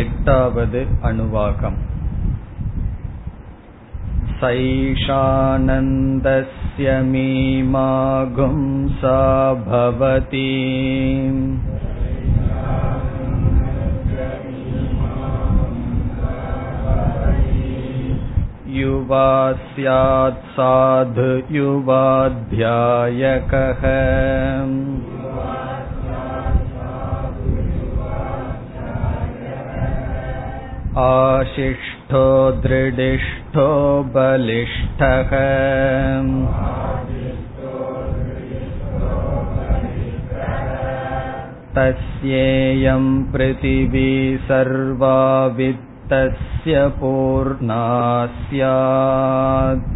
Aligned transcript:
एटावद् 0.00 0.76
अनुवाकम् 1.10 1.78
सैषानन्दस्य 4.40 4.96
मीमागुंसा 7.12 9.20
भवति 9.68 10.50
युवा 18.78 19.28
स्यात् 19.66 20.42
साधु 20.56 21.28
युवाध्यायकः 21.56 23.84
आशिष्ठो 31.04 32.26
दृढिष्ठो 32.64 33.68
बलिष्ठः 34.14 35.32
तस्येयं 41.76 43.04
पृथिवी 43.32 44.12
सर्वा 44.48 45.18
वित्तस्य 45.56 46.88
पूर्णा 47.00 47.82
स्यात् 48.26 49.89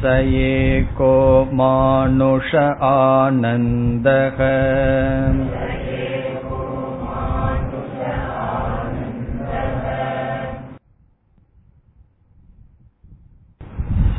स 0.00 0.12
एको 0.42 1.14
मानुष 1.52 2.50
आनन्दः 2.88 4.40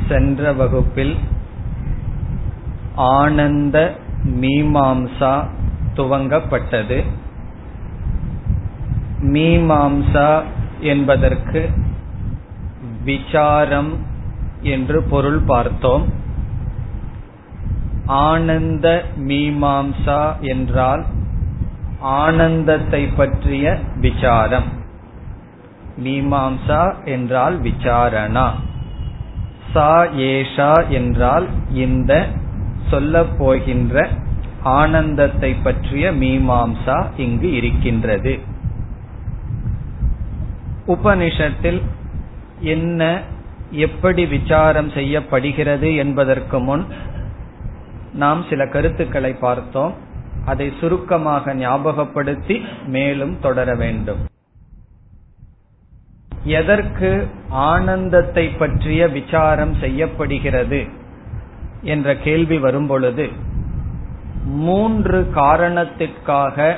சென்ற 0.08 0.52
வகுப்பில் 0.52 1.14
ஆனந்த 3.08 3.78
மீமாம்சா 4.40 5.32
துவங்கப்பட்டது 5.94 6.98
மீமாம்சா 9.32 10.28
என்பதற்கு 10.82 11.60
விசாரம் 13.04 13.92
என்று 14.63 15.03
பொருள் 15.03 15.39
பார்த்தோம். 15.39 16.13
ஆனந்த 18.05 19.03
மீமாம்சா 19.17 20.39
என்றால் 20.39 21.05
ஆனந்தத்தை 21.99 23.07
பற்றிய 23.07 23.79
விசாரம். 23.95 24.69
மீமாம்சா 26.03 27.05
என்றால் 27.05 27.59
விசாரணா. 27.59 28.53
சா 29.73 30.03
ஏஷா 30.03 30.87
என்றால் 30.87 31.47
இந்த 31.71 32.27
சொல்லப் 32.89 33.37
போகின்ற 33.37 34.09
ஆனந்தத்தை 34.63 35.53
பற்றிய 35.53 36.11
மீமாம்சா 36.11 37.05
இங்கு 37.17 37.53
இருக்கின்றது. 37.53 38.39
உபனிஷத்தில் 40.87 41.81
என்ன 42.59 43.21
எப்படி 43.73 44.25
விசாரம் 44.25 44.89
செய்யப்படுகிறது 44.89 45.95
என்பதற்கு 45.95 46.59
முன் 46.59 46.87
நாம் 48.13 48.45
சில 48.49 48.67
கருத்துக்களை 48.67 49.33
பார்த்தோம். 49.33 49.93
அதை 50.45 50.73
சுருக்கமாக 50.79 51.53
ஞாபகப்படுத்தி 51.53 52.61
மேலும் 52.85 53.39
தொடர 53.39 53.75
வேண்டும். 53.75 54.21
எதற்கு 56.43 57.27
ஆனந்தத்தை 57.49 58.47
பற்றிய 58.47 59.07
விசாரம் 59.07 59.75
செய்யப்படுகிறது 59.79 60.85
என்ற 61.81 62.15
கேள்வி 62.15 62.57
வரும்பொழுது 62.59 63.29
மூன்று 64.45 65.29
காரணத்திற்காக 65.31 66.77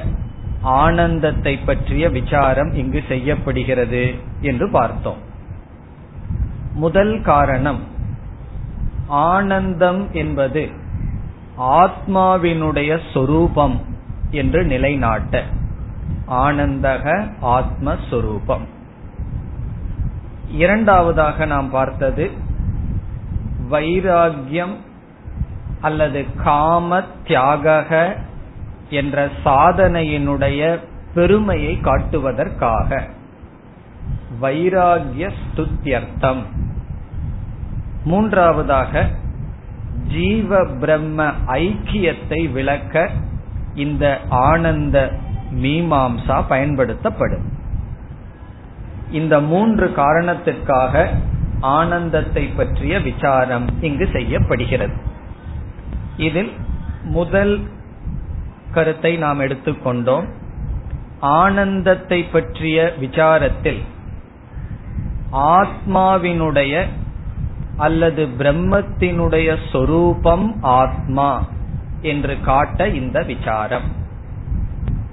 ஆனந்தத்தை 0.62 1.58
பற்றிய 1.58 2.10
விசாரம் 2.10 2.74
இங்கு 2.74 3.04
செய்யப்படுகிறது 3.08 4.14
என்று 4.42 4.72
பார்த்தோம். 4.72 5.25
முதல் 6.76 7.22
காரணம் 7.22 7.82
ஆனந்தம் 9.08 10.14
என்பது 10.14 10.70
ஆத்மாவினுடைய 11.60 13.00
சொரூபம் 13.14 13.82
என்று 14.32 14.64
நிலைநாட்ட 14.64 15.44
ஆனந்தக 16.32 17.28
ஆத்மஸ்வரூபம். 17.42 18.66
இரண்டாவதாக 20.52 21.46
நாம் 21.46 21.70
பார்த்தது 21.70 22.32
வைராகியம் 23.72 24.76
அல்லது 25.82 26.26
காம 26.44 27.02
தியாக 27.26 28.16
என்ற 28.90 29.30
சாதனையினுடைய 29.46 30.80
பெருமையை 31.14 31.80
காட்டுவதற்காக. 31.80 33.08
வைராகிய 34.42 35.30
ஸ்துத்தியர்த்தம் 35.42 36.42
மூன்றாவதாக 38.04 39.10
ஜீவ 40.08 40.66
பிரம்ம 40.66 41.28
ஐக்கியத்தை 41.48 42.52
விளக்க 42.52 43.10
இந்த 43.76 44.20
ஆனந்த 44.30 44.98
மீமாம்சா 45.62 46.44
பயன்படுத்தப்படும். 46.48 47.46
இந்த 49.12 49.40
மூன்று 49.40 49.94
காரணத்திற்காக 49.94 51.10
ஆனந்தத்தை 51.60 52.46
பற்றிய 52.48 53.00
விசாரம் 53.00 53.68
இங்கு 53.82 54.10
செய்யப்படுகிறது. 54.12 54.94
இதில் 56.18 56.52
முதல் 57.04 57.60
கருத்தை 58.72 59.18
நாம் 59.18 59.40
எடுத்துக்கொண்டோம். 59.40 60.28
ஆனந்தத்தை 61.20 62.24
பற்றிய 62.24 62.94
விசாரத்தில் 63.00 63.82
ஆத்மாவினுடைய 65.32 66.86
அல்லது 67.78 68.28
பிரம்மத்தினுடைய 68.38 69.58
சொரூபம் 69.72 70.58
ஆத்மா 70.62 71.44
என்று 72.02 72.42
காட்ட 72.42 72.88
இந்த 72.88 73.24
விசாரம். 73.24 73.92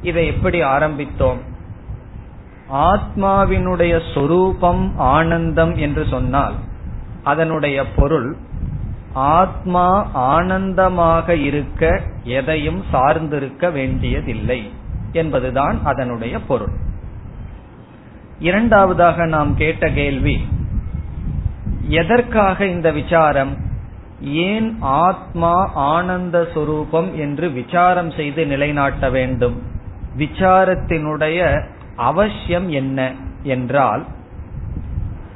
இதை 0.03 0.27
எப்படி 0.27 0.62
ஆரம்பித்தோம்? 0.62 1.39
ஆத்மாவினுடைய 2.73 4.15
சொரூபம் 4.15 4.99
ஆனந்தம் 4.99 5.77
என்று 5.77 6.06
சொன்னால் 6.11 6.55
அதனுடைய 7.25 7.87
பொருள் 7.97 8.37
ஆத்மா 9.12 10.06
ஆனந்தமாக 10.12 11.37
இருக்க 11.37 12.03
எதையும் 12.25 12.84
சார்ந்திருக்க 12.93 13.73
வேண்டியதில்லை 13.73 14.71
என்பதுதான் 15.12 15.84
அதனுடைய 15.84 16.41
பொருள். 16.41 16.73
இரண்டாவதாக 18.43 19.27
நாம் 19.27 19.51
கேட்ட 19.57 19.89
கேள்வி 19.91 20.37
எதற்காக 21.89 22.67
இந்த 22.67 22.89
விசாரம்? 22.93 23.53
ஏன் 24.45 24.69
ஆத்மா 25.03 25.55
ஆனந்த 25.75 26.37
சுரூபம் 26.55 27.09
என்று 27.17 27.47
விசாரம் 27.51 28.11
செய்து 28.11 28.43
நிலைநாட்ட 28.47 29.11
வேண்டும்? 29.11 29.57
விசாரத்தினுடைய 30.19 31.39
அவசியம் 31.97 32.69
என்ன 32.71 32.99
என்றால் 33.43 34.03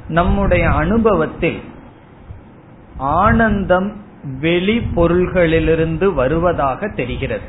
நம்முடைய 0.09 0.65
அனுபவத்தில் 0.71 1.59
ஆனந்தம் 2.97 3.89
வெளி 4.41 4.77
பொருள்களிலிருந்து 4.95 6.07
வருவதாக 6.13 6.89
தெரிகிறது. 6.95 7.47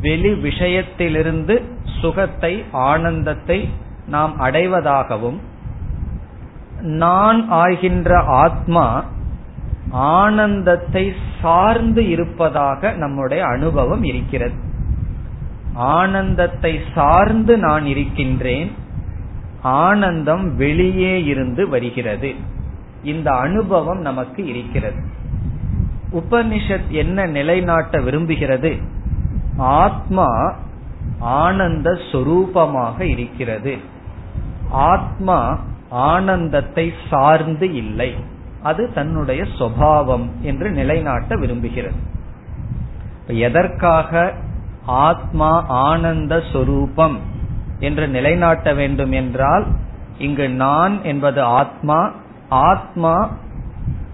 வெளி 0.00 0.32
விஷயத்திலிருந்து 0.48 1.54
சுகத்தை 2.00 2.52
ஆனந்தத்தை 2.90 3.60
நாம் 4.10 4.40
அடைவதாகவும் 4.40 5.38
நான் 6.80 7.52
ஆகின்ற 7.52 8.22
ஆத்மா 8.24 9.04
ஆனந்தத்தை 9.90 11.12
சார்ந்து 11.42 12.08
இருப்பதாக 12.08 12.92
நம்முடைய 12.92 13.44
அனுபவம் 13.44 14.04
இருக்கிறது. 14.04 14.54
ஆனந்தத்தை 15.74 16.80
சார்ந்து 16.94 17.58
நான் 17.58 17.86
இருக்கின்றேன் 17.86 18.70
ஆனந்தம் 19.62 20.56
வெளியே 20.56 21.24
இருந்து 21.24 21.68
வருகிறது. 21.68 22.34
இந்த 23.02 23.30
அனுபவம் 23.30 24.00
நமக்கு 24.00 24.46
இருக்கிறது. 24.46 25.02
உபனிஷத் 26.12 26.88
என்ன 26.88 27.26
நிலைநாட்ட 27.26 27.98
விரும்புகிறது? 27.98 28.82
ஆத்மா 29.56 30.28
ஆனந்த 31.18 31.90
சொரூபமாக 32.12 33.00
இருக்கிறது. 33.00 33.89
ஆத்மா 34.70 35.58
ஆனந்தத்தை 35.90 36.92
சார்ந்து 37.10 37.74
இல்லை. 37.74 38.14
அது 38.62 38.92
தன்னுடைய 38.92 39.42
சுவாவம் 39.58 40.30
என்று 40.42 40.70
நிலைநாட்ட 40.70 41.36
விரும்புகிறது. 41.36 41.98
எதற்காக 43.26 44.32
ஆத்மா 44.86 45.64
ஆனந்த 45.66 46.42
சொரூபம் 46.52 47.18
என்று 47.78 48.08
நிலைநாட்ட 48.08 48.74
வேண்டும் 48.74 49.12
என்றால் 49.12 49.66
இங்கு 50.18 50.48
நான் 50.48 51.04
என்பது 51.04 51.42
ஆத்மா 51.42 52.12
ஆத்மா 52.48 53.30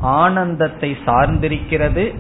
ஆனந்தத்தை 0.01 0.97
சார்ந்திருக்கிறது 1.07 2.15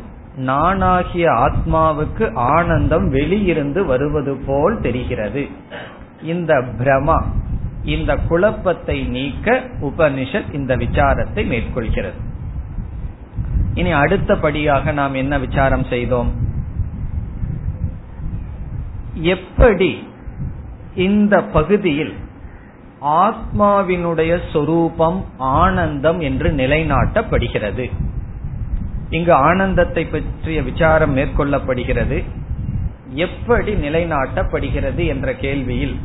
நானாகிய 0.46 1.26
ஆத்மாவுக்கு 1.44 2.34
ஆனந்தம் 2.34 3.12
வெளியிருந்து 3.12 3.84
வருவது 3.84 4.36
போல் 4.46 4.80
தெரிகிறது. 4.80 5.48
இந்த 6.22 6.64
பிரமா 6.78 7.22
இந்த 7.86 8.16
குழப்பத்தை 8.16 9.02
நீக்க 9.02 9.62
உபனிஷத் 9.80 10.54
இந்த 10.54 10.76
விசாரத்தை 10.76 11.42
மேற்கொள்கிறது. 11.46 12.20
இனி 13.74 13.92
அடுத்தபடியாக 13.92 14.92
நாம் 14.92 15.14
என்ன 15.14 15.38
விசாரம் 15.38 15.84
செய்தோம்? 15.84 16.30
எப்படி 19.14 19.90
இந்த 20.94 21.42
பகுதியில் 21.42 22.14
ஆத்மாவினுடைய 23.00 24.38
சொரூபம் 24.52 25.24
ஆனந்தம் 25.36 26.20
என்று 26.20 26.50
நிலைநாட்டப்படுகிறது? 26.50 27.86
இங்கு 29.10 29.32
ஆனந்தத்தை 29.32 30.04
பற்றிய 30.06 30.62
விசாரம் 30.62 31.16
மேற்கொள்ளப்படுகிறது. 31.16 32.24
எப்படி 33.08 33.74
நிலைநாட்டப்படுகிறது 33.74 35.06
என்ற 35.06 35.34
கேள்வியில் 35.34 35.96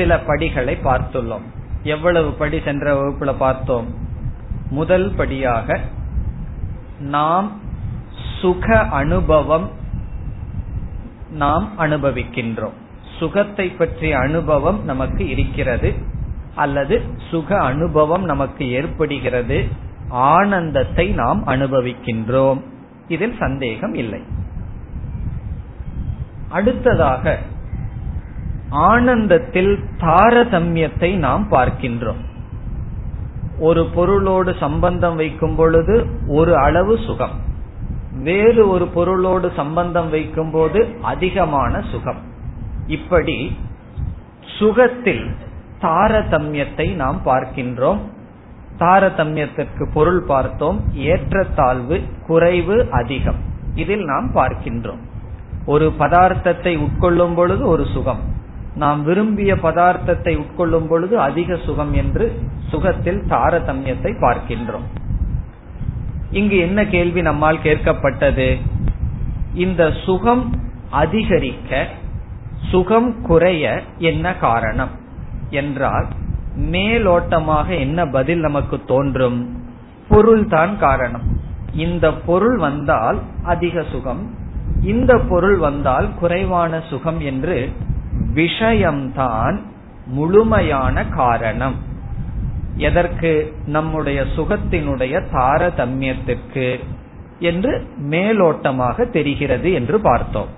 சில 0.00 0.18
படிகளை 0.18 0.74
பார்த்துள்ளோம். 0.84 1.46
எவ்வளவு 1.82 2.30
படி 2.32 2.58
சென்ற 2.64 2.94
வகுப்புல 2.94 3.34
பார்த்தோம்? 3.38 3.88
முதல் 4.70 5.08
படியாக 5.16 5.80
நாம் 6.98 7.48
சுக 8.40 8.78
அனுபவம் 8.78 9.70
நாம் 11.30 11.66
அனுபவிக்கின்றோம். 11.78 12.76
சுகத்தை 13.18 13.66
பற்றிய 13.68 14.18
அனுபவம் 14.18 14.84
நமக்கு 14.84 15.28
இருக்கிறது 15.28 15.94
அல்லது 16.54 17.02
சுக 17.30 17.58
அனுபவம் 17.60 18.24
நமக்கு 18.24 18.70
ஏற்படுகிறது 18.70 19.68
ஆனந்தத்தை 20.08 21.06
நாம் 21.08 21.46
அனுபவிக்கின்றோம். 21.46 22.60
இதில் 23.08 23.36
சந்தேகம் 23.38 23.94
இல்லை. 23.94 24.22
அடுத்ததாக 26.48 27.38
ஆனந்தத்தில் 28.70 29.84
தாரதமியத்தை 29.98 31.16
நாம் 31.16 31.50
பார்க்கின்றோம். 31.50 32.24
ஒரு 33.58 33.86
பொருளோடு 33.86 34.54
சம்பந்தம் 34.60 35.16
வைக்கும் 35.16 35.56
பொழுது 35.56 36.06
ஒரு 36.26 36.56
அளவு 36.56 36.98
சுகம். 36.98 37.30
வேறு 38.12 38.68
ஒரு 38.68 38.86
பொருளோடு 38.86 39.52
சம்பந்தம் 39.56 40.10
வைக்கும் 40.10 40.50
போது 40.50 40.96
அதிகமான 41.02 41.82
சுகம். 41.90 42.18
இப்படி 42.86 43.58
சுகத்தில் 44.58 45.34
தாரதமியத்தை 45.80 46.94
நாம் 46.94 47.20
பார்க்கின்றோம். 47.24 47.98
தாரதமியத்திற்கு 48.78 49.92
பொருள் 49.92 50.22
பார்த்தோம். 50.22 50.80
ஏற்றத்தாழ்வு 50.92 52.02
குறைவு 52.26 52.88
அதிகம். 52.90 53.38
இதில் 53.74 54.04
நாம் 54.04 54.34
பார்க்கின்றோம். 54.34 55.00
ஒரு 55.66 55.92
பதார்த்தத்தை 55.98 56.78
உட்கொள்ளும் 56.78 57.34
பொழுது 57.34 57.66
ஒரு 57.66 57.86
சுகம். 57.86 58.38
நாம் 58.74 59.02
விரும்பிய 59.02 59.54
பதார்த்தத்தை 59.54 60.38
உட்கொள்ளும் 60.38 60.86
பொழுது 60.88 61.20
அதிக 61.20 61.56
சுகம் 61.56 61.92
என்று 61.92 62.40
சுகத்தில் 62.68 63.22
தாரதமியத்தை 63.28 64.12
பார்க்கின்றோம். 64.20 64.86
இங்கு 66.30 66.56
என்ன 66.56 66.86
கேள்வி 66.86 67.22
நம்மால் 67.22 67.58
கேட்கப்பட்டது? 67.58 68.58
இந்த 69.54 69.92
சுகம் 70.04 70.54
அதிகரிக்க 70.90 71.86
சுகம் 72.70 73.22
குறைய 73.22 73.82
என்ன 73.98 74.36
காரணம்? 74.36 74.90
என்றால் 75.50 76.06
மேலோட்டமாக 76.58 77.78
என்ன 77.78 78.06
பதில் 78.06 78.38
நமக்கு 78.38 78.84
தோன்றும்? 78.84 79.62
பொருள்தான் 80.08 80.78
காரணம். 80.78 81.22
இந்த 81.74 82.12
பொருள் 82.12 82.56
வந்தால் 82.56 83.20
அதிக 83.42 83.82
சுகம் 83.82 84.38
இந்த 84.82 85.18
பொருள் 85.18 85.56
வந்தால் 85.56 86.14
குறைவான 86.14 86.80
சுகம் 86.80 87.20
என்று 87.20 87.72
விஷயம்தான் 88.40 89.62
முழுமையான 90.06 91.04
காரணம். 91.06 91.74
எதற்கு? 92.74 93.54
நம்முடைய 93.66 94.24
சுகத்தினுடைய 94.36 95.22
தாரதமியத்திற்கு 95.32 96.78
என்று 97.38 97.88
மேலோட்டமாக 98.10 99.10
தெரிகிறது 99.10 99.72
என்று 99.72 100.00
பார்த்தோம். 100.00 100.48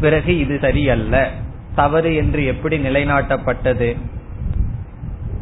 பிறகு 0.00 0.38
இது 0.38 0.58
சரியல்ல. 0.60 1.30
தவறு 1.74 2.14
என்று 2.14 2.44
எப்படி 2.44 2.78
நிலைநாட்டப்பட்டது? 2.78 3.96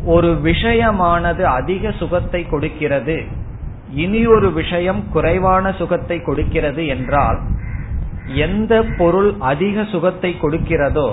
ஒரு 0.04 0.40
விஷயமானது 0.44 1.42
அதிக 1.42 1.90
சுகத்தை 1.90 2.46
கொடுக்கிறது. 2.46 3.22
இனி 3.90 4.26
ஒரு 4.26 4.52
விஷயம் 4.52 5.08
குறைவான 5.10 5.72
சுகத்தை 5.72 6.22
கொடுக்கிறது 6.22 6.86
என்றால் 6.86 7.40
எந்த 8.34 8.84
பொருள் 8.98 9.34
அதிக 9.38 9.84
சுகத்தை 9.84 10.36
கொடுக்கிறதோ 10.40 11.08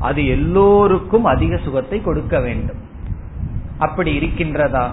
அது 0.00 0.26
எல்லோருக்கும் 0.26 1.24
அதிக 1.24 1.56
சுகத்தை 1.56 2.02
கொடுக்க 2.02 2.40
வேண்டும். 2.40 2.76
அப்படி 3.78 4.18
இருக்கின்றதா? 4.18 4.90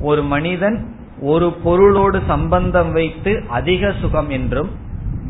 ஒரு 0.00 0.22
மனிதன் 0.22 0.94
ஒரு 1.20 1.52
பொருளோடு 1.52 2.20
சம்பந்தம் 2.26 2.92
வைத்து 2.92 3.42
அதிக 3.48 3.92
சுகம் 4.00 4.30
என்றும் 4.30 4.70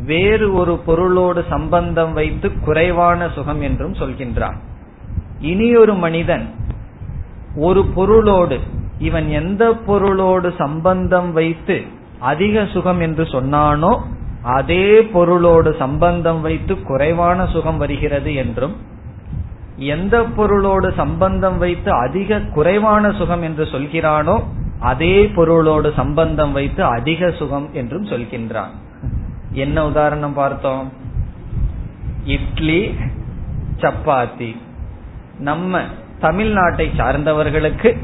வேறு 0.04 0.52
ஒரு 0.52 0.76
பொருளோடு 0.86 1.44
சம்பந்தம் 1.48 2.12
வைத்து 2.12 2.60
குறைவான 2.60 3.28
சுகம் 3.28 3.60
என்றும் 3.60 3.92
சொல்கின்றான். 3.92 4.56
இனி 5.40 5.76
ஒரு 5.76 5.94
மனிதன் 5.94 6.54
ஒரு 7.56 7.84
பொருளோடு 7.84 8.58
இவன் 8.98 9.28
எந்த 9.28 9.74
பொருளோடு 9.86 10.52
சம்பந்தம் 10.58 11.32
வைத்து 11.32 11.82
அதிக 12.18 12.66
சுகம் 12.66 13.00
என்று 13.00 13.24
சொன்னானோ 13.24 14.00
அதே 14.46 15.02
பொருளோடு 15.02 15.74
சம்பந்தம் 15.78 16.40
வைத்து 16.40 16.82
குறைவான 16.82 17.46
சுகம் 17.46 17.76
வருகிறது 17.76 18.34
என்றும் 18.34 18.76
எந்த 19.76 20.22
பொருளோடு 20.22 20.92
சம்பந்தம் 20.96 21.58
வைத்து 21.58 21.90
அதிக 21.92 22.40
குறைவான 22.40 23.12
சுகம் 23.12 23.42
என்று 23.42 23.64
சொல்கிறானோ 23.64 24.42
அதே 24.80 25.26
பொருளோடு 25.26 25.92
சம்பந்தம் 25.96 26.52
வைத்து 26.52 26.84
அதிக 26.84 27.30
சுகம் 27.30 27.68
என்றும் 27.72 28.04
சொல்கின்றான். 28.04 28.72
என்ன 29.50 29.86
உதாரணம் 29.86 30.32
பார்த்தோம்? 30.32 30.92
இட்லி 32.24 32.94
சப்பாத்தி. 33.76 34.56
நம்ம 35.38 35.80
தமிழ்நாட்டை 36.20 36.86
சார்ந்தவர்களுக்கு 36.96 37.98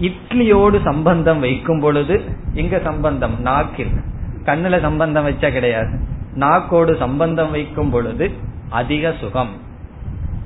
இட்லியோடு 0.00 0.82
சம்பந்தம் 0.84 1.40
வைக்கும் 1.40 1.80
பொழுது 1.80 2.24
எங்க 2.52 2.80
சம்பந்தம்? 2.84 3.40
நாக்கில். 3.40 3.92
கண்ணுல 4.46 4.80
சம்பந்தம் 4.80 5.26
வச்சா 5.26 5.52
கிடையாது. 5.52 5.98
நாக்கோடு 6.34 6.98
சம்பந்தம் 6.98 7.50
வைக்கும் 7.50 7.90
பொழுது 7.90 8.30
அதிக 8.68 9.14
சுகம். 9.20 9.50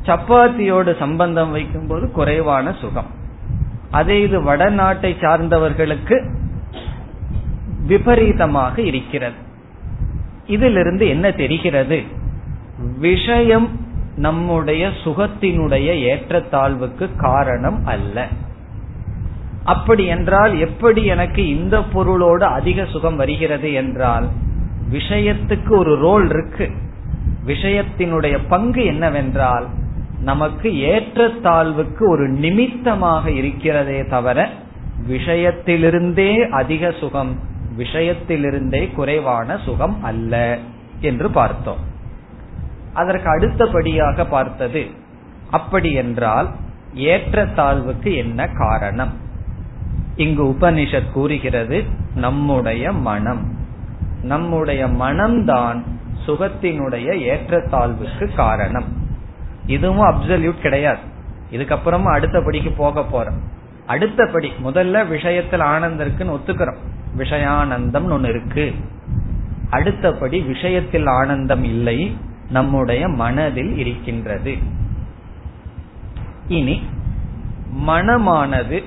சப்பாத்தியோடு 0.03 0.99
சம்பந்தம் 0.99 1.51
வைக்கும் 1.51 1.87
போது 1.87 2.11
குறைவான 2.11 2.73
சுகம். 2.73 3.11
அதே 3.91 4.21
இது 4.23 4.41
வடநாட்டை 4.41 5.17
சார்ந்தவர்களுக்கு 5.21 6.35
விபரீதமாக 7.87 8.83
இருக்கிறது. 8.83 9.37
இதிலிருந்து 10.47 11.09
என்ன 11.09 11.31
தெரிகிறது? 11.31 12.03
விஷயம் 12.99 13.69
நம்முடைய 14.17 14.91
சுகத்தினுடைய 15.05 15.95
ஏற்றத்தாழ்வுக்கு 16.11 17.09
காரணம் 17.17 17.87
அல்ல. 17.87 18.27
அப்படி 19.69 20.05
என்றால் 20.07 20.53
எப்படி 20.59 21.03
எனக்கு 21.05 21.43
இந்த 21.49 21.77
பொருளோடு 21.93 22.45
அதிக 22.59 22.85
சுகம் 22.85 23.17
வருகிறது 23.17 23.71
என்றால் 23.73 24.27
விஷயத்துக்கு 24.93 25.73
ஒரு 25.77 25.95
ரோல் 25.97 26.27
இருக்கு. 26.29 26.67
விஷயத்தினுடைய 27.47 28.37
பங்கு 28.49 28.83
என்னவென்றால் 28.85 29.67
நமக்கு 30.21 30.69
ஏற்றத்தாழ்வுக்கு 30.95 32.05
ஒரு 32.09 32.25
நிமித்தமாக 32.29 33.31
இருக்கிறதே 33.31 34.01
தவிர 34.05 34.49
விஷயத்திலிருந்தே 35.09 36.33
அதிக 36.61 36.91
சுகம் 37.01 37.33
விஷயத்திலிருந்தே 37.79 38.83
குறைவான 38.95 39.59
சுகம் 39.65 39.97
அல்ல 40.03 40.33
என்று 41.01 41.29
பார்த்தோம். 41.31 41.83
அதற்கு 42.95 43.29
அடுத்தபடியாக 43.31 44.25
பார்த்தது 44.27 44.83
அப்படி 45.51 45.91
என்றால் 45.93 46.49
ஏற்றத்தாழ்வுக்கு 47.11 48.11
என்ன 48.17 48.49
காரணம்? 48.65 49.13
இங்கு 50.19 50.45
உபனிஷத் 50.45 51.13
கூறுகிறது 51.13 51.85
நம்முடைய 52.15 52.93
மனம். 52.93 53.57
நம்முடைய 54.23 54.87
மனம்தான் 54.87 55.83
சுகத்தினுடைய 56.27 57.39
ஏற்றத்தாழ்வுக்கு 57.39 58.35
காரணம். 58.35 58.85
இதுவும் 59.67 60.07
அப்சல்யூட் 60.07 60.61
கிடையாது. 60.61 60.99
இதுக்கப்புறமா 61.53 62.13
அடுத்த 62.13 62.43
படிக்கு 62.45 62.71
போக 62.71 63.01
போறோம். 63.01 63.39
அடுத்தபடி 63.87 64.53
முதல்ல 64.65 65.09
விஷயத்தில் 65.09 65.61
ஆனந்தம் 65.61 66.07
இருக்குன்னு 66.07 66.35
ஒத்துக்கிறோம். 66.35 66.79
விஷயானந்தம் 67.17 68.11
ஒன்னு 68.11 68.29
இருக்கு. 68.29 68.75
அடுத்தபடி 69.71 70.41
விஷயத்தில் 70.41 71.07
ஆனந்தம் 71.07 71.65
இல்லை 71.65 72.17
நம்முடைய 72.51 73.09
மனதில் 73.09 73.77
இருக்கின்றது. 73.77 74.57
இனி 76.49 76.83
மனமானது 77.87 78.85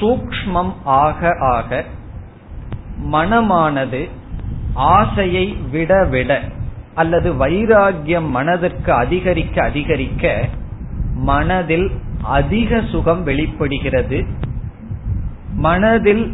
சூக்மம் 0.00 0.72
ஆக 0.84 1.36
ஆக 1.38 1.84
மனமானது 3.12 4.08
ஆசையை 4.74 5.46
விட 5.70 6.04
விட 6.04 6.40
அல்லது 6.94 7.32
வைராகியம் 7.32 8.28
மனதிற்கு 8.28 8.92
அதிகரிக்க 8.92 9.62
அதிகரிக்க 9.62 10.48
மனதில் 11.14 11.90
அதிக 12.22 12.80
சுகம் 12.90 13.22
வெளிப்படுகிறது. 13.22 14.24
மனதில் 15.56 16.24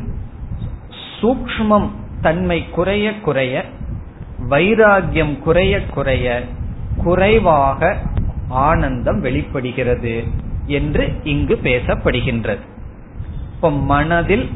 சூக்மம் 1.21 1.88
தன்மை 2.21 2.71
குறைய 2.71 3.21
குறைய 3.21 3.64
வைராகியம் 4.49 5.38
குறைய 5.38 5.83
குறைய 5.87 6.43
குறைவாக 6.97 7.97
ஆனந்தம் 8.49 9.21
வெளிப்படுகிறது 9.21 10.25
என்று 10.67 11.05
இங்கு 11.25 11.61
பேசப்படுகின்றது. 11.62 12.64
இப்ப 13.61 13.73
மனதில் 13.73 14.50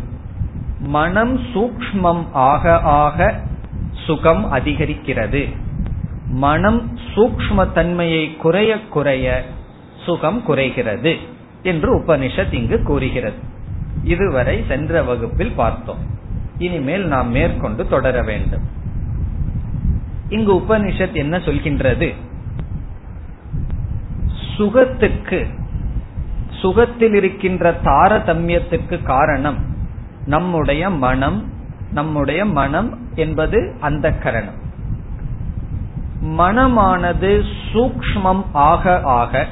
மனம் 0.81 1.39
சூக்மம் 1.39 2.25
ஆக 2.33 2.81
ஆக 2.81 3.41
சுகம் 3.93 4.53
அதிகரிக்கிறது. 4.53 5.57
மனம் 6.27 6.99
சூக்ம 7.15 7.73
தன்மையை 7.73 8.37
குறைய 8.37 8.81
குறைய 8.81 9.45
சுகம் 10.05 10.43
குறைகிறது 10.43 11.17
என்று 11.63 11.99
உபனிஷத் 11.99 12.53
இங்கு 12.53 12.83
கூறுகிறது. 12.83 13.37
இதுவரை 14.05 14.65
சென்ற 14.69 15.03
வகுப்பில் 15.03 15.53
பார்த்தோம். 15.53 15.99
இனிமேல் 16.59 17.07
நாம் 17.07 17.31
மேற்கொண்டு 17.31 17.89
தொடர 17.89 18.23
வேண்டும். 18.23 18.63
இங்கு 20.29 20.55
உபனிஷத் 20.55 21.13
என்ன 21.13 21.37
சொல்கின்றது? 21.37 22.15
சுகத்துக்கு 24.57 25.49
சுகத்தில் 26.65 27.15
இருக்கின்ற 27.15 27.75
தாரதமியத்துக்கு 27.85 29.03
காரணம் 29.03 29.59
நம்முடைய 30.27 30.91
மனம் 30.91 31.53
நம்முடைய 31.93 32.45
மனம் 32.45 32.99
என்பது 33.15 33.77
அந்த 33.81 34.13
கரணம். 34.13 34.63
மனமானது 36.39 37.45
சூக்மம் 37.73 38.45
ஆக 38.53 39.01
ஆக 39.03 39.47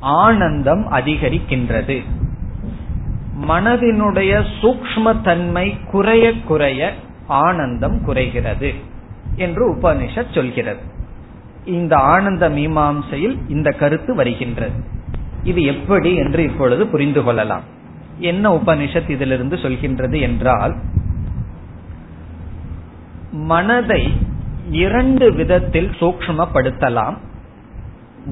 ஆனந்தம் 0.00 0.92
அதிகரிக்கின்றது. 0.92 2.04
மனதினுடைய 3.48 4.44
சூக்ம 4.60 5.20
தன்மை 5.20 5.78
குறைய 5.90 6.40
குறைய 6.40 6.92
ஆனந்தம் 7.26 8.04
குறைகிறது 8.04 8.74
என்று 9.36 9.74
உபனிஷத் 9.74 10.34
சொல்கிறது. 10.34 10.82
இந்த 11.64 11.96
ஆனந்த 11.96 12.50
மீமாம்சையில் 12.50 13.38
இந்த 13.48 13.70
கருத்து 13.70 14.14
வருகின்றது. 14.14 14.94
இது 15.46 15.60
எப்படி 15.62 16.14
என்று 16.14 16.42
இப்பொழுது 16.42 16.86
புரிந்து 16.86 17.22
கொள்ளலாம். 17.22 17.64
என்ன 18.18 18.50
உபனிஷத் 18.50 19.10
இதிலிருந்து 19.10 19.56
சொல்கின்றது 19.56 20.20
என்றால் 20.20 20.74
மனதை 23.32 24.02
இரண்டு 24.70 25.32
விதத்தில் 25.32 25.90
சூக்மப்படுத்தலாம் 26.00 27.16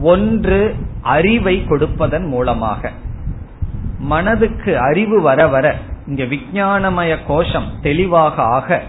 ஒன்று 0.02 0.74
அறிவை 1.00 1.64
கொடுப்பதன் 1.64 2.26
மூலமாக. 2.26 2.92
மனதுக்கு 3.98 4.78
அறிவு 4.78 5.22
வர 5.22 5.46
வர 5.46 5.76
இங்க 6.06 6.24
விஞ்ஞானமய 6.24 7.18
கோஷம் 7.26 7.68
தெளிவாக 7.82 8.42
ஆக 8.42 8.82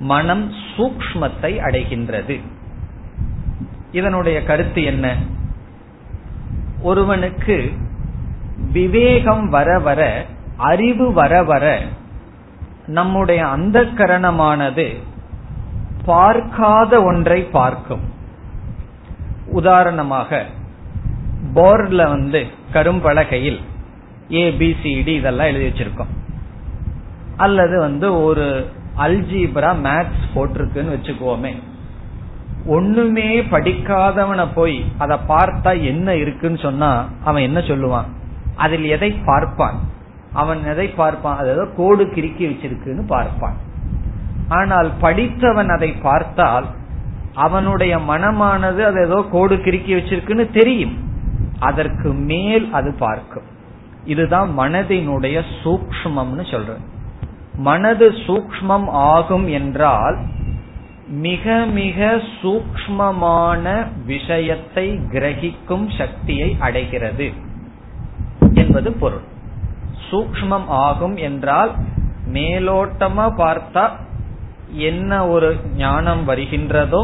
மனம் 0.00 0.52
சூக்மத்தை 0.76 1.52
அடைகின்றது. 1.68 2.40
இதனுடைய 3.92 4.42
கருத்து 4.42 4.82
என்ன? 4.82 5.14
ஒருவனுக்கு 6.82 7.72
விவேகம் 8.72 9.48
வர 9.48 9.78
வர 9.78 10.26
அறிவு 10.56 11.12
வர 11.12 11.42
வர 11.42 11.80
நம்முடைய 12.86 13.46
அந்த 13.46 13.82
கரணமானது 13.82 14.96
பார்க்காத 16.04 17.02
ஒன்றை 17.02 17.42
பார்க்கும். 17.42 18.00
உதாரணமாக 19.46 20.44
போர்டில் 21.54 22.08
வந்து 22.08 22.46
கரும்பலகையில் 22.72 23.60
ஏபிசிடி 24.28 25.06
இதெல்லாம் 25.06 25.46
எழுதி 25.46 25.68
வச்சிருக்கோம். 25.68 26.14
அல்லது 27.36 27.80
வந்து 27.80 28.22
ஒரு 28.22 28.70
அல்ஜீப்ரா 28.96 29.72
மேத்ஸ் 29.84 30.24
போட்டிருக்குன்னு 30.34 30.94
வச்சுக்கோமே 30.96 31.62
ஒண்ணுமே 32.66 33.40
படிக்காதவனை 33.40 34.46
போய் 34.54 34.84
அதை 34.98 35.18
பார்த்தா 35.28 35.82
என்ன 35.82 36.14
இருக்குன்னு 36.14 36.58
சொன்னா 36.58 37.04
அவன் 37.24 37.42
என்ன 37.42 37.60
சொல்லுவான்? 37.60 38.04
அதில் 38.56 38.84
எதை 38.84 39.10
பார்ப்பான்? 39.12 39.78
அவன் 40.32 40.64
எதை 40.64 40.88
பார்ப்பான்? 40.88 41.36
அது 41.36 41.48
ஏதோ 41.50 41.64
கோடு 41.76 42.04
கிறுக்கி 42.04 42.44
வச்சிருக்குன்னு 42.46 43.06
பார்ப்பான். 43.06 43.56
ஆனால் 44.48 44.90
படித்தவன் 45.00 45.68
அதை 45.68 45.92
பார்த்தால் 45.92 46.66
அவனுடைய 47.34 47.98
மனமானது 47.98 48.80
அது 48.80 49.00
ஏதோ 49.00 49.24
கோடு 49.30 49.54
கிறுக்கி 49.54 49.92
வச்சிருக்குன்னு 49.94 50.50
தெரியும். 50.50 50.96
அதற்கு 51.58 52.12
மேல் 52.12 52.72
அது 52.72 52.94
பார்க்கும். 52.98 53.44
இதுதான் 54.04 54.58
மனதினுடைய 54.58 55.42
சூக்மம்னு 55.64 56.50
சொல்றேன். 56.50 56.84
மனது 57.54 58.08
சூக்மம் 58.10 58.88
ஆகும் 58.88 59.48
என்றால் 59.48 60.18
மிக 61.08 61.54
மிக 61.64 62.22
சூக்மமான 62.42 63.86
விஷயத்தை 64.04 64.86
கிரகிக்கும் 65.12 65.86
சக்தியை 65.96 66.56
அடைகிறது 66.58 67.32
என்பது 68.54 68.92
பொருள். 68.92 69.24
சூக்மம் 70.10 70.66
ஆகும் 70.66 71.16
என்றால் 71.16 71.72
மேலோட்டமா 72.32 73.26
பார்த்தா 73.36 73.84
என்ன 74.68 75.26
ஒரு 75.26 75.56
ஞானம் 75.76 76.28
வருகின்றதோ 76.28 77.02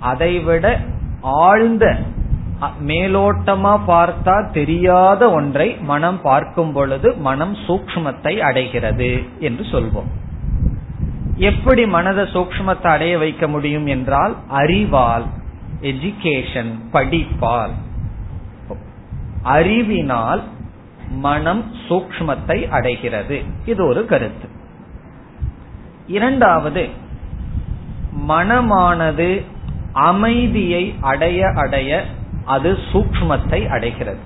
அதைவிட 0.00 0.78
ஆழ்ந்த 1.22 1.84
மேலோட்டமா 2.86 3.74
பார்த்தா 3.86 4.50
தெரியாத 4.50 5.30
ஒன்றை 5.30 5.76
மனம் 5.76 6.20
பார்க்கும் 6.20 6.72
பொழுது 6.72 7.16
மனம் 7.16 7.56
சூக்மத்தை 7.66 8.38
அடைகிறது 8.38 9.24
என்று 9.38 9.64
சொல்வோம். 9.72 10.10
எப்படி 11.42 11.82
மனத 11.84 12.22
சூக்மத்தை 12.34 12.86
அடைய 12.86 13.18
வைக்க 13.18 13.48
முடியும் 13.48 13.86
என்றால் 13.86 14.34
அறிவால் 14.48 15.24
எஜுகேஷன் 15.82 16.72
படிப்பால். 16.92 17.74
அறிவினால் 19.42 20.42
மனம் 21.26 21.64
சூக்மத்தை 21.88 22.58
அடைகிறது. 22.68 23.42
இது 23.64 23.86
ஒரு 23.86 24.02
கருத்து. 24.04 24.48
இரண்டாவது 26.06 26.88
மனமானது 28.28 29.30
அமைதியை 29.92 30.84
அடைய 31.00 31.40
அடைய 31.54 32.04
அது 32.44 32.78
சூக்மத்தை 32.92 33.60
அடைகிறது. 33.68 34.22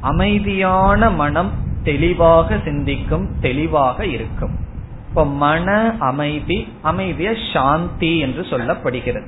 அமைதியான 0.00 1.10
மனம் 1.10 1.50
தெளிவாக 1.82 2.58
சிந்திக்கும் 2.64 3.26
தெளிவாக 3.40 4.06
இருக்கும். 4.06 4.70
இப்ப 5.12 5.24
மன 5.26 5.96
அமைதி 5.98 6.72
அமைதிய 6.82 7.52
சாந்தி 7.52 8.18
என்று 8.18 8.42
சொல்லப்படுகிறது. 8.42 9.26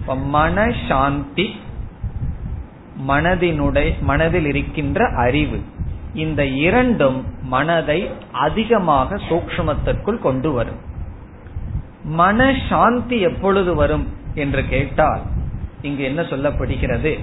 இப்ப 0.00 0.16
மன 0.16 0.72
சாந்தி 0.88 1.60
மனதினுடைய 3.08 4.00
மனதில் 4.00 4.44
இருக்கின்ற 4.44 5.08
அறிவு 5.16 5.60
இந்த 6.14 6.46
இரண்டும் 6.46 7.24
மனதை 7.42 8.10
அதிகமாக 8.32 9.16
சூக்மத்திற்குள் 9.16 10.18
கொண்டு 10.18 10.52
வரும். 10.52 10.78
மன 12.04 12.54
சாந்தி 12.68 13.20
எப்பொழுது 13.20 13.74
வரும் 13.74 14.06
என்று 14.34 14.68
கேட்டால் 14.68 15.20
இங்கு 15.82 16.02
என்ன 16.02 16.22
சொல்லப்படுகிறது? 16.22 17.18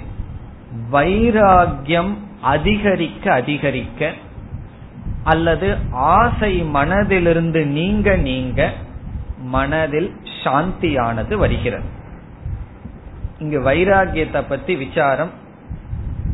வைராகியம் 0.92 2.14
அதிகரிக்க 2.42 3.34
அதிகரிக்க 3.34 4.14
அல்லது 5.26 5.76
ஆசை 5.92 6.64
மனதிலிருந்து 6.64 7.66
நீங்க 7.66 8.16
நீங்க 8.16 8.74
மனதில் 9.38 10.14
சாந்தியானது 10.44 11.36
வருகிறது. 11.36 11.84
இங்கு 13.40 13.60
வைராகியத்தை 13.60 14.44
பத்தி 14.50 14.76
விசாரம் 14.76 15.32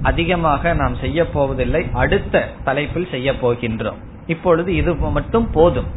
அதிகமாக 0.01 0.73
நாம் 0.73 0.95
செய்ய 0.95 1.29
போவதில்லை. 1.29 1.89
அடுத்த 1.93 2.49
தலைப்பில் 2.63 3.07
செய்ய 3.11 3.31
போகின்றோம். 3.31 3.99
இப்பொழுது 4.27 4.75
இது 4.75 4.95
மட்டும் 4.95 5.51
போதும். 5.51 5.87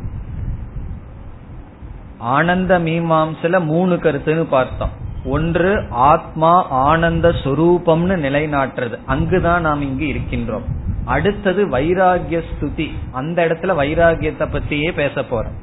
ஆனந்த 2.18 2.78
மீமாம்சில 2.78 3.64
மூணு 3.64 3.94
கருத்துன்னு 3.94 4.44
பார்த்தோம். 4.44 4.90
ஒன்று 5.24 5.86
ஆத்மா 5.90 6.68
ஆனந்த 6.68 7.28
சுரூபம்னு 7.28 8.16
நிலைநாட்டுறது. 8.26 8.98
அங்குதான் 9.06 9.60
நாம் 9.60 9.82
இங்கு 9.82 10.06
இருக்கின்றோம். 10.08 10.64
அடுத்தது 11.04 11.66
வைராகிய 11.66 12.42
ஸ்துதி. 12.50 12.90
அந்த 13.12 13.46
இடத்துல 13.46 13.66
வைராகியத்தை 13.66 14.46
பத்தியே 14.46 14.92
பேச 14.92 15.20
போறோம். 15.20 15.54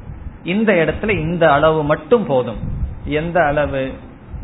இந்த 0.44 0.72
இடத்துல 0.72 1.08
இந்த 1.08 1.52
அளவு 1.52 1.84
மட்டும் 1.84 2.26
போதும். 2.26 2.56
எந்த 3.04 3.44
அளவு? 3.44 3.90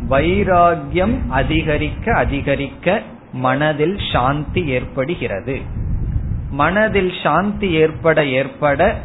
வைராகியம் 0.09 1.19
அதிகரிக்க 1.29 2.15
அதிகரிக்க 2.15 3.03
மனதில் 3.33 3.99
சாந்தி 4.13 4.67
ஏற்படுகிறது. 4.67 5.61
மனதில் 6.51 7.13
சாந்தி 7.23 7.71
ஏற்பட 7.71 8.25
ஏற்பட 8.25 8.97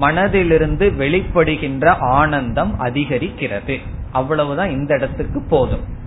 மனதிலிருந்து 0.00 0.90
வெளிப்படுகின்ற 0.96 1.86
ஆனந்தம் 1.98 2.80
அதிகரிக்கிறது. 2.80 3.78
அவ்வளவுதான் 4.12 4.70
இந்த 4.70 4.94
இடத்துக்கு 4.94 5.42
போதும். 5.48 6.00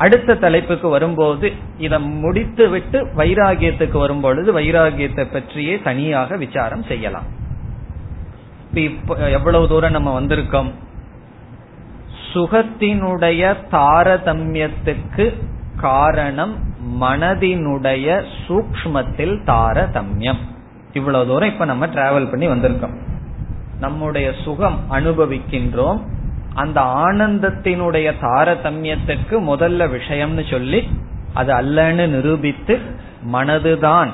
அடுத்த 0.00 0.34
தலைப்புக்கு 0.34 0.88
வரும்போது 0.88 1.52
இதை 1.78 1.98
முடித்து 2.00 2.68
விட்டு 2.68 3.06
வைராகியத்துக்கு 3.16 3.98
வரும்பொழுது 3.98 4.60
வைராகியத்தை 4.60 5.24
பற்றியே 5.32 5.80
தனியாக 5.80 6.36
விசாரம் 6.36 6.82
செய்யலாம். 6.82 7.24
இப்ப 8.74 9.14
எவ்வளவு 9.14 9.68
தூரம் 9.68 9.90
நம்ம 9.90 10.20
வந்திருக்கோம்? 10.20 10.70
சுகத்தினுடைய 12.32 13.54
தாரதமியத்துக்கு 13.72 15.26
காரணம் 15.76 16.54
மனதினுடைய 17.00 18.24
சூக்மத்தில் 18.46 19.36
தாரதமியம். 19.46 20.40
இவ்வளவு 20.92 21.26
தூரம் 21.26 21.48
இப்ப 21.48 21.64
நம்ம 21.64 21.86
டிராவல் 21.86 22.30
பண்ணி 22.30 22.48
வந்திருக்கோம். 22.48 22.96
நம்முடைய 23.80 24.32
சுகம் 24.44 24.78
அனுபவிக்கின்றோம். 24.90 26.00
அந்த 26.54 26.80
ஆனந்தத்தினுடைய 26.80 28.12
தாரதமியத்துக்கு 28.20 29.30
முதல்ல 29.30 29.98
விஷயம்னு 29.98 30.50
சொல்லி 30.50 30.88
அது 31.34 31.52
அல்லன்னு 31.52 32.06
நிரூபித்து 32.06 32.78
மனதுதான். 33.32 34.10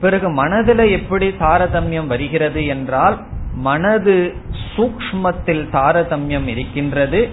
பிறகு 0.00 0.44
மனதுல 0.44 0.90
எப்படி 0.90 1.28
தாரதமியம் 1.28 2.06
வருகிறது 2.06 2.66
என்றால் 2.66 3.18
மனது 3.54 4.34
சூக்மத்தில் 4.76 5.68
தாரதமியம் 5.72 6.46
இருக்கின்றது. 6.46 7.28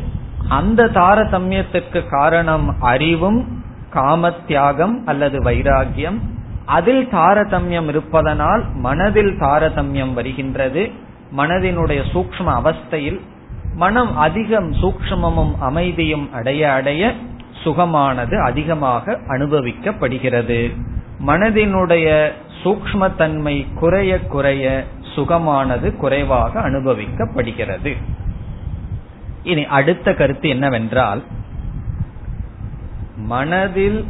அந்த 0.50 0.86
தாரதமியத்துக்கு 0.86 2.10
காரணம் 2.10 2.82
அறிவும் 2.82 3.64
காமத்தியாகம் 3.94 4.94
அல்லது 5.06 5.44
வைராகியம். 5.44 6.20
அதில் 6.66 7.08
தாரதமியம் 7.08 7.88
இருப்பதனால் 7.88 8.64
மனதில் 8.74 9.40
தாரதமியம் 9.40 10.14
வருகின்றது. 10.14 10.92
மனதினுடைய 11.38 12.02
சூக்ம 12.14 12.62
அவஸ்தையில் 12.62 13.22
மனம் 13.76 14.18
அதிகம் 14.18 14.74
சூக்மமும் 14.74 15.56
அமைதியும் 15.60 16.34
அடைய 16.34 16.74
அடைய 16.74 17.14
சுகமானது 17.64 18.44
அதிகமாக 18.44 19.20
அனுபவிக்கப்படுகிறது. 19.28 20.76
மனதினுடைய 21.28 22.32
சூக்மத்தன்மை 22.64 23.68
குறைய 23.76 24.20
குறைய 24.20 24.84
சுகமானது 25.16 25.96
குறைவாக 25.96 26.70
அனுபவிக்கப்படுகிறது. 26.70 27.98
இனி 29.44 29.66
அடுத்த 29.66 30.14
கருத்து 30.14 30.50
என்னவென்றால் 30.50 31.24
மனதில் 33.16 34.06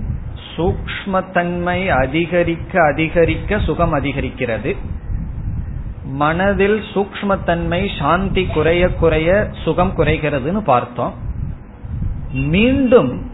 சூக்மத்தன்மை 0.58 1.88
அதிகரிக்க 1.88 2.84
அதிகரிக்க 2.84 3.60
சுகம் 3.60 3.94
அதிகரிக்கிறது. 3.94 4.78
மனதில் 6.20 6.84
சூக்மத்தன்மை 6.94 7.88
சாந்தி 8.00 8.46
குறைய 8.46 8.94
குறைய 8.94 9.50
சுகம் 9.64 9.94
குறைகிறதுன்னு 9.98 10.62
பார்த்தோம். 10.64 11.14
மீண்டும் 12.32 13.30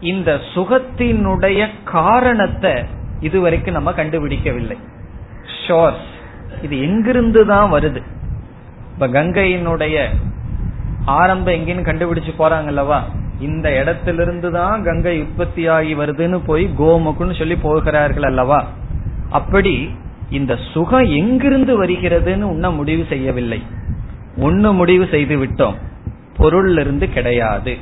இந்த 0.00 0.40
சுகத்தினுடைய 0.54 1.68
காரணத்தை 1.84 2.84
இதுவரைக்கும் 3.20 3.74
நம்ம 3.74 3.92
கண்டுபிடிக்கவில்லை. 3.92 4.76
ஷோர்ஸ் 5.66 6.08
இது 6.62 6.80
எங்கிருந்து 6.80 7.46
தான் 7.46 7.72
வருது? 7.72 8.02
இப்ப 8.92 9.08
கங்கையினுடைய 9.08 10.08
ஆரம்பம் 11.04 11.54
எங்கேன்னு 11.54 11.88
கண்டுபிடிச்சு 11.88 12.32
போறாங்கல்லவா? 12.38 13.00
இந்த 13.40 13.80
இடத்திலிருந்து 13.80 14.50
தான் 14.52 14.82
கங்கை 14.82 15.22
உற்பத்தி 15.22 15.66
ஆகி 15.66 15.94
வருதுன்னு 15.94 16.40
போய் 16.46 16.70
கோமுக்குன்னு 16.78 17.38
சொல்லி 17.38 17.56
போகிறார்கள் 17.56 18.22
அல்லவா? 18.22 18.66
அப்படி 19.30 19.94
இந்த 20.32 20.58
சுகம் 20.72 21.06
எங்கிருந்து 21.06 21.84
வருகிறதுன்னு 21.84 22.42
உன்ன 22.42 22.70
முடிவு 22.70 23.04
செய்யவில்லை. 23.08 23.62
ஒன்னு 24.36 24.72
முடிவு 24.72 25.06
செய்து 25.10 25.36
விட்டோம். 25.36 25.74
பொருளிலிருந்து 26.38 27.12
கிடையாது. 27.12 27.76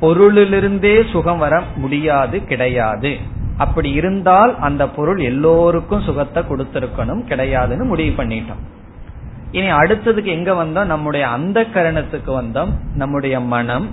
பொருளிலிருந்தே 0.00 1.10
சுகம் 1.10 1.38
வர 1.38 1.62
முடியாது 1.76 2.44
கிடையாது. 2.44 3.16
அப்படி 3.56 3.90
இருந்தால் 3.90 4.58
அந்த 4.58 4.88
பொருள் 4.88 5.18
எல்லோருக்கும் 5.18 6.00
சுகத்தை 6.00 6.42
கொடுத்திருக்கணும் 6.42 7.22
கிடையாதுன்னு 7.28 7.84
முடிவு 7.84 8.22
பண்ணிட்டோம். 8.22 8.62
இனி 9.52 9.72
அடுத்ததுக்கு 9.72 10.24
எங்க 10.24 10.52
வந்தோம்? 10.52 10.84
நம்முடைய 10.84 11.28
அந்த 11.28 11.66
கரணத்துக்கு 11.74 12.26
வந்தோம். 12.26 12.68
நம்முடைய 12.94 13.40
மனம். 13.40 13.88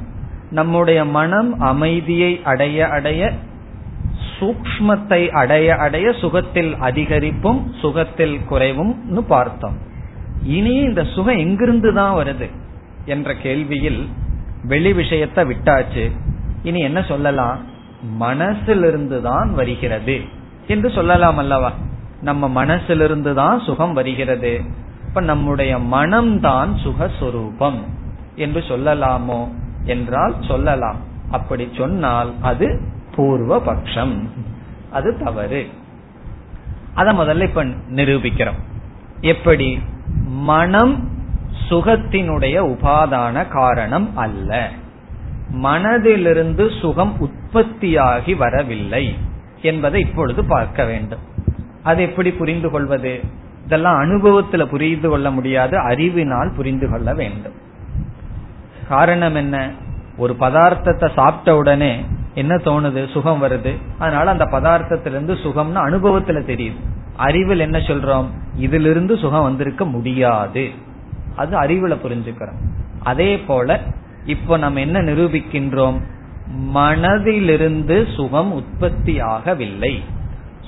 நம்முடைய 0.52 1.06
மனம் 1.06 1.60
அமைதியை 1.60 2.42
அடைய 2.44 2.88
அடைய 2.88 3.34
சூக்மத்தை 4.40 5.30
அடைய 5.30 5.76
அடைய 5.76 6.12
சுகத்தில் 6.12 6.76
அதிகரிப்பும் 6.80 7.74
சுகத்தில் 7.82 8.46
குறைவும் 8.46 9.26
பார்த்தோம். 9.28 9.78
இனி 10.44 10.74
இந்த 10.74 11.04
சுகம் 11.04 11.38
எங்கிருந்து 11.38 11.94
தான் 11.94 12.26
வருது 12.26 12.50
என்ற 13.06 13.34
கேள்வியில் 13.34 14.08
வெளி 14.64 14.94
விஷயத்தை 14.94 15.44
விட்டாச்சு. 15.44 16.12
இனி 16.64 16.80
என்ன 16.80 17.02
சொல்லலாம்? 17.02 17.60
மனசிலிருந்து 18.20 19.22
தான் 19.22 19.54
வருகிறது. 19.54 20.22
என்று 20.68 20.90
சொல்லலாம் 20.90 21.38
அல்லவா? 21.38 21.72
நம்ம 22.22 22.66
மனசிலிருந்து 22.66 23.34
தான் 23.34 23.60
சுகம் 23.60 23.94
வருகிறது. 23.94 24.62
இப்ப 25.08 25.22
நம்முடைய 25.22 25.78
மனம்தான் 25.78 26.70
சுகஸ்வரூபம். 26.84 27.78
என்று 28.36 28.64
சொல்லலாமோ? 28.68 29.48
என்றால் 29.84 30.36
சொல்லலாம். 30.48 30.96
அப்படி 31.32 31.70
சொன்னால் 31.78 32.34
அது 32.42 32.94
பூர்வ 33.16 33.62
பட்சம் 33.62 34.30
அது 34.92 35.18
தவறு. 35.24 35.68
அத 36.94 37.14
முதல்ல 37.14 37.44
இப்ப 37.44 37.64
நிரூபிக்கிறோம். 37.66 38.60
எப்படி? 39.22 39.80
மனம் 40.26 41.10
சுகத்தினுடைய 41.70 42.60
உபாதான 42.62 43.48
காரணம் 43.48 44.18
அல்ல. 44.18 44.70
மனதிலிருந்து 45.64 46.80
சுகம் 46.80 47.16
உற்பத்தியாகி 47.20 48.38
வரவில்லை 48.38 49.18
என்பதை 49.62 50.02
இப்பொழுது 50.02 50.46
பார்க்க 50.46 50.86
வேண்டும். 50.86 51.20
அது 51.84 52.02
எப்படி 52.02 52.32
புரிந்து 52.32 52.70
கொள்வது? 52.70 53.24
இதெல்லாம் 53.66 54.02
அனுபவத்துல 54.02 54.66
புரிந்து 54.66 55.10
கொள்ள 55.10 55.32
முடியாது 55.32 55.78
அறிவினால் 55.78 56.54
புரிந்து 56.56 56.90
கொள்ள 56.90 57.14
வேண்டும். 57.14 57.54
காரணம் 58.88 59.36
என்ன? 59.36 59.72
ஒரு 60.18 60.36
பதார்த்தத்தை 60.40 61.12
சாப்பிட்ட 61.16 61.56
உடனே 61.56 62.06
என்ன 62.36 62.56
தோணுது? 62.56 63.12
சுகம் 63.12 63.44
வருது. 63.44 63.82
அதனால 64.00 64.30
அந்த 64.30 64.46
பதார்த்தத்திலிருந்து 64.46 65.36
சுகம்னு 65.44 65.80
அனுபவத்துல 65.88 66.40
தெரியுது. 66.52 66.76
அறிவில் 67.16 67.60
என்ன 67.60 67.78
சொல்றோம்? 67.78 68.26
இதிலிருந்து 68.56 69.18
சுகம் 69.18 69.44
வந்திருக்க 69.44 69.86
முடியாது. 69.86 70.70
அது 71.36 71.62
அறிவுல 71.62 71.92
புரிஞ்சுக்கிறோம். 71.92 72.60
அதே 73.04 73.40
போல 73.40 73.82
இப்போ 74.26 74.58
நம்ம 74.58 74.80
என்ன 74.80 75.00
நிரூபிக்கின்றோம்? 75.00 76.02
மனதிலிருந்து 76.74 78.16
சுகம் 78.16 78.54
உற்பத்தி 78.54 79.22
ஆகவில்லை 79.22 80.00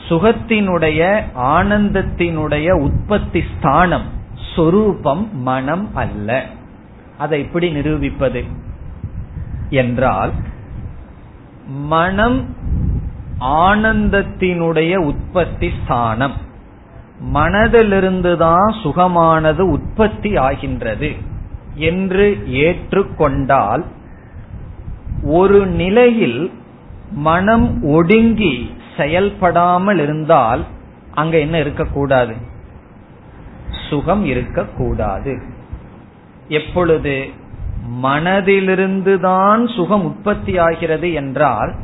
சுகத்தினுடைய 0.10 1.24
ஆனந்தத்தினுடைய 1.40 2.72
உற்பத்தி 2.72 3.44
ஸ்தானம் 3.58 4.06
சொரூபம் 4.56 5.42
மனம் 5.42 5.96
அல்ல. 5.96 6.46
அதை 7.18 7.42
எப்படி 7.42 7.72
நிரூபிப்பது? 7.72 8.44
என்றால் 9.70 10.32
மனம் 11.68 12.56
ஆனந்தத்தினுடைய 13.40 14.96
உற்பத்தி 14.96 15.72
ஸ்தானம். 15.84 16.34
மனதிலிருந்துதான் 17.34 18.76
சுகமானது 18.84 19.60
உற்பத்தி 19.60 20.36
ஆகின்றது 20.36 21.14
என்று 21.76 22.44
ஏற்றுக்கொண்டால் 22.48 23.84
ஒரு 25.24 25.66
நிலையில் 25.66 26.52
மனம் 27.12 27.84
ஒடுங்கி 27.84 28.76
செயல்படாமல் 28.98 30.00
இருந்தால் 30.00 30.66
அங்க 31.14 31.38
என்ன 31.38 31.60
இருக்கக்கூடாது? 31.60 32.36
சுகம் 33.90 34.26
இருக்கக்கூடாது. 34.26 35.42
எப்பொழுது 36.48 37.30
மனதிலிருந்துதான் 38.04 39.76
சுகம் 39.76 40.04
உற்பத்தி 40.04 40.58
ஆகிறது 40.58 41.14
என்றால் 41.14 41.76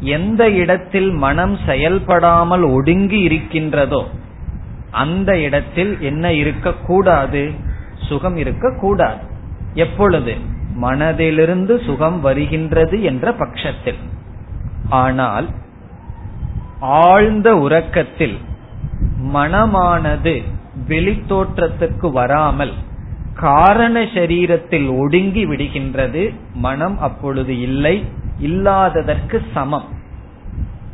எந்த 0.00 0.50
இடத்தில் 0.50 1.10
மனம் 1.10 1.58
செயல்படாமல் 1.66 2.62
ஒடுங்கி 2.62 3.20
இருக்கின்றதோ 3.20 4.06
அந்த 4.90 5.38
இடத்தில் 5.38 6.00
என்ன 6.00 6.32
இருக்கக்கூடாது? 6.32 7.50
சுகம் 8.08 8.36
இருக்கக்கூடாது. 8.36 9.18
எப்பொழுது? 9.74 10.34
மனதிலிருந்து 10.82 11.84
சுகம் 11.84 12.20
வருகின்றது 12.20 13.02
என்ற 13.02 13.32
பட்சத்தில். 13.32 13.98
ஆனால் 14.88 15.48
ஆழ்ந்த 16.80 17.56
உறக்கத்தில் 17.56 18.38
மனமானது 19.34 20.42
வெளித்தோற்றத்துக்கு 20.88 22.10
வராமல் 22.12 22.72
காரண 23.40 24.02
சரீரத்தில் 24.02 24.98
ஒடுங்கி 24.98 25.46
விடுகின்றது 25.46 26.34
மனம் 26.54 27.00
அப்பொழுது 27.00 27.60
இல்லை 27.60 28.04
இல்லாததற்கு 28.38 29.42
சமம். 29.54 29.84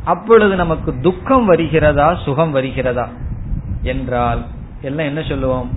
அப்பொழுது 0.05 0.57
நமக்கு 0.57 1.01
துக்கம் 1.01 1.45
வருகிறதா 1.45 2.15
சுகம் 2.15 2.55
வருகிறதா? 2.55 3.09
என்றால் 3.83 4.45
எல்லாம் 4.81 5.07
என்ன 5.07 5.23
சொல்லுவோம்? 5.23 5.71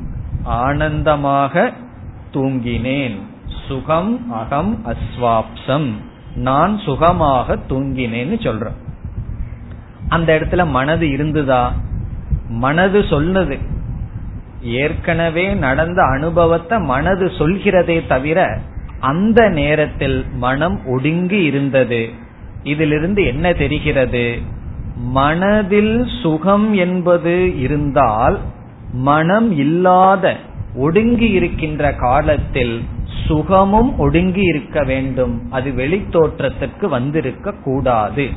ஆனந்தமாக 0.43 1.73
தூங்கினேன். 2.33 3.19
சுகம் 3.67 4.31
அகம் 4.31 4.85
அஸ்வாப்சம். 4.85 5.91
நான் 6.35 6.79
சுகமாக 6.79 7.55
தூங்கினேன்னு 7.55 8.47
சொல்றோம். 8.47 8.77
அந்த 10.09 10.39
இடத்துல 10.39 10.69
மனது 10.69 11.07
இருந்துதா? 11.07 11.71
மனது 12.49 13.03
சொன்னது. 13.03 13.75
ஏற்கனவே 14.61 15.53
நடந்த 15.53 16.03
அனுபவத்தை 16.03 16.79
மனது 16.79 17.25
சொல்கிறதே 17.25 18.07
தவிர 18.07 18.59
அந்த 18.99 19.49
நேரத்தில் 19.49 20.25
மனம் 20.33 20.85
ஒடுங்கி 20.85 21.43
இருந்தது. 21.43 22.09
இதிலிருந்து 22.63 23.25
என்ன 23.25 23.53
தெரிகிறது? 23.53 24.37
மனதில் 24.95 26.07
சுகம் 26.21 26.73
என்பது 26.73 27.59
இருந்தால் 27.59 28.39
மனம் 28.91 29.57
இல்லாத 29.57 30.37
ஒடுங்கி 30.75 31.29
இருக்கின்ற 31.29 31.93
காலத்தில் 31.93 32.81
சுகமும் 33.27 33.97
ஒடுங்கி 33.97 34.41
இருக்க 34.41 34.83
வேண்டும். 34.83 35.47
அது 35.49 35.71
வெளித்தோற்றத்திற்கு 35.71 36.85
வந்திருக்க 36.85 37.53
கூடாது 37.53 38.29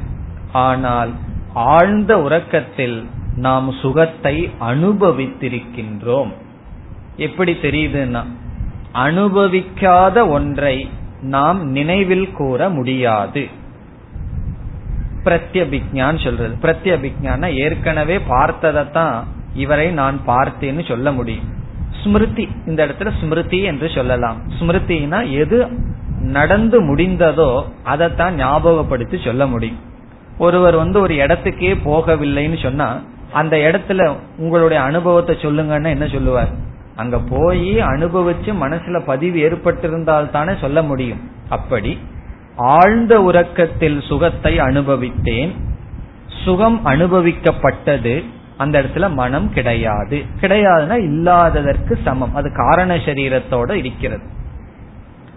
ஆனால் 0.53 1.11
ஆழ்ந்த 1.55 2.19
உறக்கத்தில் 2.19 3.07
நாம் 3.37 3.73
சுகத்தை 3.73 4.51
அனுபவித்திருக்கின்றோம். 4.61 6.33
எப்படி 7.17 7.53
தெரியுதுன்னா 7.53 8.23
அனுபவிக்காத 8.95 10.29
ஒன்றை 10.29 10.91
நாம் 11.23 11.67
நினைவில் 11.67 12.33
கூற 12.33 12.69
முடியாது. 12.69 13.49
பிரத்யபிக்ஞான் 15.25 16.25
சொல்றது. 16.25 16.55
பிரத்யபிக்ஞான 16.63 17.55
ஏற்கனவே 17.55 18.19
பார்த்ததைத்தான் 18.19 19.25
இவரை 19.55 19.91
நான் 19.91 20.21
பார்த்தேன்னு 20.27 20.89
சொல்ல 20.89 21.13
முடியும். 21.13 21.49
ஸ்மிருதி 22.03 22.49
இந்த 22.67 22.87
இடத்துல 22.87 23.13
ஸ்மிருதி 23.21 23.61
என்று 23.61 23.91
சொல்லலாம். 23.91 24.37
ஸ்மிருதினா 24.59 25.31
எது 25.31 25.67
நடந்து 26.21 26.81
முடிந்ததோ 26.81 27.65
அதைத்தான் 27.85 28.35
ஞாபகப்படுத்தி 28.35 29.21
சொல்ல 29.25 29.47
முடியும். 29.47 29.77
ஒருவர் 30.39 30.77
வந்து 30.77 31.01
ஒரு 31.01 31.15
இடத்துக்கே 31.15 31.77
போகவில்லைன்னு 31.85 32.63
சொன்னா 32.63 33.03
அந்த 33.33 33.57
இடத்துல 33.57 34.17
உங்களுடைய 34.37 34.83
அனுபவத்தை 34.83 35.35
சொல்லுங்கன்னா 35.35 35.87
என்ன 35.87 36.07
சொல்லுவார்? 36.07 36.49
அங்க 36.97 37.19
போய் 37.19 37.77
அனுபவிச்சு 37.77 38.47
மனசுல 38.47 39.03
பதிவு 39.05 39.39
ஏற்பட்டிருந்தால் 39.39 40.31
தானே 40.31 40.53
சொல்ல 40.61 40.83
முடியும். 40.83 41.31
அப்படி 41.49 41.99
ஆழ்ந்த 42.57 43.23
உறக்கத்தில் 43.23 44.01
சுகத்தை 44.01 44.59
அனுபவித்தேன். 44.59 45.51
சுகம் 46.45 46.87
அனுபவிக்கப்பட்டது. 46.87 48.25
அந்த 48.57 48.83
இடத்துல 48.83 49.13
மனம் 49.13 49.53
கிடையாது. 49.53 50.25
கிடையாதுன்னா 50.41 50.97
இல்லாததற்கு 50.99 51.99
சமம். 52.05 52.35
அது 52.35 52.53
காரண 52.55 52.97
சரீரத்தோட 52.97 53.71
இருக்கிறது. 53.71 54.23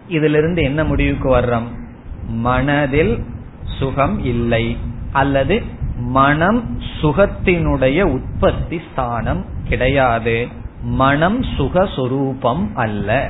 இதுல 0.10 0.38
இருந்து 0.38 0.64
என்ன 0.64 0.84
முடிவுக்கு 0.84 1.38
வர்றோம்? 1.38 1.68
மனதில் 2.28 3.24
சுகம் 3.80 4.26
இல்லை. 4.26 4.78
அல்லது 5.12 5.64
மனம் 5.98 6.80
சுகத்தினுடைய 7.02 8.02
உற்பத்தி 8.02 8.82
ஸ்தானம் 8.92 9.46
கிடையாது. 9.68 10.48
மனம் 10.82 11.42
சுகஸ்வரூபம் 11.42 12.68
அல்ல. 12.74 13.30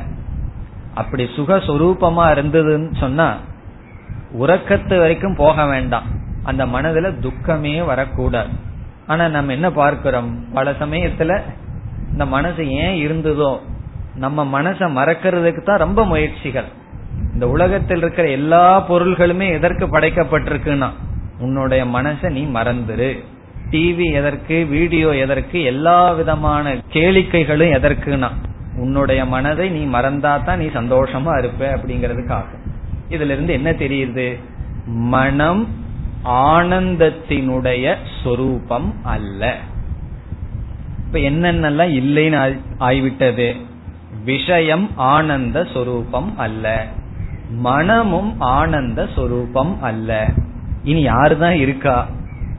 அப்படி 0.94 1.24
சுகஸ்வரூபமா 1.24 2.32
இருந்ததுன்னு 2.32 2.98
சொன்னா 3.00 3.38
உறக்கத்து 4.40 4.98
வரைக்கும் 4.98 5.36
போக 5.36 5.66
வேண்டாம். 5.66 6.04
அந்த 6.44 6.66
மனதுல 6.66 7.14
துக்கமே 7.20 7.86
வரக்கூடாது. 7.86 8.50
ஆனா 9.08 9.28
நம்ம 9.28 9.52
என்ன 9.52 9.72
பார்க்கிறோம்? 9.72 10.52
பல 10.54 10.72
சமயத்துல 10.72 11.42
இந்த 12.12 12.26
மனசு 12.26 12.70
ஏன் 12.70 13.10
இருந்ததோ 13.10 13.60
நம்ம 14.16 14.62
மனசை 14.62 14.92
மறக்கிறதுக்கு 14.92 15.64
தான் 15.64 15.78
ரொம்ப 15.78 16.06
முயற்சிகள். 16.06 16.66
இந்த 17.34 17.48
உலகத்தில் 17.48 17.98
இருக்கிற 17.98 18.30
எல்லா 18.30 18.90
பொருள்களுமே 18.90 19.52
எதற்கு 19.52 19.88
படைக்கப்பட்டிருக்குன்னா 19.88 20.90
உன்னுடைய 21.44 21.86
மனசை 21.86 22.30
நீ 22.30 22.44
மறந்துரு. 22.46 23.12
டிவி 23.72 24.14
எதற்கு 24.14 24.66
வீடியோ 24.66 25.16
எதற்கு 25.16 25.64
எல்லா 25.64 26.12
விதமான 26.12 26.74
கேளிக்கைகளும் 26.74 27.72
எதற்குனா 27.72 28.30
உன்னுடைய 28.76 29.26
மனதை 29.26 29.70
நீ 29.70 29.98
மறந்தா 29.98 30.44
தான் 30.44 30.58
நீ 30.58 30.66
சந்தோஷமா 30.66 31.38
இருப்ப 31.38 31.66
அப்படிங்கறதுக்காக. 31.76 32.46
இதுல 33.10 33.32
இருந்து 33.36 33.54
என்ன 33.54 33.72
தெரியுது? 33.72 34.40
மனம் 34.86 35.68
ஆனந்தத்தினுடைய 36.26 37.96
சொரூபம் 38.24 38.94
அல்ல. 39.04 39.58
இப்ப 41.06 41.20
என்னென்னலாம் 41.20 41.92
இல்லைன்னு 41.94 42.60
ஆய்விட்டது? 42.78 43.56
விஷயம் 44.24 44.90
ஆனந்த 44.96 45.68
சொரூபம் 45.74 46.38
அல்ல. 46.38 46.88
மனமும் 47.50 48.40
ஆனந்த 48.40 49.08
சொரூபம் 49.16 49.82
அல்ல. 49.82 50.30
இனி 50.84 51.08
யாருதான் 51.08 51.58
இருக்கா 51.66 52.08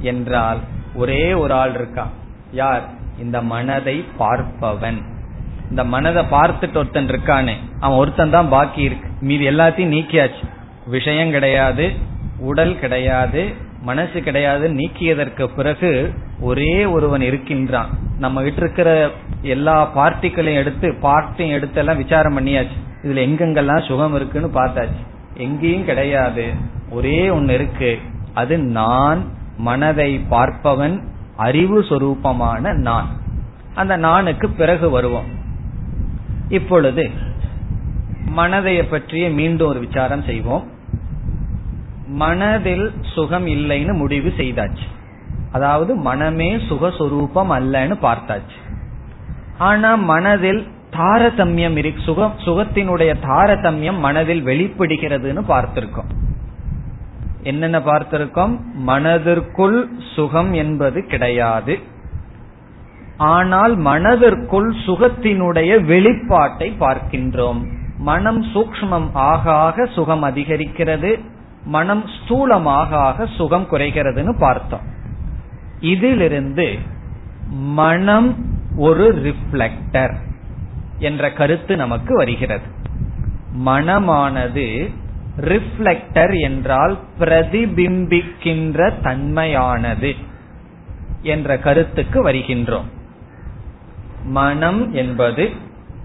என்றால் 0.01 0.59
ஒரே 0.95 1.33
ஒரு 1.33 1.55
ஆள் 1.55 1.75
இருக்கா? 1.75 2.07
யார்? 2.53 2.85
இந்த 3.19 3.43
மனதை 3.43 4.05
பார்ப்பவன். 4.19 5.01
இந்த 5.71 5.85
மனதை 5.85 6.25
பார்த்துட்டு 6.25 6.77
ஒருத்தன் 6.77 7.09
இருக்கானே 7.09 7.55
அவன் 7.81 7.99
ஒருத்தன் 7.99 8.31
தான் 8.31 8.49
பாக்கி 8.49 8.83
இருக்கு. 8.83 9.09
மீது 9.21 9.51
எல்லாத்தையும் 9.51 9.95
நீக்கியாச்சு. 9.97 10.45
விஷயம் 10.87 11.31
கிடையாது 11.31 11.93
உடல் 12.39 12.79
கிடையாது 12.79 13.43
மனசு 13.83 14.23
கிடையாது 14.23 14.69
நீக்கியதற்கு 14.69 15.45
பிறகு 15.57 16.13
ஒரே 16.41 16.85
ஒருவன் 16.85 17.21
இருக்கின்றான். 17.21 17.91
நம்ம 18.19 18.43
கிட்ட 18.43 18.61
இருக்கிற 18.61 19.11
எல்லா 19.43 19.77
பார்ட்டிகளையும் 19.97 20.63
எடுத்து 20.63 20.89
பார்ட்டையும் 21.03 21.57
எடுத்து 21.59 21.79
எல்லாம் 21.79 21.97
விசாரம் 21.97 22.39
பண்ணியாச்சு. 22.39 22.79
இதுல 23.03 23.23
எங்கெங்கெல்லாம் 23.27 23.87
சுகம் 23.87 24.15
இருக்குன்னு 24.15 24.49
பார்த்தாச்சு. 24.49 25.03
எங்கேயும் 25.35 25.85
கிடையாது. 25.85 26.53
ஒரே 26.91 27.31
ஒன்னு 27.31 27.55
இருக்கு. 27.55 27.99
அது 28.35 28.59
நான் 28.59 29.25
மனதை 29.57 30.19
பார்ப்பவன் 30.31 31.03
அறிவு 31.37 31.81
சொரூபமான 31.81 32.73
நான். 32.73 33.09
அந்த 33.75 33.97
நானுக்கு 33.97 34.49
பிறகு 34.49 34.91
வருவோம். 34.91 35.25
இப்பொழுது 36.49 37.11
மனதைய 38.37 38.91
பற்றிய 38.91 39.31
மீண்டும் 39.31 39.69
ஒரு 39.69 39.81
விசாரம் 39.81 40.23
செய்வோம். 40.23 40.73
மனதில் 42.07 42.95
சுகம் 43.15 43.47
இல்லைன்னு 43.47 43.93
முடிவு 43.93 44.33
செய்தாச்சு. 44.37 44.87
அதாவது 45.53 45.95
மனமே 45.95 46.57
சுகஸ்வரூபம் 46.57 47.51
அல்லன்னு 47.51 47.97
பார்த்தாச்சு. 48.03 48.73
ஆனா 49.59 49.95
மனதில் 49.95 50.67
தாரதமியம் 50.97 51.77
இருக்கு 51.77 52.03
சுகம் 52.03 52.35
சுகத்தினுடைய 52.45 53.15
தாரதமியம் 53.23 53.99
மனதில் 53.99 54.45
வெளிப்படுகிறதுன்னு 54.45 55.43
பார்த்திருக்கோம். 55.49 56.11
என்னென்ன 57.43 57.79
பார்த்திருக்கோம்? 57.79 58.61
மனதிற்குள் 58.75 59.89
சுகம் 60.15 60.53
என்பது 60.53 61.07
கிடையாது. 61.07 61.79
ஆனால் 63.17 63.77
மனதிற்குள் 63.77 64.75
சுகத்தினுடைய 64.87 65.71
வெளிப்பாட்டை 65.91 66.69
பார்க்கின்றோம். 66.81 67.61
மனம் 67.99 68.43
சூக்மம் 68.43 69.09
ஆக 69.13 69.53
ஆக 69.53 69.87
சுகம் 69.87 70.25
அதிகரிக்கிறது. 70.25 71.21
மனம் 71.65 72.05
ஸ்தூலமாக 72.05 72.91
ஆக 73.09 73.27
சுகம் 73.27 73.67
குறைகிறதுன்னு 73.71 74.39
பார்த்தோம். 74.39 74.81
இதிலிருந்து 75.81 76.79
மனம் 77.51 78.31
ஒரு 78.77 79.07
ரிஃப்ளெக்டர் 79.23 80.15
என்ற 81.05 81.33
கருத்து 81.33 81.77
நமக்கு 81.77 82.17
வருகிறது. 82.17 82.67
மனமானது 83.67 84.69
ரிஃப்ளெக்டர் 85.41 86.41
என்றால் 86.41 86.99
பிரதிபிம்பிக்கின்ற 87.19 88.93
தன்மையானது 89.03 90.17
என்ற 91.23 91.59
கருத்துக்கு 91.59 92.19
வருகின்றோம். 92.29 92.89
மனம் 94.25 94.95
என்பது 94.95 95.51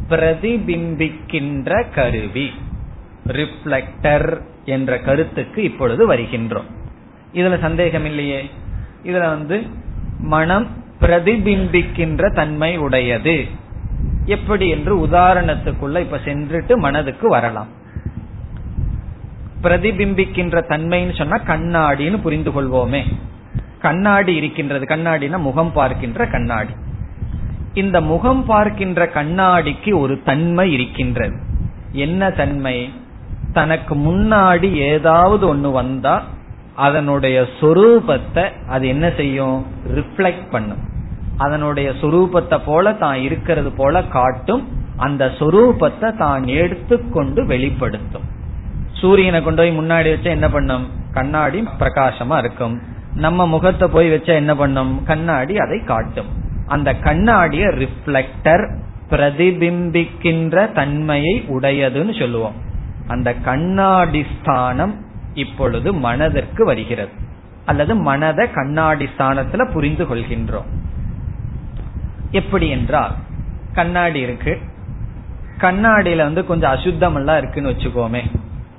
பிரதிபிம்பிக்கின்ற 0.09 1.85
கருவி 1.93 2.51
ரிஃப்ளெக்டர் 3.27 4.27
என்ற 4.65 4.99
கருத்துக்கு 4.99 5.63
இப்பொழுது 5.63 6.13
வருகின்றோம். 6.13 6.69
இதுல 7.33 7.59
சந்தேகம் 7.59 8.05
இல்லையே? 8.05 8.49
இதுல 9.03 9.19
வந்து 9.19 9.61
மனம் 10.19 10.67
பிரதிபிம்பிக்கின்ற 11.01 12.33
தன்மை 12.33 12.77
உடையது. 12.77 13.45
எப்படி 14.29 14.69
என்று 14.69 15.07
உதாரணத்துக்குள்ள 15.07 15.99
இப்ப 15.99 16.19
சென்றுட்டு 16.25 16.75
மனதுக்கு 16.75 17.29
வரலாம். 17.29 17.67
பிரதிபிம்பிக்கின்ற 19.63 20.61
தன்மைன்னு 20.69 21.17
சொன்னா 21.17 21.37
கண்ணாடின்னு 21.37 22.21
புரிந்து 22.21 22.51
கொள்வோமே. 22.51 23.01
கண்ணாடி 23.81 24.35
இருக்கின்றது. 24.35 24.85
கண்ணாடினா 24.95 25.37
முகம் 25.37 25.73
பார்க்கின்ற 25.73 26.25
கண்ணாடி. 26.25 26.73
இந்த 27.73 28.01
முகம் 28.01 28.45
பார்க்கின்ற 28.45 29.05
கண்ணாடிக்கு 29.05 29.99
ஒரு 29.99 30.21
தன்மை 30.23 30.71
இருக்கின்றது. 30.71 31.37
என்ன 31.91 32.31
தன்மை? 32.31 32.93
தனக்கு 33.53 33.95
முன்னாடி 33.95 34.73
ஏதாவது 34.73 35.55
ஒண்ணு 35.55 35.71
வந்தா 35.71 36.23
அதனுடைய 36.75 37.45
சொரூபத்தை 37.61 38.67
அது 38.67 38.87
என்ன 38.87 39.11
செய்யும்? 39.17 39.65
ரிஃப்ளெக்ட் 39.95 40.49
பண்ணும். 40.51 40.97
அதனுடைய 41.43 41.89
சொரூபத்தை 42.01 42.57
போல 42.65 42.93
தான் 43.03 43.17
இருக்கிறது 43.27 43.71
போல 43.71 44.03
காட்டும் 44.15 44.63
அந்த 44.97 45.25
சொரூபத்தை 45.39 46.09
தான் 46.17 46.45
எடுத்துக்கொண்டு 46.61 47.41
வெளிப்படுத்தும். 47.45 48.25
சூரியனை 48.91 49.39
கொண்டு 49.43 49.61
போய் 49.61 49.77
முன்னாடி 49.79 50.09
வச்சா 50.13 50.31
என்ன 50.37 50.47
பண்ணும்? 50.49 50.85
கண்ணாடி 51.13 51.59
பிரகாசமா 51.79 52.37
இருக்கும். 52.37 52.75
நம்ம 53.15 53.45
முகத்தை 53.47 53.87
போய் 53.87 54.09
வச்சா 54.13 54.33
என்ன 54.41 54.53
பண்ணும்? 54.55 54.91
கண்ணாடி 55.03 55.57
அதை 55.57 55.79
காட்டும். 55.83 56.29
அந்த 56.67 56.89
கண்ணாடிய 57.05 57.65
ரிஃப்ளெக்டர் 57.83 58.63
பிரதிபிம்பிக்கின்ற 59.11 60.55
தன்மையை 60.73 61.35
உடையதுன்னு 61.55 62.13
சொல்லுவோம். 62.19 62.57
அந்த 63.07 63.29
கண்ணாடி 63.47 64.25
ஸ்தானம் 64.33 64.93
இப்பொழுது 65.33 65.89
மனதிற்கு 66.07 66.61
வருகிறது. 66.65 67.13
அல்லது 67.65 67.93
மனதை 68.09 68.45
கண்ணாடி 68.51 69.07
ஸ்தானத்துல 69.17 69.63
புரிந்து 69.73 70.05
கொள்கின்றோம். 70.05 70.69
எப்படி 72.31 72.69
என்றால் 72.69 73.15
கண்ணாடி 73.73 74.19
இருக்கு. 74.19 74.57
கண்ணாடியில 75.57 76.17
வந்து 76.17 76.45
கொஞ்சம் 76.45 76.71
அசுத்தம் 76.71 77.15
எல்லாம் 77.15 77.37
இருக்குன்னு 77.37 77.69
வச்சுக்கோமே. 77.69 78.31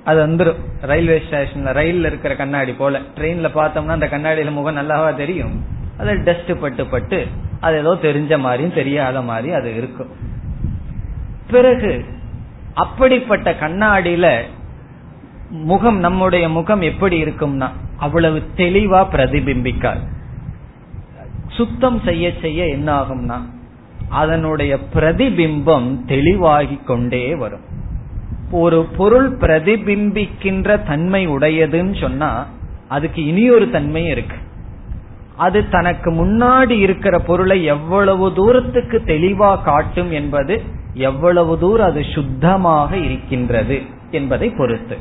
அது 0.05 0.27
வந்துடும் 0.27 0.57
ரயில்வே 0.81 1.23
ஸ்டேஷன்ல 1.31 1.73
ரயில்ல 1.73 2.07
இருக்கிற 2.07 2.37
கண்ணாடி 2.37 2.73
போல. 2.73 2.99
ட்ரெயின்ல 2.99 3.49
பார்த்தோம்னா 3.55 3.89
அந்த 3.89 4.07
கண்ணாடியில 4.07 4.51
முகம் 4.51 4.77
நல்லாவா 4.77 5.17
தெரியும். 5.17 5.65
அது 5.99 6.23
டஸ்ட் 6.25 6.61
பட்டு 6.61 6.87
பட்டு 6.87 7.27
அது 7.61 7.79
ஏதோ 7.79 7.99
தெரிஞ்ச 8.03 8.39
மாதிரியும் 8.39 8.73
தெரியாத 8.73 9.23
மாதிரி 9.23 9.53
அது 9.53 9.77
இருக்கும். 9.77 10.09
பிறகு 11.51 12.05
அப்படிப்பட்ட 12.75 13.53
கண்ணாடியில 13.53 14.41
முகம் 15.51 15.99
நம்முடைய 15.99 16.49
முகம் 16.49 16.81
எப்படி 16.81 17.25
இருக்கும்னா 17.25 17.69
அவ்வளவு 17.97 18.43
தெளிவா 18.57 19.01
பிரதிபிம்பிக்காது. 19.13 20.01
சுத்தம் 21.61 22.01
செய்ய 22.05 22.27
செய்ய 22.43 22.67
என்ன 22.67 22.89
ஆகும்னா 23.01 23.39
அதனுடைய 24.09 24.73
பிரதிபிம்பம் 24.95 25.89
தெளிவாகி 26.07 26.79
கொண்டே 26.87 27.25
வரும். 27.35 27.67
ஒரு 28.51 28.79
பொருள் 28.97 29.29
பிரதிபிம்பிக்கின்ற 29.37 30.69
தன்மை 30.87 31.29
உடையதுன்னு 31.29 32.01
சொன்னா 32.01 32.31
அதுக்கு 32.89 33.21
இனியொரு 33.25 33.71
தன்மை 33.71 34.05
இருக்கு. 34.07 34.39
அது 35.37 35.69
தனக்கு 35.69 36.09
முன்னாடி 36.11 36.77
இருக்கிற 36.87 37.19
பொருளை 37.19 37.65
எவ்வளவு 37.65 38.33
தூரத்துக்கு 38.35 39.03
தெளிவா 39.07 39.63
காட்டும் 39.63 40.11
என்பது 40.11 40.63
எவ்வளவு 40.95 41.59
தூரம் 41.59 41.91
அது 41.91 42.03
சுத்தமாக 42.15 42.97
இருக்கின்றது 42.97 43.83
என்பதை 44.11 44.51
பொறுத்து. 44.51 44.99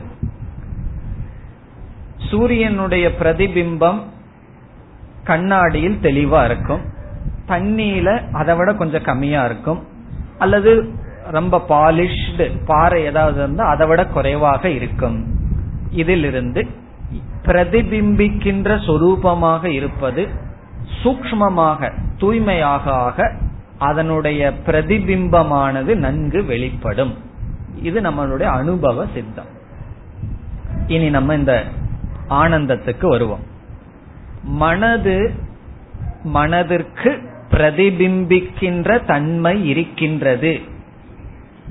சூரியனுடைய 2.30 3.06
பிரதிபிம்பம் 3.20 4.00
கண்ணாடியில் 5.30 6.00
தெளிவா 6.02 6.40
இருக்கும். 6.50 6.84
தண்ணியில 7.48 8.10
அதை 8.34 8.54
விட 8.56 8.70
கொஞ்சம் 8.74 9.08
கம்மியா 9.10 9.42
இருக்கும். 9.46 9.80
அல்லது 10.40 10.72
ரொம்ப 11.38 11.56
பாலிஷ்டு 11.70 12.46
பாறை 12.66 13.00
ஏதாவது 13.04 13.38
இருந்தா 13.38 13.64
அதை 13.74 13.88
விட 13.88 14.02
குறைவாக 14.06 14.70
இருக்கும். 14.70 15.18
இதிலிருந்து 15.92 16.62
பிரதிபிம்பிக்கின்ற 17.46 18.70
சொரூபமாக 18.88 19.64
இருப்பது 19.80 20.24
சூக்மமாக 21.04 21.92
தூய்மையாக 22.18 22.86
ஆக 23.08 23.32
அதனுடைய 23.78 24.42
பிரதிபிம்பமானது 24.66 25.92
நன்கு 26.06 26.40
வெளிப்படும். 26.46 27.14
இது 27.82 27.98
நம்மளுடைய 28.02 28.50
அனுபவ 28.60 29.06
சித்தம். 29.14 29.52
இனி 30.88 31.10
நம்ம 31.10 31.36
இந்த 31.36 31.54
ஆனந்தத்துக்கு 32.30 33.08
வருவோம். 33.08 33.44
மனது 34.44 35.34
மனதிற்கு 36.24 37.30
பிரதிபிம்பிக்கின்ற 37.52 39.06
தன்மை 39.06 39.70
இருக்கின்றது 39.70 40.60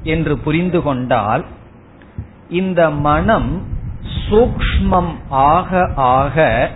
என்று 0.02 0.38
புரிந்து 0.38 0.83
கொண்டால் 0.83 1.44
இந்த 2.48 2.90
மனம் 2.90 3.62
சூக்மம் 4.31 5.14
ஆக 5.28 5.92
ஆக 5.94 6.70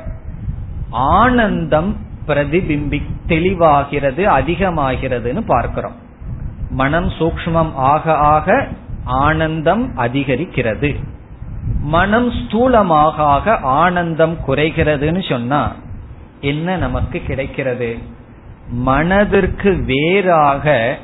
ஆனந்தம் 0.91 1.97
பிரதிபிம்பி 2.27 3.03
தெளிவாகிறது 3.29 4.23
அதிகமாகிறதுன்னு 4.25 5.41
பார்க்கிறோம். 5.47 5.95
மனம் 6.71 7.09
சூக்மம் 7.09 7.73
ஆக 7.75 8.15
ஆக 8.17 8.69
ஆனந்தம் 9.05 9.97
அதிகரிக்கிறது. 9.97 10.97
மனம் 11.83 12.31
ஸ்தூலமாக 12.31 13.61
ஆனந்தம் 13.61 14.37
குறைகிறதுன்னு 14.47 15.29
சொன்னா 15.29 15.73
என்ன 16.41 16.77
நமக்கு 16.77 17.21
கிடைக்கிறது? 17.21 17.99
மனதிற்கு 18.71 19.85
வேறாக 19.85 20.99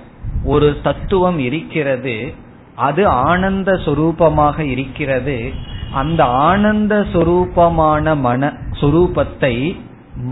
ஒரு 0.45 0.77
தத்துவம் 0.83 1.39
இருக்கிறது 1.39 2.33
அது 2.77 3.07
ஆனந்த 3.07 3.73
சொரூபமாக 3.73 4.59
இருக்கிறது. 4.59 5.53
அந்த 5.93 6.25
ஆனந்த 6.25 7.07
சொரூபமான 7.13 8.17
மன 8.17 8.53
சொரூபத்தை 8.71 9.77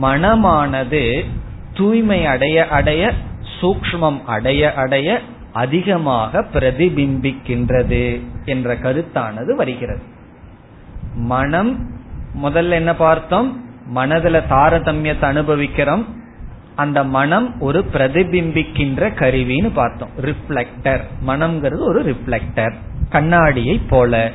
மனமானது 0.03 1.25
தூய்மை 1.75 2.27
அடைய 2.27 2.69
அடைய 2.69 3.13
சூக்மம் 3.61 4.25
அடைய 4.25 4.75
அடைய 4.75 5.21
அதிகமாக 5.53 6.45
பிரதிபிம்பிக்கின்றது 6.55 8.23
என்ற 8.45 8.75
கருத்தானது 8.75 9.55
வருகிறது. 9.55 10.15
மனம் 11.17 11.91
முதல்ல 12.43 12.71
என்ன 12.71 12.95
பார்த்தோம்? 12.95 13.65
மனதுல 13.95 14.43
தாரதமியத்தை 14.51 15.25
அனுபவிக்கிறோம். 15.25 16.25
அந்த 16.75 17.05
மனம் 17.05 17.61
ஒரு 17.61 17.85
பிரதிபிம்பிக்கின்ற 17.93 19.15
கருவின்னு 19.15 19.71
பார்த்தோம். 19.75 20.09
ரிஃப்ளெக்டர் 20.21 21.01
மனம்ங்கிறது 21.27 21.79
ஒரு 21.79 22.05
ரிஃப்ளெக்டர் 22.05 22.75
கண்ணாடியை 23.11 23.81
போல. 23.89 24.31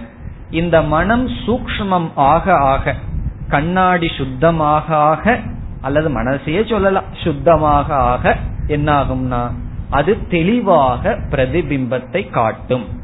இந்த 0.50 0.82
மனம் 0.82 1.28
சூக்மம் 1.28 2.10
ஆக 2.16 2.54
ஆக 2.54 2.96
கண்ணாடி 3.48 4.12
சுத்தமாக 4.18 4.96
ஆக 4.96 5.40
அல்லது 5.82 6.24
மனசையே 6.24 6.70
சொல்லலாம் 6.70 7.04
சுத்தமாக 7.24 7.96
ஆக 7.96 8.38
என்னாகும்னா 8.68 9.52
அது 9.90 10.28
தெளிவாக 10.28 11.18
பிரதிபிம்பத்தை 11.30 12.30
காட்டும். 12.30 13.01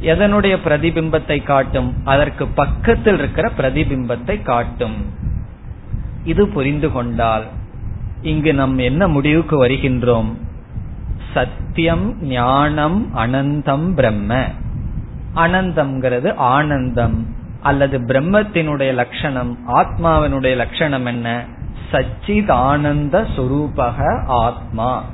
எதனுடைய 0.00 0.58
பிரதிபிம்பத்தை 0.64 1.42
காட்டும்? 1.42 1.94
அதற்கு 2.04 2.46
பக்கத்தில் 2.46 3.18
இருக்கிற 3.18 3.50
பிரதிபிம்பத்தை 3.58 4.42
காட்டும். 4.42 4.94
இது 6.24 6.48
புரிந்து 6.48 6.92
கொண்டால் 6.92 7.44
இங்கு 8.22 8.54
நம் 8.54 8.78
என்ன 8.78 9.08
முடிவுக்கு 9.08 9.66
வருகின்றோம்? 9.66 10.32
சத்தியம் 11.34 12.22
ஞானம் 12.22 13.10
அனந்தம் 13.16 13.94
பிரம்ம. 13.94 14.44
அனந்தம்ங்கிறது 15.34 16.34
ஆனந்தம். 16.34 17.26
அல்லது 17.62 17.98
பிரம்மத்தினுடைய 17.98 18.92
லட்சணம் 18.92 19.58
ஆத்மாவினுடைய 19.74 20.56
லட்சணம் 20.56 21.06
என்ன? 21.06 21.44
சச்சித் 21.92 22.50
ஆனந்த 22.50 23.26
சுரூபக 23.36 24.24
ஆத்மா. 24.26 25.04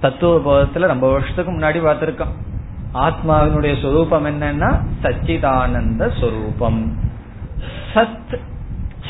தத்துவ 0.00 0.38
போதத்துல 0.38 0.78
ரொம்ப 0.78 1.12
வருஷத்துக்கு 1.12 1.52
முன்னாடி 1.52 1.86
பார்த்திருக்கோம். 1.86 2.52
ஆத்மாவினுடைய 2.94 3.82
சொரூபம் 3.82 4.26
என்னன்னா 4.26 4.76
சச்சிதானந்த 5.02 6.20
சொரூபம். 6.20 6.96
சத் 7.94 8.38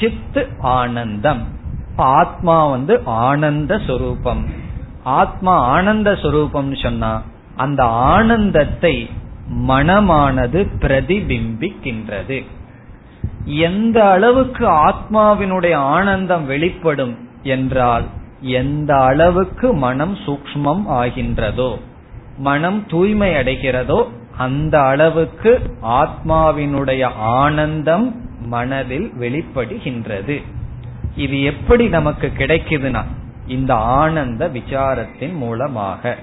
சித் 0.00 0.46
ஆனந்தம். 0.60 1.42
ஆத்மா 1.96 2.66
வந்து 2.66 3.02
ஆனந்த 3.04 3.80
சொரூபம். 3.86 4.46
ஆத்மா 5.02 5.58
ஆனந்த 5.58 6.12
சொரூபம்னு 6.12 6.82
சொன்னா 6.82 7.22
அந்த 7.56 7.84
ஆனந்தத்தை 7.84 9.10
மனமானது 9.68 10.66
பிரதிபிம்பிக்கின்றது. 10.78 12.44
எந்த 13.44 14.10
அளவுக்கு 14.10 14.68
ஆத்மாவினுடைய 14.68 15.74
ஆனந்தம் 15.74 16.46
வெளிப்படும் 16.46 17.28
என்றால் 17.42 18.04
எந்த 18.40 18.94
அளவுக்கு 18.94 19.72
மனம் 19.72 20.14
சூக்மம் 20.14 20.84
ஆகின்றதோ 20.88 21.78
மனம் 22.38 22.86
தூய்மை 22.86 23.30
அடைகிறதோ 23.34 24.08
அந்த 24.36 24.82
அளவுக்கு 24.82 25.70
ஆத்மாவினுடைய 25.82 27.02
ஆனந்தம் 27.14 28.20
மனதில் 28.40 29.12
வெளிப்படுகின்றது. 29.20 30.42
இது 31.16 31.42
எப்படி 31.42 31.88
நமக்கு 31.88 32.32
கிடைக்குதுன்னா 32.38 33.02
இந்த 33.46 33.74
ஆனந்த 33.74 34.48
விசாரத்தின் 34.48 35.34
மூலமாக. 35.34 36.16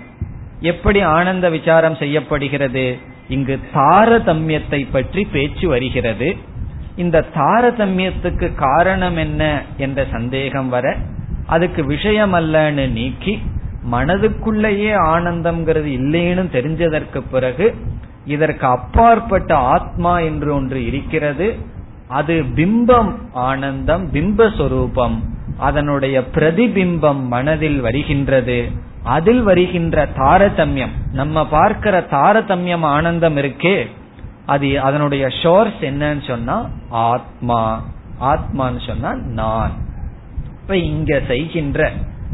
எப்படி 0.62 1.02
ஆனந்த 1.02 1.50
விசாரம் 1.50 1.95
செய்யப்படுகிறது? 1.95 2.97
இங்கு 3.30 3.60
தாரதமியத்தை 3.74 4.88
பற்றி 4.91 5.24
பேச்சு 5.24 5.67
வருகிறது. 5.67 6.38
இந்த 6.95 7.26
தாரதமியத்துக்கு 7.36 8.56
காரணம் 8.56 9.17
என்ன 9.17 9.62
என்ற 9.78 10.06
சந்தேகம் 10.12 10.69
வர 10.69 10.97
அதுக்கு 11.45 11.86
விஷயம் 11.86 12.34
அல்லன்னு 12.34 12.89
நீக்கி 12.89 13.41
மனதுக்குள்ளேயே 13.91 14.94
ஆனந்தம்ங்கிறது 15.04 15.89
இல்லைன்னு 15.98 16.46
தெரிஞ்சதற்கு 16.52 17.24
பிறகு 17.32 17.76
இதற்கு 18.26 18.67
அப்பாற்பட்ட 18.67 19.56
ஆத்மா 19.56 20.20
என்று 20.20 20.54
ஒன்று 20.54 20.86
இருக்கிறது. 20.86 21.56
அது 22.08 22.44
பிம்பம் 22.56 23.13
ஆனந்தம் 23.34 24.13
பிம்பஸ்வரூபம் 24.13 25.15
அதனுடைய 25.58 26.24
பிரதிபிம்பம் 26.34 27.22
மனதில் 27.22 27.80
வருகின்றது. 27.80 28.70
அதில் 29.04 29.44
வருகின்ற 29.44 30.08
தாரதமியம் 30.15 30.96
நம்ம 31.12 31.48
பார்க்கிற 31.48 32.06
தாரதமியம் 32.12 32.82
ஆனந்தம் 32.82 33.38
இருக்கே 33.38 33.88
அது 34.46 34.82
அதனுடைய 34.82 35.28
ஷோர்ஸ் 35.28 35.82
என்னன்னு 35.82 36.28
சொன்னா 36.28 36.70
ஆத்மா. 36.89 37.84
ஆத்மான்னு 38.22 38.88
சொன்னா 38.88 39.13
நான். 39.13 39.72
இப்ப 40.62 40.78
இங்க 40.78 41.22
செய்கின்ற 41.28 41.91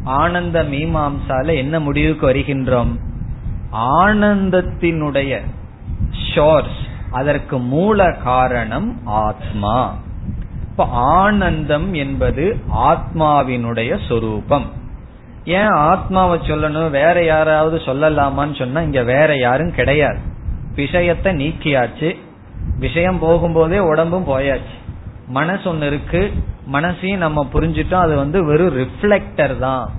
ஆனந்த 0.07 0.63
மீமாம்சால 0.63 1.55
என்ன 1.55 1.79
முடிவுக்கு 1.79 2.29
வருகின்றோம்? 2.29 2.97
ஆனந்தத்தினுடைய 3.73 5.41
ஷோர்ஸ் 6.35 6.85
அதற்கு 7.11 7.59
மூல 7.59 8.11
காரணம் 8.11 9.01
ஆத்மா. 9.05 9.95
இப்ப 10.61 10.83
ஆனந்தம் 10.91 11.93
என்பது 11.93 12.61
ஆத்மாவினுடைய 12.75 13.99
சொரூபம். 14.07 14.71
ஏன் 15.45 15.67
ஆத்மாவை 15.67 16.39
சொல்லணும்? 16.39 16.89
வேற 16.89 17.23
யாராவது 17.23 17.77
சொல்லலாமான்னு 17.77 18.57
சொன்னா 18.57 18.81
இங்க 18.81 19.03
வேற 19.03 19.37
யாரும் 19.37 19.71
கிடையாது. 19.71 20.19
விஷயத்தை 20.75 21.33
நீக்கியாச்சு. 21.33 22.17
விஷயம் 22.79 23.21
போகும்போதே 23.21 23.77
உடம்பும் 23.77 24.27
போயாச்சு. 24.27 24.75
மனசு 25.27 25.69
ஒன்னு 25.69 25.87
இருக்கு. 25.87 26.33
மனசையும் 26.71 27.17
நம்ம 27.17 27.47
புரிஞ்சுட்டோம் 27.53 28.05
அது 28.05 28.15
வந்து 28.15 28.43
வெறும் 28.43 28.77
ரிஃப்ளெக்டர் 28.77 29.59
தான். 29.59 29.91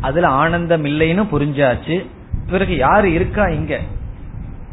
அதுல 0.00 0.28
ஆனந்தம் 0.28 0.84
இல்லைன்னு 0.84 1.24
புரிஞ்சாச்சு. 1.32 2.06
பிறகு 2.50 2.76
யாரு 2.76 3.12
இருக்கா 3.12 3.46
இங்க? 3.46 3.80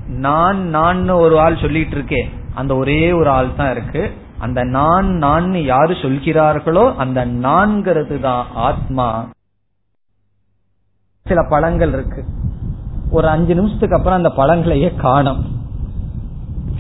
நான் 0.08 0.68
நான் 0.70 1.10
ஒரு 1.10 1.40
ஆள் 1.40 1.58
சொல்லிட்டு 1.58 1.96
இருக்கேன் 1.96 2.30
அந்த 2.56 2.76
ஒரே 2.76 3.12
ஒரு 3.12 3.30
ஆள் 3.30 3.56
தான் 3.56 3.72
இருக்கு. 3.72 4.14
அந்த 4.38 4.64
நான் 4.64 5.06
நான் 5.06 5.64
யாரு 5.64 5.94
சொல்கிறார்களோ 5.94 6.96
அந்த 6.96 7.26
நான்கிறது 7.26 8.20
தான் 8.20 8.48
ஆத்மா. 8.54 9.26
சில 11.24 11.44
பழங்கள் 11.50 11.94
இருக்கு. 11.94 12.26
ஒரு 13.12 13.28
அஞ்சு 13.28 13.56
நிமிஷத்துக்கு 13.56 13.96
அப்புறம் 13.96 14.18
அந்த 14.18 14.30
பழங்களையே 14.38 14.96
காணும். 14.96 15.57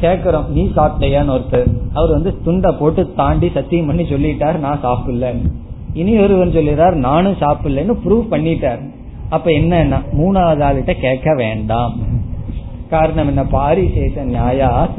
கேக்குறோம் 0.01 0.47
நீ 0.47 0.71
சாப்பிட்டையான்னு 0.75 1.35
ஒருத்தர். 1.35 1.67
அவர் 1.93 2.09
வந்து 2.09 2.41
துண்டை 2.43 2.71
போட்டு 2.79 3.13
தாண்டி 3.13 3.49
சத்தியம் 3.53 3.85
பண்ணி 3.85 4.03
சொல்லிட்டார் 4.03 4.59
நான் 4.59 4.83
சாப்பிடலன்னு. 4.83 5.51
இனி 5.93 6.19
ஒருவன் 6.19 6.51
சொல்லிடுறார் 6.51 6.93
நானும் 6.93 7.37
சாப்பிடலன்னு 7.39 7.97
ப்ரூவ் 8.05 8.25
பண்ணிட்டார். 8.31 8.79
அப்ப 9.29 9.51
என்ன 9.51 10.01
மூணாவது 10.17 10.63
ஆளுகிட்ட 10.67 10.93
கேட்க 10.99 11.33
வேண்டாம். 11.35 11.95
காரணம் 12.89 13.27
என்ன? 13.27 13.43
பாரிசேஷ 13.43 14.25
நியாயா 14.25 14.89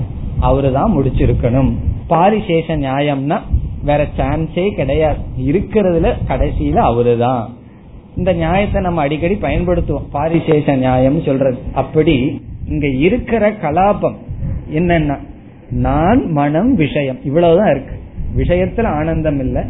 அவரு 0.41 0.73
தான் 0.73 0.95
முடிச்சிருக்கணும். 0.97 1.71
பாரிசேஷ 2.07 2.77
நியாயம்னா 2.77 3.39
வேற 3.85 4.07
சான்ஸே 4.17 4.75
கிடையாது. 4.75 5.19
இருக்கிறதுல 5.39 6.13
கடைசியில 6.29 6.79
அவருதான் 6.91 7.45
இந்த 8.17 8.33
நியாயத்தை 8.33 8.83
நம்ம 8.83 9.01
அடிக்கடி 9.01 9.35
பயன்படுத்துவோம். 9.35 10.09
பாரிசேஷ 10.11 10.75
நியாயம் 10.75 11.23
சொல்றது. 11.23 11.59
அப்படி 11.75 12.43
இங்க 12.69 12.87
இருக்கிற 12.89 13.51
கலாபம் 13.51 14.17
என்னன்னா 14.73 15.17
நான் 15.71 16.31
மனம் 16.31 16.75
விஷயம். 16.75 17.19
இவ்வளவுதான் 17.25 17.71
இருக்கு. 17.71 17.97
விஷயத்துல 18.37 18.83
ஆனந்தம் 18.83 19.39
இல்ல 19.39 19.65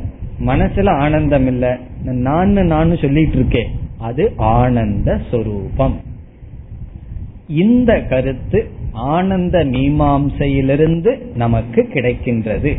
மனசுல 0.47 0.89
ஆனந்தம் 0.89 1.47
இல்ல. 1.47 1.79
நான் 2.03 2.51
நான் 2.51 2.97
சொல்லிட்டு 2.97 3.35
இருக்கேன் 3.35 3.69
அது 3.99 4.33
ஆனந்த 4.37 5.21
சொரூபம். 5.31 6.01
இந்த 7.49 8.03
கருத்து 8.03 8.71
ஆனந்த 8.93 9.65
மீமாம்சையிலிருந்து 9.65 11.37
நமக்கு 11.37 11.89
கிடைக்கின்றது. 11.93 12.77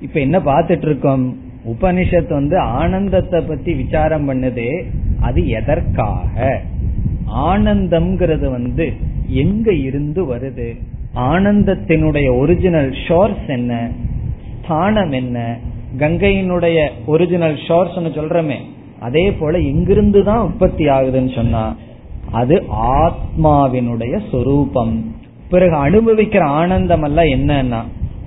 இப்ப 0.00 0.20
என்ன 0.20 0.38
பார்த்துட்டு 0.38 0.84
இருக்கோம்? 0.84 1.36
உபனிஷத் 1.68 2.28
வந்து 2.28 2.58
ஆனந்தத்தை 2.58 3.40
பத்தி 3.40 3.74
விசாரம் 3.74 4.28
பண்ணுது 4.28 4.84
அது 5.20 5.48
எதற்காக? 5.48 6.60
ஆனந்தம்ங்கிறது 7.36 8.50
வந்து 8.50 8.92
எங்க 9.28 9.72
இருந்து 9.72 10.36
வருது? 10.36 10.78
ஆனந்தத்தினுடைய 11.16 12.38
ஒரிஜினல் 12.38 12.90
ஷோர்ஸ் 13.08 13.46
என்ன? 13.46 13.90
ஸ்தானம் 14.64 15.10
என்ன? 15.10 15.58
கங்கையினுடைய 15.98 16.88
ஒரிஜினல் 17.06 17.58
ஷோர்ஸ் 17.68 17.96
சொல்றமே. 17.96 18.56
அதே 19.00 19.32
போல 19.32 19.60
இங்கிருந்து 19.60 20.24
தான் 20.24 20.38
உற்பத்தி 20.38 20.84
ஆகுதுன்னு 20.84 21.34
சொன்னா 21.34 21.76
அது 22.30 22.64
ஆத்மாவினுடைய 22.70 24.20
சொரூபம். 24.30 25.14
பிறகு 25.50 25.76
அனுபவிக்கிற 25.86 26.40
ஆனந்தம் 26.40 27.02
அல்ல 27.02 27.22
என்னன்னா 27.22 27.80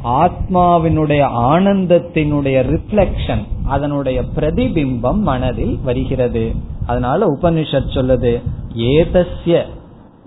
ஆத்மாவினுடைய 0.04 1.28
ஆனந்தத்தினுடைய 1.38 2.78
ரிஃப்ளெக்ஷன் 2.78 3.44
அதனுடைய 3.66 4.24
பிரதிபிம்பம் 4.36 5.18
மனதில் 5.18 5.80
வருகிறது. 5.84 6.52
அதனால 6.88 7.26
உபனிஷத் 7.26 7.94
சொல்லுது 7.94 8.42
ஏதஸ்ய 8.78 9.62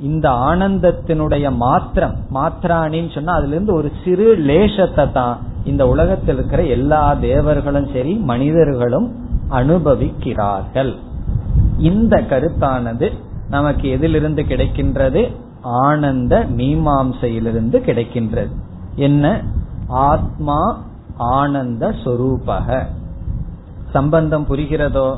இந்த 0.00 0.30
ஆனந்தத்தினுடைய 0.30 1.54
மாத்திரம் 1.54 2.14
மாத்திராணின்னு 2.34 3.14
சொன்னா 3.14 3.32
அதுல 3.32 3.52
இருந்து 3.52 3.74
ஒரு 3.74 3.92
சிறு 4.04 4.37
லேசத்தை 4.37 5.12
தான் 5.12 5.38
இந்த 5.64 5.88
உலகத்தில் 5.88 6.34
இருக்கிற 6.34 6.64
எல்லா 6.64 7.14
தேவர்களும் 7.14 7.88
சரி 7.92 8.14
மனிதர்களும் 8.14 9.26
அனுபவிக்கிறார்கள். 9.50 10.96
இந்த 11.78 12.20
கருத்தானது 12.20 13.12
நமக்கு 13.50 13.88
எதிலிருந்து 13.88 14.42
கிடைக்கின்றது? 14.42 15.34
ஆனந்த 15.62 16.46
மீமாம்சையிலிருந்து 16.56 17.78
கிடைக்கின்றது. 17.78 18.50
என்ன? 18.94 19.42
ஆத்மா 19.87 20.84
ஆனந்த 21.16 21.94
சொரூபக. 22.04 22.84
சம்பந்தம் 23.92 24.46
புரிகிறதோ? 24.48 25.16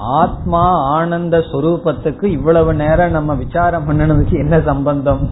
ஆத்மா 0.00 0.72
ஆனந்த 0.82 1.38
சொரூபத்துக்கு 1.38 2.24
இவ்வளவு 2.24 2.74
நேரம் 2.74 3.10
நம்ம 3.10 3.34
விசாரம் 3.34 3.88
பண்ணனதுக்கு 3.88 4.32
என்ன 4.32 4.60
சம்பந்தம்? 4.60 5.30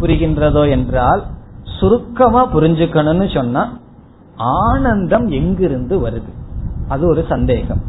புரிகின்றதோ 0.00 0.70
என்றால் 0.70 1.24
சுருக்கமா 1.62 2.52
புரிஞ்சுக்கணும்னு 2.52 3.34
சொன்னா 3.34 3.78
ஆனந்தம் 4.36 5.26
எங்கிருந்து 5.26 6.08
வருது? 6.08 6.32
அது 6.88 7.06
ஒரு 7.06 7.24
சந்தேகம். 7.28 7.80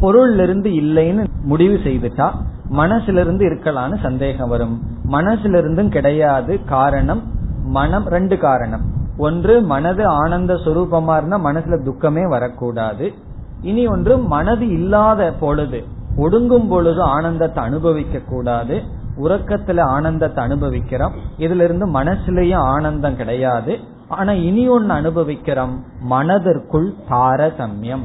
பொருள் 0.00 0.38
இருந்து 0.38 0.70
இல்லைன்னு 0.70 1.26
முடிவு 1.44 1.80
செய்துட்டா 1.84 2.30
மனசிலிருந்து 2.70 3.44
இருக்கலான்னு 3.44 4.02
சந்தேகம் 4.02 4.48
வரும். 4.48 4.82
மனசிலிருந்தும் 5.10 5.88
கிடையாது 5.88 6.64
காரணம் 6.64 7.22
மனம் 7.64 8.06
ரெண்டு 8.06 8.38
காரணம். 8.38 8.82
ஒன்று 9.16 9.62
மனது 9.62 10.06
ஆனந்த 10.06 10.54
சுரூபமா 10.54 11.16
இருந்தா 11.16 11.44
மனசுல 11.44 11.84
துக்கமே 11.84 12.28
வரக்கூடாது. 12.28 13.12
இனி 13.62 13.86
ஒன்று 13.86 14.18
மனது 14.18 14.68
இல்லாத 14.68 15.32
பொழுது 15.40 15.80
ஒடுங்கும் 16.16 16.68
பொழுது 16.68 17.02
ஆனந்தத்தை 17.02 17.64
அனுபவிக்க 17.64 18.18
கூடாது. 18.18 18.82
உறக்கத்துல 19.24 19.80
ஆனந்தத்தை 19.80 20.44
அனுபவிக்கிறோம். 20.44 21.12
இதுல 21.38 21.64
இருந்து 21.64 21.86
மனசுலயும் 21.92 22.64
ஆனந்தம் 22.74 23.16
கிடையாது. 23.16 23.78
ஆனா 24.08 24.32
இனி 24.32 24.68
ஒன்னு 24.68 24.92
அனுபவிக்கிறோம். 24.92 25.74
மனதிற்குள் 26.00 26.94
தாரதமியம். 27.10 28.04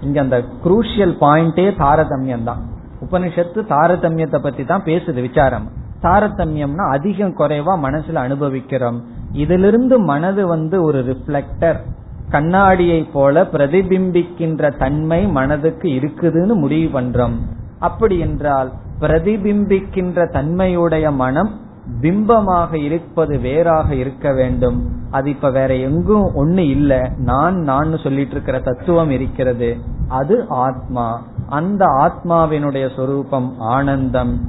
இங்க 0.00 0.20
அந்த 0.20 0.44
குரூஷியல் 0.64 1.14
பாயிண்டே 1.20 1.66
தாரதமியம் 1.78 2.44
தான். 2.44 2.62
உபனிஷத்து 3.00 3.60
தாரதமியத்தை 3.68 4.38
பத்தி 4.38 4.64
தான் 4.64 4.82
பேசுது 4.82 5.20
விசாரம். 5.20 5.66
தாரதமியம்னா 6.02 6.84
அதிகம் 6.90 7.36
குறைவா 7.36 7.74
மனசுல 7.82 8.14
அனுபவிக்கிறோம். 8.14 9.04
இதிலிருந்து 9.32 9.98
மனது 9.98 10.46
வந்து 10.46 10.82
ஒரு 10.82 11.00
ரிஃப்ளெக்டர் 11.10 11.78
கண்ணாடியை 12.34 13.02
போல 13.02 13.42
பிரதிபிம்பிக்கின்ற 13.42 14.76
தன்மை 14.78 15.26
மனதுக்கு 15.26 15.88
இருக்குதுன்னு 15.88 16.54
முடிவு 16.54 17.00
பண்றோம். 17.00 17.34
அப்படி 17.78 18.18
என்றால் 18.18 18.72
பிரதிபிம்பிக்கின்ற 19.00 20.30
தன்மையுடைய 20.32 21.10
மனம் 21.10 21.60
பிம்பமாக 22.00 22.74
இருப்பது 22.74 23.38
வேறாக 23.38 23.94
இருக்க 23.94 24.32
வேண்டும். 24.32 24.88
அது 25.10 25.30
இப்ப 25.30 25.50
வேற 25.50 25.74
எங்கும் 25.74 26.30
ஒண்ணு 26.34 26.58
இல்ல. 26.58 27.10
நான் 27.18 27.56
நான் 27.56 27.98
சொல்லிட்டு 27.98 28.30
இருக்கிற 28.30 28.58
தத்துவம் 28.58 29.10
இருக்கிறது. 29.10 29.76
அது 30.08 30.44
ஆத்மா. 30.48 31.26
அந்த 31.48 31.84
ஆத்மாவினுடைய 31.86 32.96
சொரூபம் 32.96 33.54
ஆனந்தம். 33.58 34.40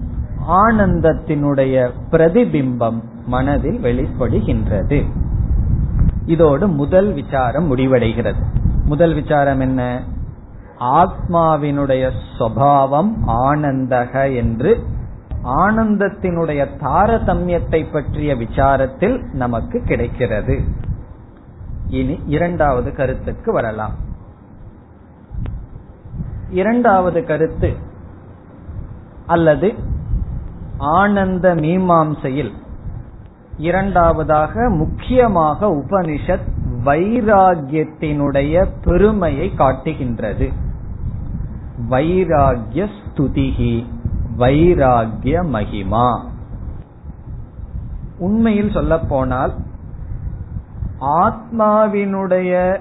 ஆனந்தத்தினுடைய 0.50 1.90
பிரதிபிம்பம் 2.12 3.02
மனதில் 3.28 3.78
வெளிப்படுகின்றது. 3.78 5.04
இதோடு 6.26 6.68
முதல் 6.68 7.14
விசாரம் 7.14 7.76
முடிவடைகிறது. 7.76 8.44
முதல் 8.86 9.14
விசாரம் 9.14 9.60
என்ன? 9.60 10.04
ஆத்மாவினுடைய 10.80 12.12
சுவாவம் 12.40 13.12
ஆனந்தக 13.28 14.36
என்று 14.36 14.84
ஆனந்தத்தினுடைய 15.44 16.68
தாரதமியத்தை 16.82 17.92
பற்றிய 17.92 18.36
விசாரத்தில் 18.36 19.34
நமக்கு 19.34 19.82
கிடைக்கிறது. 19.82 20.62
இனி 21.90 22.20
இரண்டாவது 22.26 22.96
கருத்துக்கு 22.96 23.52
வரலாம். 23.54 23.94
இரண்டாவது 26.50 27.26
கருத்து 27.26 27.76
அல்லது 29.26 29.74
ஆனந்த 30.78 31.56
மீமாம்சையில் 31.56 32.52
இரண்டாவதாக 33.58 34.70
முக்கியமாக 34.70 35.68
உபனிஷத் 35.68 36.48
வைராகியத்தினுடைய 36.86 38.68
பெருமையை 38.84 39.54
காட்டுகின்றது. 39.54 40.52
வைராகிய 41.90 42.90
ஸ்துதிகி 42.98 43.86
வைராகிய 44.38 45.46
மகிமா. 45.54 46.22
உண்மையில் 48.18 48.72
சொல்ல 48.72 49.00
போனால் 49.00 49.54
ஆத்மாவினுடைய 51.02 52.80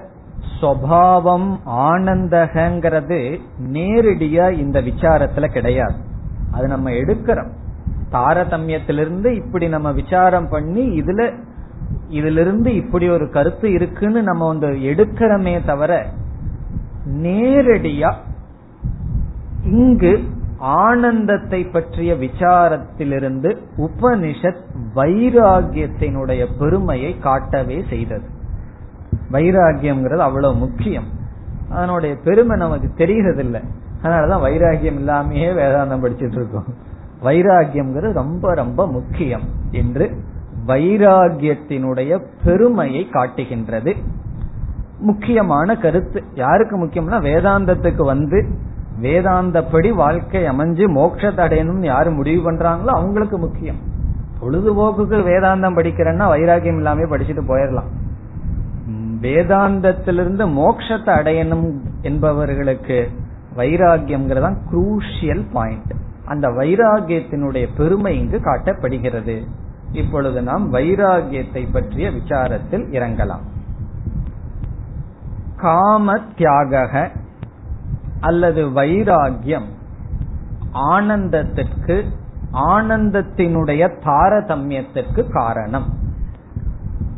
சுவாவம் 0.61 1.59
ஆனந்தகங்கிறது 1.65 3.39
நேரடியா 3.71 4.51
இந்த 4.51 4.81
விசாரத்துல 4.81 5.45
கிடையாது. 5.47 5.95
அது 6.51 6.67
நம்ம 6.67 6.89
எடுக்கிறோம். 6.89 7.51
தாரதமியத்திலிருந்து 8.15 9.25
இப்படி 9.25 9.69
நம்ம 9.69 9.91
விசாரம் 9.91 10.49
பண்ணி 10.49 11.01
இதுல 11.01 11.33
இதுல 12.09 12.39
இருந்து 12.39 12.75
இப்படி 12.75 13.09
ஒரு 13.09 13.29
கருத்து 13.29 13.71
இருக்குன்னு 13.71 14.23
நம்ம 14.23 14.47
வந்து 14.47 14.67
எடுக்கிறோமே 14.67 15.65
தவிர 15.65 16.05
நேரடியா 17.21 18.13
இங்கு 19.63 20.23
ஆனந்தத்தை 20.57 21.63
பற்றிய 21.63 22.13
விசாரத்திலிருந்து 22.13 23.57
உபனிஷத் 23.77 24.61
வைராகியத்தினுடைய 24.95 26.47
பெருமையை 26.59 27.19
காட்டவே 27.19 27.83
செய்தது. 27.89 28.29
வைராகியம்ங்கிறது 29.31 30.17
அவ்வளவு 30.17 30.55
முக்கியம். 30.55 31.05
அதனுடைய 31.69 32.15
பெருமை 32.23 32.57
நமக்கு 32.57 32.91
தெரிகிறதில்லை. 32.95 33.63
அதனாலதான் 34.03 34.41
வைராகியம் 34.41 34.97
இல்லாமையே 34.97 35.53
வேதாந்தம் 35.53 36.03
படிச்சுட்டு 36.05 36.31
இருக்கோம். 36.31 36.93
வைராகியம்ங்கிறது 37.25 38.11
ரொம்ப 38.13 38.53
ரொம்ப 38.53 38.81
முக்கியம் 38.87 39.45
என்று 39.71 40.05
வைராகியத்தினுடைய 40.67 42.11
பெருமையை 42.43 43.03
காட்டுகின்றது. 43.09 43.91
முக்கியமான 44.99 45.75
கருத்து. 45.77 46.23
யாருக்கு 46.35 46.75
முக்கியம்னா 46.85 47.17
வேதாந்தத்துக்கு 47.27 48.03
வந்து 48.03 48.39
வேதாந்தப்படி 49.01 49.89
வாழ்க்கை 49.93 50.41
அமைஞ்சு 50.43 50.85
மோட்சத்தை 50.97 51.41
அடையணும்னு 51.45 51.91
யாரு 51.93 52.11
முடிவு 52.11 52.41
பண்றாங்களோ 52.45 52.91
அவங்களுக்கு 52.99 53.37
முக்கியம். 53.37 53.79
பொழுதுபோக்குக்கு 54.41 55.17
வேதாந்தம் 55.29 55.77
படிக்கிறேன்னா 55.77 56.25
வைராகியம் 56.33 56.79
இல்லாம 56.81 57.01
படிச்சுட்டு 57.01 57.43
போயிடலாம். 57.51 57.91
வேதாந்தத்திலிருந்து 59.21 60.45
மோட்சத்தை 60.59 61.11
அடையணும் 61.19 61.67
என்பவர்களுக்கு 62.01 62.97
வைராகியம்ங்கிறதான் 63.57 64.57
குரூஷியல் 64.71 65.45
பாயிண்ட் 65.53 65.93
அந்த 66.25 66.49
வைராகியத்தினுடைய 66.49 67.67
பெருமை 67.77 68.19
இங்கு 68.19 68.37
காட்டப்படுகிறது. 68.37 69.45
இப்பொழுது 69.91 70.41
நாம் 70.41 70.73
வைராகியத்தை 70.73 71.71
பற்றிய 71.71 72.09
விசாரத்தில் 72.09 72.85
இறங்கலாம். 72.91 73.45
காம 75.57 76.19
தியாக 76.35 77.11
அல்லது 78.19 78.69
வைராகியம் 78.69 79.65
ஆனந்தத்திற்கு 80.73 82.03
ஆனந்தத்தினுடைய 82.53 83.89
தாரதமியத்திற்கு 84.05 85.31
காரணம். 85.31 85.93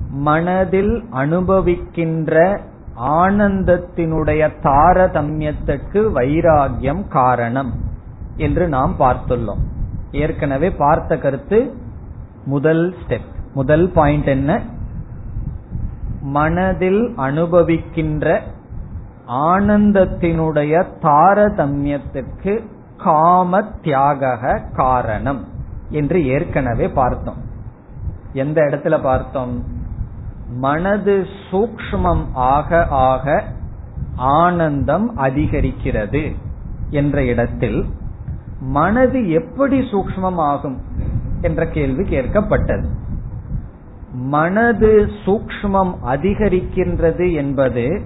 மனதில் 0.09 1.05
அனுபவிக்கின்ற 1.11 2.59
ஆனந்தத்தினுடைய 3.01 4.49
தாரதமியத்திற்கு 4.63 6.11
வைராகியம் 6.15 7.07
காரணம். 7.07 7.73
என்று 8.37 8.67
நாம் 8.67 8.95
பார்த்துள்ளோம். 8.99 9.61
ஏற்கனவே 10.11 10.71
பார்த்த 10.71 11.17
கருத்து 11.17 11.75
முதல் 12.45 12.95
ஸ்டெப் 12.95 13.35
முதல் 13.53 13.91
பாயிண்ட் 13.91 14.25
என்ன? 14.25 14.61
மனதில் 16.21 17.13
அனுபவிக்கின்ற 17.17 18.39
ஆனந்தத்தினுடைய 19.27 20.85
தாரதமியத்திற்கு 21.01 22.65
காம 22.97 23.61
தியாக 23.61 24.61
காரணம் 24.73 25.47
என்று 25.89 26.27
ஏற்கனவே 26.27 26.89
பார்த்தோம். 26.89 27.37
எந்த 28.33 28.61
இடத்துல 28.61 29.01
பார்த்தோம்? 29.01 29.63
மனது 30.49 31.25
சூக்மம் 31.51 32.23
ஆக 32.33 32.85
ஆக 32.85 33.43
ஆனந்தம் 34.15 35.17
அதிகரிக்கிறது 35.17 36.35
என்ற 36.89 37.25
இடத்தில் 37.25 37.85
மனது 38.61 39.29
எப்படி 39.29 39.79
சூக்மம் 39.79 40.35
ஆகும் 40.35 40.81
என்ற 41.41 41.67
கேள்வி 41.67 42.03
கேட்கப்பட்டது. 42.03 42.85
மனது 44.13 45.09
சூக்மம் 45.25 45.93
அதிகரிக்கின்றது 46.05 47.33
என்பது 47.33 48.01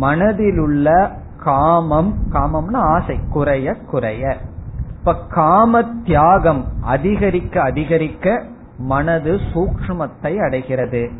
மனதிலுள்ள 0.00 1.10
காமம் 1.38 2.14
காமம்னா 2.32 2.76
ஆசை 2.76 3.18
குறைய 3.30 3.74
குறைய. 3.74 4.36
இப்ப 4.98 5.14
காம 5.28 5.82
தியாகம் 5.82 6.64
அதிகரிக்க 6.80 7.62
அதிகரிக்க 7.62 8.42
மனது 8.78 9.40
சூக்மத்தை 9.54 10.36
அடைகிறது. 10.36 11.10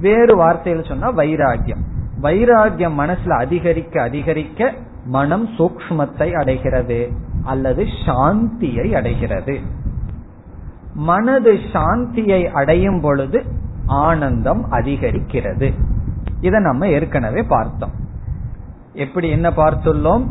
வேறு 0.00 0.36
வார்த்தையில் 0.36 0.88
சொன்னா 0.88 1.12
வைராகியம் 1.12 1.80
வைராகியம் 2.22 2.98
மனசுல 2.98 3.28
அதிகரிக்க 3.28 4.02
அதிகரிக்க 4.02 4.72
மனம் 5.04 5.48
சூக்மத்தை 5.48 6.32
அடைகிறது. 6.32 7.10
அல்லது 7.44 7.84
சாந்தியை 8.06 8.92
அடைகிறது. 8.92 9.60
மனது 10.94 11.52
சாந்தியை 11.52 12.44
அடையும் 12.44 13.00
பொழுது 13.00 13.44
ஆனந்தம் 13.86 14.72
அதிகரிக்கிறது. 14.72 15.74
இதை 16.40 16.60
நம்ம 16.60 16.88
ஏற்கனவே 16.88 17.42
பார்த்தோம். 17.42 17.90
எப்படி 18.92 19.28
என்ன 19.28 19.50
பார்த்துள்ளோம்? 19.50 20.26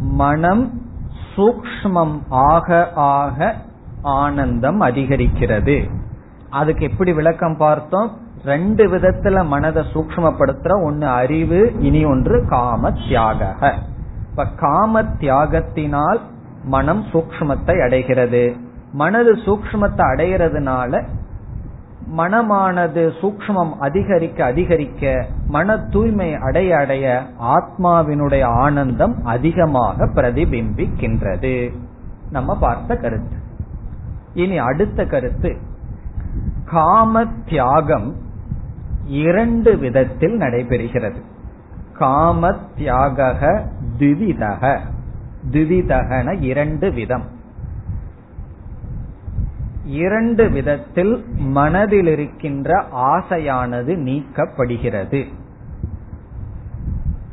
மனம் 0.00 0.82
சூக்மம் 1.36 2.18
ஆக 2.28 2.92
ஆக 2.94 3.54
ஆனந்தம் 4.02 4.80
அதிகரிக்கிறது. 4.80 5.90
அதுக்கு 6.50 6.90
எப்படி 6.90 7.12
விளக்கம் 7.12 7.56
பார்த்தோம்? 7.56 8.26
ரெண்டு 8.44 8.86
விதத்துல 8.86 9.46
மனதை 9.46 9.84
சூக்மப்படுத்துற 9.92 10.82
ஒன்னு 10.82 11.06
அறிவு 11.06 11.74
இனி 11.78 12.04
ஒன்று 12.04 12.46
காம 12.48 12.90
தியாக 12.90 13.56
இப்ப 14.30 14.46
காம 14.46 15.02
தியாகத்தினால் 15.02 16.20
மனம் 16.68 17.04
சூக்மத்தை 17.12 17.82
அடைகிறது. 17.82 18.56
மனது 18.92 19.32
சூக்மத்தை 19.32 20.04
அடைகிறதுனால 20.12 21.02
மனமானது 22.16 23.02
சூக்மம் 23.20 23.72
அதிகரிக்க 23.78 24.44
அதிகரிக்க 24.44 25.26
மன 25.46 25.76
தூய்மை 25.78 26.34
அடைய 26.34 26.76
அடைய 26.76 27.22
ஆத்மாவினுடைய 27.54 28.42
ஆனந்தம் 28.42 29.24
அதிகமாக 29.24 30.06
பிரதிபிம்பிக்கின்றது. 30.06 31.54
நம்ம 32.30 32.56
பார்த்த 32.58 32.96
கருத்து. 32.96 33.36
இனி 34.34 34.58
அடுத்த 34.58 35.04
கருத்து. 35.04 35.56
காம 36.64 37.24
தியாகம் 37.48 38.14
இரண்டு 39.06 39.76
விதத்தில் 39.76 40.38
நடைபெறுகிறது. 40.38 41.20
காம 41.98 42.52
தியாக 42.76 43.62
திவிதக 43.98 44.78
திவிதகன 45.50 46.42
இரண்டு 46.42 46.90
விதம். 46.90 47.36
இரண்டு 49.84 50.50
விதத்தில் 50.50 51.24
மனதில் 51.36 52.06
இருக்கின்ற 52.06 52.84
ஆசையானது 52.96 53.94
நீக்கப்படுகிறது. 53.96 55.26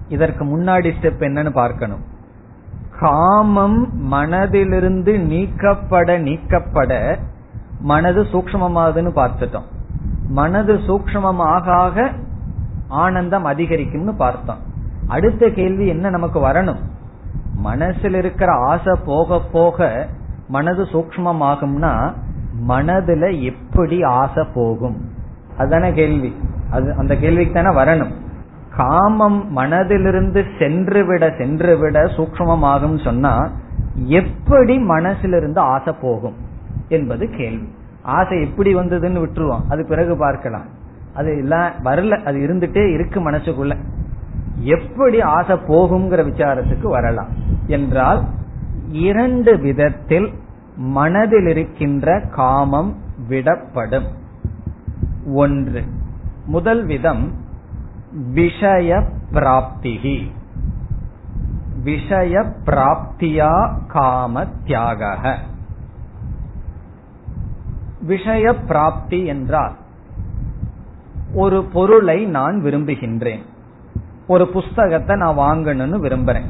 இதற்கு 0.10 0.46
முன்னாடி 0.46 0.92
ஸ்டெப் 1.02 1.20
என்னன்னு 1.20 1.50
பார்க்கணும். 1.50 2.04
காமம் 3.00 4.12
மனதிலிருந்து 4.12 5.20
நீக்கப்பட 5.20 6.18
நீக்கப்பட 6.18 7.20
மனது 7.80 8.24
சூக்மமாகுதுன்னு 8.24 9.12
பார்த்துட்டோம். 9.16 9.66
மனது 10.28 10.74
சூக்மமாக 10.74 12.12
ஆனந்தம் 12.88 13.46
அதிகரிக்கும்னு 13.46 14.16
பார்த்தோம். 14.16 14.58
அடுத்த 15.08 15.50
கேள்வி 15.50 15.88
என்ன 15.88 16.10
நமக்கு 16.10 16.40
வரணும்? 16.40 16.80
மனசில் 17.66 18.14
இருக்கிற 18.14 18.52
ஆசை 18.52 18.94
போக 19.06 19.40
போக 19.52 20.08
மனது 20.48 20.84
சூக்மமாகும்னா 20.84 22.14
மனதுல 22.68 23.42
எப்படி 23.42 24.04
ஆசை 24.04 24.44
போகும்? 24.54 24.98
அதுதானே 25.58 25.94
கேள்வி. 25.94 26.36
அது 26.72 26.94
அந்த 26.98 27.16
கேள்விக்கு 27.16 27.54
தானே 27.54 27.72
வரணும். 27.76 28.14
காமம் 28.78 29.58
மனதிலிருந்து 29.58 30.46
சென்று 30.60 31.06
விட 31.06 31.34
சென்று 31.38 31.78
விட 31.78 32.04
சூக்மமாகும் 32.04 33.04
சொன்னா 33.04 33.52
எப்படி 33.94 34.78
மனசிலிருந்து 34.78 35.58
ஆசை 35.58 35.94
போகும் 36.02 36.36
என்பது 36.90 37.30
கேள்வி. 37.38 37.68
ஆசை 38.02 38.42
எப்படி 38.42 38.76
வந்ததுன்னு 38.76 39.24
விட்டுருவோம். 39.24 39.64
அது 39.70 39.86
பிறகு 39.90 40.18
பார்க்கலாம். 40.18 40.66
அது 41.16 41.38
எல்லாம் 41.38 41.72
வரல. 41.84 42.24
அது 42.24 42.38
இருந்துட்டே 42.38 42.94
இருக்கு 42.94 43.32
மனசுக்குள்ள. 43.32 43.74
எப்படி 44.66 45.22
ஆசை 45.22 45.56
போகுங்கிற 45.56 46.22
விசாரத்துக்கு 46.30 46.88
வரலாம். 46.90 47.32
என்றால் 47.68 48.22
இரண்டு 48.90 49.58
விதத்தில் 49.58 50.34
மனதில் 50.76 51.48
இருக்கின்ற 51.48 52.22
காமம் 52.32 52.96
விடப்படும். 53.30 54.08
ஒன்று 55.34 55.84
முதல் 56.46 56.86
விதம் 56.86 57.32
விஷய 58.32 59.04
பிராப்திகி. 59.32 60.18
விஷய 61.84 62.44
பிராப்தியா 62.66 63.54
காம 63.88 64.46
தியாக 64.66 65.38
விஷய 68.02 68.54
பிராப்தி 68.68 69.26
என்றால் 69.26 69.76
ஒரு 71.34 71.64
பொருளை 71.64 72.26
நான் 72.26 72.62
விரும்புகின்றேன். 72.64 73.44
ஒரு 74.28 74.48
புஸ்தகத்தை 74.48 75.18
நான் 75.18 75.38
வாங்கணும்னு 75.38 76.00
விரும்புறேன். 76.06 76.46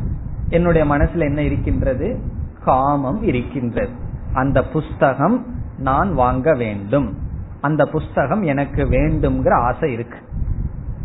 என்னுடைய 0.49 0.93
மனசுல 0.93 1.19
என்ன 1.19 1.41
இருக்கின்றது? 1.41 2.19
காமம் 2.63 3.23
இருக்கின்றது. 3.23 3.89
அந்த 4.33 4.63
புஸ்தகம் 4.63 5.45
நான் 5.77 6.13
வாங்க 6.13 6.53
வேண்டும். 6.53 7.17
அந்த 7.61 7.85
புஸ்தகம் 7.85 8.41
எனக்கு 8.41 8.83
வேண்டும்ங்கிற 8.83 9.53
ஆசை 9.53 9.91
இருக்கு. 9.91 10.17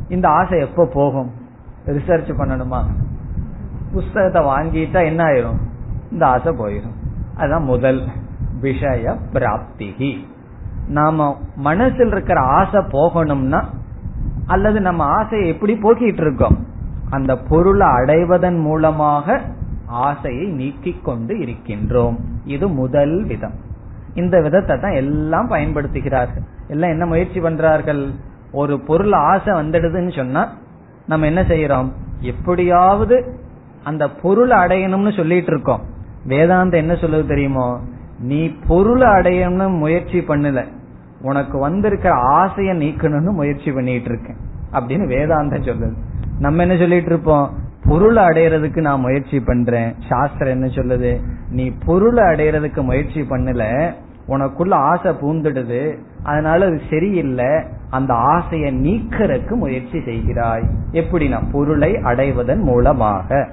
இந்த 0.09 0.29
ஆசை 0.29 0.61
எப்ப 0.61 0.87
போகும்? 0.87 1.31
ரிசர்ச் 1.87 2.35
பண்ணணுமா? 2.39 2.83
புஸ்தகத்தை 3.93 4.43
வாங்கிட்டா 4.43 5.05
என்ன 5.05 5.25
ஆயிரும்? 5.25 5.59
இந்த 6.11 6.27
ஆசை 6.27 6.53
போயிடும் 6.53 6.99
அதுதான் 7.37 7.64
முதல் 7.64 8.09
விஷய 8.61 9.16
பிராப்திகி. 9.33 10.27
நாம 10.87 11.41
மனசில் 11.57 12.07
இருக்கிற 12.07 12.41
ஆசை 12.41 12.81
போகணும்னா 12.81 13.64
அல்லது 14.51 14.78
நம்ம 14.80 15.05
ஆசையை 15.05 15.48
எப்படி 15.48 15.74
போக்கிட்டு 15.82 16.22
இருக்கோம் 16.26 16.57
அந்த 17.11 17.32
பொருளை 17.51 17.86
அடைவதன் 17.88 18.59
மூலமாக 18.59 19.40
ஆசையை 19.86 20.46
நீக்கிக் 20.46 21.05
கொண்டு 21.05 21.34
இருக்கின்றோம். 21.34 22.16
இது 22.44 22.66
முதல் 22.68 23.14
விதம். 23.24 23.57
இந்த 24.14 24.36
விதத்தை 24.40 24.74
தான் 24.80 24.98
எல்லாம் 25.03 25.48
பயன்படுத்துகிறார்கள். 25.51 26.44
எல்லாம் 26.68 26.90
என்ன 26.90 27.07
முயற்சி 27.07 27.40
பண்றார்கள்? 27.40 28.03
ஒரு 28.53 28.74
பொருள் 28.80 29.12
ஆசை 29.12 29.55
வந்துடுதுன்னு 29.55 30.12
சொன்னா 30.16 30.42
நம்ம 31.07 31.26
என்ன 31.26 31.42
செய்யறோம்? 31.42 31.88
எப்படியாவது 32.20 33.16
அந்த 33.84 34.05
பொருளை 34.22 34.57
அடையணும்னு 34.59 35.12
சொல்லிட்டு 35.16 35.51
இருக்கோம் 35.53 35.82
வேதாந்தம் 36.28 36.82
என்ன 36.82 36.92
சொல்லுது 36.92 37.26
தெரியுமோ? 37.26 37.68
நீ 38.20 38.40
பொருளை 38.68 39.09
அடையணும்னு 39.09 39.68
முயற்சி 39.78 40.18
பண்ணல. 40.18 40.61
உனக்கு 41.23 41.59
வந்திருக்கிற 41.59 42.14
ஆசையை 42.14 42.77
நீக்கணும்னு 42.77 43.31
முயற்சி 43.31 43.73
பண்ணிட்டு 43.73 44.09
இருக்கேன் 44.09 44.37
அப்படின்னு 44.73 45.11
வேதாந்தம் 45.11 45.68
சொல்லுது. 45.68 45.93
நம்ம 46.39 46.62
என்ன 46.62 46.77
சொல்லிட்டு 46.77 47.07
இருப்போம் 47.07 47.51
பொருளை 47.89 48.23
அடையறதுக்கு 48.23 48.81
நான் 48.81 49.01
முயற்சி 49.01 49.41
பண்றேன். 49.41 49.95
சாஸ்திரம் 50.09 50.53
என்ன 50.53 50.66
சொல்லுது? 50.66 51.21
நீ 51.51 51.73
பொருளை 51.87 52.25
அடையறதுக்கு 52.25 52.83
முயற்சி 52.83 53.21
பண்ணல 53.21 53.93
உனக்குள்ள 54.29 54.73
ஆசை 54.73 55.12
பூந்துடுது 55.12 55.99
அதனால 56.23 56.66
அது 56.66 56.81
சரியில்லை 56.91 57.47
அந்த 57.91 58.14
ஆசையை 58.14 58.75
நீக்கிறதுக்கு 58.75 59.55
முயற்சி 59.55 59.99
செய்கிறாய். 59.99 60.64
எப்படின்னா 60.93 61.43
பொருளை 61.53 61.97
அடைவதன் 61.97 62.61
மூலமாக. 62.61 63.49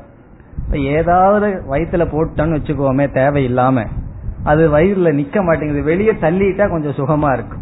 ஏதாவது 0.71 1.63
வயிற்றுல 1.71 2.05
போட்டோன்னு 2.11 2.57
வச்சுக்கோமே 2.57 3.07
தேவையில்லாம. 3.13 3.87
அது 4.43 4.77
வயிறுல 4.77 5.15
நிக்க 5.19 5.43
மாட்டேங்குது. 5.43 5.83
வெளியே 5.83 6.11
தள்ளிட்டா 6.11 6.69
கொஞ்சம் 6.69 6.97
சுகமா 6.97 7.33
இருக்கும் 7.33 7.56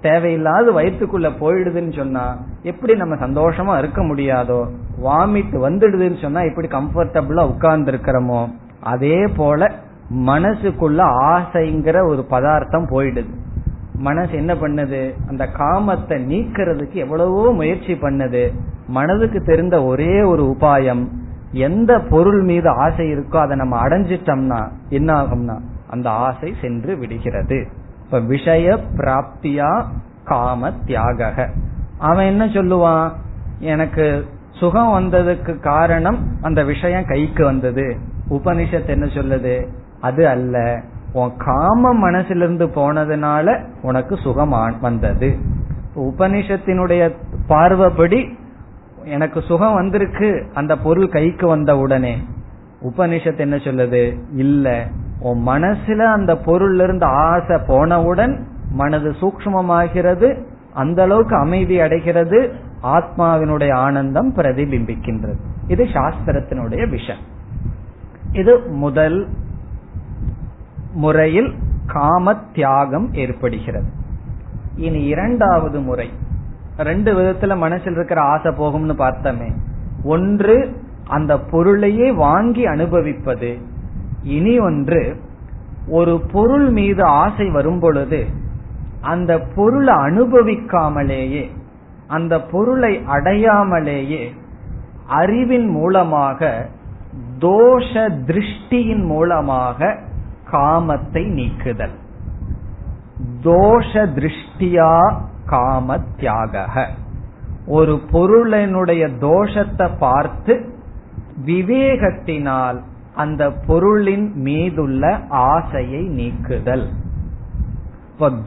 தேவையில்லாத 0.00 0.70
வயிற்றுக்குள்ள 0.70 1.28
போயிடுதுன்னு 1.40 1.96
சொன்னா 1.96 2.24
எப்படி 2.62 2.94
நம்ம 2.94 3.14
சந்தோஷமா 3.14 3.78
இருக்க 3.78 4.02
முடியாதோ 4.02 4.60
வாமிட் 5.04 5.54
வந்துடுதுன்னு 5.66 6.22
சொன்னா 6.22 6.40
எப்படி 6.42 6.68
கம்ஃபர்டபுளா 6.68 7.44
உட்கார்ந்து 7.48 7.92
இருக்கிறோமோ 7.92 8.40
அதே 8.80 9.26
போல 9.26 9.70
மனசுக்குள்ள 10.26 11.00
ஆசைங்கிற 11.32 12.06
ஒரு 12.06 12.24
பதார்த்தம் 12.24 12.86
போயிடுது. 12.90 13.30
மனசு 13.98 14.32
என்ன 14.36 14.54
பண்ணுது? 14.54 15.14
அந்த 15.28 15.48
காமத்தை 15.58 16.16
நீக்கிறதுக்கு 16.30 16.94
எவ்வளவோ 16.94 17.52
முயற்சி 17.52 17.92
பண்ணுது. 17.92 18.52
மனதுக்கு 18.88 19.40
தெரிந்த 19.40 19.84
ஒரே 19.84 20.22
ஒரு 20.22 20.56
உபாயம் 20.60 21.04
எந்த 21.52 22.00
பொருள் 22.00 22.42
மீது 22.42 22.68
ஆசை 22.68 23.06
இருக்கோ 23.14 23.36
அதை 23.36 23.56
நம்ம 23.56 23.88
அடைஞ்சிட்டோம்னா 23.88 24.60
என்ன 24.88 25.22
ஆகும்னா 25.22 25.56
அந்த 25.88 26.10
ஆசை 26.10 26.54
சென்று 26.60 26.96
விடுகிறது. 26.96 27.66
இப்ப 28.10 28.26
விஷய 28.26 28.78
பிராப்தியா 28.96 29.84
காம 30.24 30.72
தியாக 30.72 31.50
அவன் 31.98 32.26
என்ன 32.26 32.46
சொல்லுவான்? 32.46 33.12
எனக்கு 33.58 34.26
சுகம் 34.50 34.88
வந்ததுக்கு 34.88 35.60
காரணம் 35.60 36.38
அந்த 36.42 36.64
விஷயம் 36.64 37.04
கைக்கு 37.04 37.44
வந்தது. 37.44 37.96
உபனிஷத் 38.30 38.86
என்ன 38.86 39.04
சொல்லுது? 39.04 39.66
அது 40.00 40.28
அல்ல. 40.28 40.80
உன் 41.12 41.32
காம 41.36 41.94
மனசிலிருந்து 41.94 42.66
போனதுனால 42.66 43.64
உனக்கு 43.82 44.16
சுகம் 44.16 44.78
வந்தது. 44.80 45.38
உபனிஷத்தினுடைய 45.96 47.14
பார்வைப்படி 47.48 48.34
எனக்கு 49.04 49.42
சுகம் 49.42 49.74
வந்திருக்கு. 49.74 50.46
அந்த 50.54 50.76
பொருள் 50.76 51.08
கைக்கு 51.08 51.46
வந்த 51.46 51.76
உடனே 51.76 52.18
உபனிஷத் 52.84 53.38
என்ன 53.38 53.56
சொல்லுது? 53.56 54.18
இல்ல. 54.34 54.86
உன் 55.20 55.46
மனசுல 55.46 55.98
அந்த 55.98 56.34
பொருள்ல 56.34 56.82
இருந்து 56.82 57.06
ஆசை 57.06 57.58
போனவுடன் 57.66 58.46
மனது 58.70 59.10
சூக்மமாகிறது 59.10 60.42
அந்த 60.74 61.02
அளவுக்கு 61.02 61.36
அமைதி 61.36 61.80
அடைகிறது 61.80 62.54
ஆத்மாவினுடைய 62.82 63.72
ஆனந்தம் 63.72 64.34
பிரதிபிம்பிக்கின்றது. 64.34 65.38
இது 65.66 65.84
சாஸ்திரத்தினுடைய 65.84 66.88
விஷயம் 66.88 67.22
இது 68.32 68.58
முதல் 68.58 69.28
முறையில் 70.92 71.54
காம 71.86 72.34
தியாகம் 72.34 73.12
ஏற்படுகிறது. 73.12 73.88
இனி 74.76 75.04
இரண்டாவது 75.04 75.80
முறை. 75.80 76.10
ரெண்டு 76.76 77.12
விதத்துல 77.12 77.56
மனசில் 77.56 77.92
இருக்கிற 77.92 78.20
ஆசை 78.20 78.52
போகும்னு 78.52 78.94
பார்த்தமே. 78.98 79.52
ஒன்று 80.04 80.76
அந்த 81.08 81.38
பொருளையே 81.38 82.12
வாங்கி 82.12 82.66
அனுபவிப்பது. 82.66 83.58
இனி 84.22 84.58
ஒன்று 84.58 85.20
ஒரு 85.88 86.20
பொருள் 86.32 86.70
மீது 86.70 87.02
ஆசை 87.02 87.50
வரும் 87.50 87.78
பொழுது 87.78 88.26
அந்த 89.00 89.40
பொருளை 89.40 89.94
அனுபவிக்காமலேயே 89.94 91.50
அந்த 92.06 92.42
பொருளை 92.42 93.02
அடையாமலேயே 93.06 94.30
அறிவின் 95.06 95.68
மூலமாக 95.68 96.68
தோஷ 97.38 98.08
திருஷ்டியின் 98.26 99.04
மூலமாக 99.04 99.98
காமத்தை 100.52 101.26
நீக்குதல். 101.26 101.96
தோஷ 103.44 103.92
திருஷ்டியா 103.92 105.14
காம 105.46 105.98
தியாக 105.98 106.88
ஒரு 107.66 108.00
பொருளினுடைய 108.12 109.08
தோஷத்தை 109.20 109.90
பார்த்து 109.98 110.74
விவேகத்தினால் 111.46 112.82
அந்த 113.22 113.42
பொருளின் 113.66 114.26
மீதுள்ள 114.46 115.04
ஆசையை 115.50 116.02
நீக்குதல். 116.18 116.86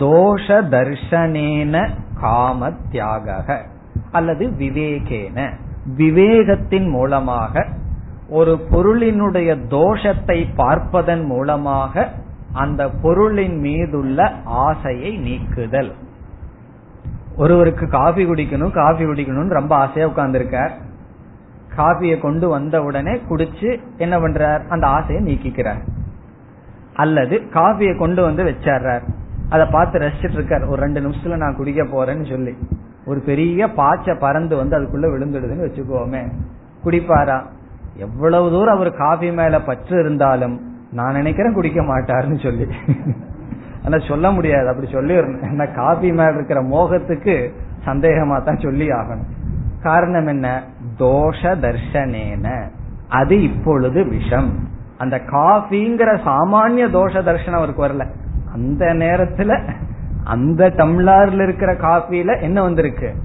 தோஷ 0.02 0.48
தர்ஷனேன 0.74 1.76
காம 2.22 2.70
தியாக 2.92 3.62
அல்லது 4.12 4.46
விவேகேன. 4.60 5.38
விவேகத்தின் 5.98 6.88
மூலமாக 6.90 7.64
ஒரு 8.30 8.54
பொருளினுடைய 8.72 9.50
தோஷத்தை 9.70 10.40
பார்ப்பதன் 10.56 11.26
மூலமாக 11.26 12.06
அந்த 12.54 12.82
பொருளின் 13.02 13.58
மீதுள்ள 13.60 14.20
ஆசையை 14.66 15.12
நீக்குதல். 15.28 15.92
ஒருவருக்கு 17.38 17.86
காஃபி 17.90 18.24
குடிக்கணும் 18.26 18.78
காஃபி 18.80 19.04
குடிக்கணும்னு 19.06 19.58
ரொம்ப 19.60 19.74
ஆசையா 19.76 20.08
உட்கார்ந்துருக்கார். 20.08 20.74
காஃபியை 21.78 22.20
கொண்டு 22.20 22.50
வந்த 22.50 22.84
உடனே 22.84 23.12
குடிச்சு 23.12 23.82
என்ன 23.98 24.20
பண்றார்? 24.20 24.68
அந்த 24.68 24.88
ஆசையை 24.88 25.24
நீக்கிக்கிறார். 25.24 25.82
அல்லது 26.94 27.42
காஃபியை 27.54 27.98
கொண்டு 27.98 28.22
வந்து 28.22 28.44
வச்சார் 28.44 29.02
அதை 29.50 29.66
பார்த்து 29.72 30.00
ரசிச்சிட்டு 30.00 30.34
இருக்கார். 30.34 30.64
ஒரு 30.64 30.82
ரெண்டு 30.82 31.02
நிமிஷத்துல 31.02 31.38
நான் 31.38 31.56
குடிக்க 31.56 31.84
போறேன்னு 31.84 32.30
சொல்லி. 32.30 32.58
ஒரு 33.06 33.20
பெரிய 33.20 33.68
பாச்சை 33.68 34.16
பறந்து 34.20 34.56
வந்து 34.56 34.80
அதுக்குள்ள 34.80 35.04
விழுந்துடுதுன்னு 35.04 35.68
வச்சுக்கோமே. 35.68 36.32
குடிப்பாரா? 36.86 37.42
எவ்வளவு 37.96 38.50
தூரம் 38.50 38.76
அவர் 38.76 38.94
காஃபி 38.94 39.32
மேல 39.32 39.62
பற்று 39.62 40.00
இருந்தாலும் 40.00 40.62
நான் 40.92 41.14
நினைக்கிறேன் 41.14 41.54
குடிக்க 41.54 41.82
மாட்டாருன்னு 41.82 42.44
சொல்லி. 42.44 42.68
ஆனா 43.86 43.98
சொல்ல 44.08 44.32
முடியாது. 44.32 44.68
அப்படி 44.68 44.88
சொல்லி 44.92 45.14
என்ன 45.42 45.68
காஃபி 45.68 46.12
மேல 46.12 46.32
இருக்கிற 46.32 46.62
மோகத்துக்கு 46.62 47.54
சந்தேகமா 47.86 48.44
தான் 48.44 48.58
சொல்லி 48.58 48.88
ஆகணும். 48.88 49.28
காரணம் 49.82 50.28
என்ன? 50.28 50.64
தோஷ 51.00 51.42
தர்ஷனேன 51.42 52.70
அது 53.10 53.42
இப்பொழுது 53.42 54.04
விஷம். 54.04 54.68
அந்த 54.98 55.18
காஃபிங்கிற 55.18 56.20
சாமானிய 56.26 56.90
தோஷ 56.90 57.16
தர்ஷனம் 57.22 57.54
அவருக்கு 57.54 57.88
வரல. 57.88 58.08
அந்த 58.54 58.86
நேரத்துல 58.86 59.72
அந்த 60.24 60.70
டம்ளார்ல 60.70 61.44
இருக்கிற 61.44 61.74
காஃபில 61.74 62.42
என்ன 62.42 62.62
வந்திருக்கு? 62.62 63.16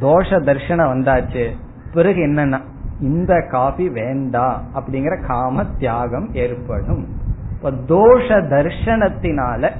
தோஷ 0.00 0.30
தர்ஷனம் 0.30 0.92
வந்தாச்சு. 0.94 1.50
பிறகு 1.92 2.20
என்னன்னா 2.20 2.60
இந்த 3.00 3.46
காஃபி 3.50 3.88
வேண்டாம் 3.88 4.62
அப்படிங்கிற 4.74 5.26
காம 5.26 5.64
தியாகம் 5.64 6.34
ஏற்படும். 6.34 7.06
இப்ப 7.50 7.70
தோஷ 7.70 8.28
தர்ஷனத்தினால 8.28 9.70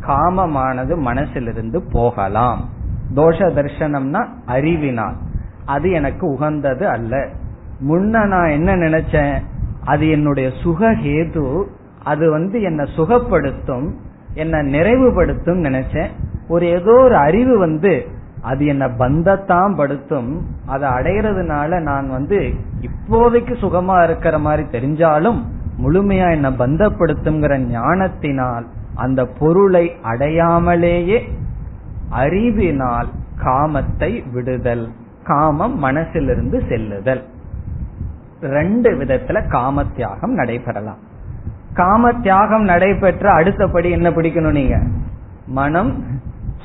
காமமானது 0.00 0.96
மனசிலிருந்து 0.96 1.82
போகலாம். 1.92 2.68
தோஷ 3.14 3.38
தர்ஷனம்னா 3.54 4.26
அறிவினால். 4.46 5.14
அது 5.66 5.90
எனக்கு 5.90 6.26
உகந்தது 6.26 6.88
அல்ல. 6.88 7.28
முன்ன 7.88 8.26
நான் 8.26 8.48
என்ன 8.48 8.76
நினைச்சேன்? 8.76 9.40
அது 9.84 10.10
என்னுடைய 10.10 10.50
சுகஹேது 10.64 11.64
அது 12.04 12.30
வந்து 12.30 12.62
என்னை 12.62 12.90
சுகப்படுத்தும் 12.96 13.92
என்னை 14.34 14.60
நிறைவுபடுத்தும் 14.60 15.62
நினைச்சேன். 15.62 16.08
ஒரு 16.48 16.66
ஏதோ 16.66 16.92
ஒரு 16.92 17.16
அறிவு 17.16 17.58
வந்து 17.58 18.06
அது 18.42 18.66
என்ன 18.66 18.88
பந்தத்தான் 18.88 19.74
படுத்தும். 19.74 20.46
அதை 20.66 20.88
அடைகிறதுனால 20.88 21.80
நான் 21.80 22.10
வந்து 22.10 22.52
இப்போதைக்கு 22.80 23.54
சுகமா 23.60 24.04
இருக்கிற 24.04 24.38
மாதிரி 24.38 24.68
தெரிஞ்சாலும் 24.68 25.42
முழுமையா 25.82 26.30
என்ன 26.30 26.50
பந்தப்படுத்துங்கிற 26.50 27.58
ஞானத்தினால் 27.58 28.66
அந்த 28.94 29.26
பொருளை 29.26 29.92
அடையாமலேயே 30.02 31.22
அறிவினால் 32.10 33.08
காமத்தை 33.44 34.32
விடுதல். 34.32 34.88
காமம் 35.24 35.84
மனசிலிருந்து 35.84 36.68
செல்லுதல். 36.68 37.24
ரெண்டு 38.40 38.90
விதத்துல 38.90 39.48
காம 39.48 39.84
தியாகம் 39.84 40.38
நடைபெறலாம். 40.38 40.98
காம 41.74 42.12
தியாகம் 42.12 42.62
நடைபெற்ற 42.62 43.32
அடுத்தபடி 43.32 43.90
என்ன 43.90 44.10
பிடிக்கணும் 44.10 44.50
நீங்க? 44.50 44.82
மனம் 45.46 46.04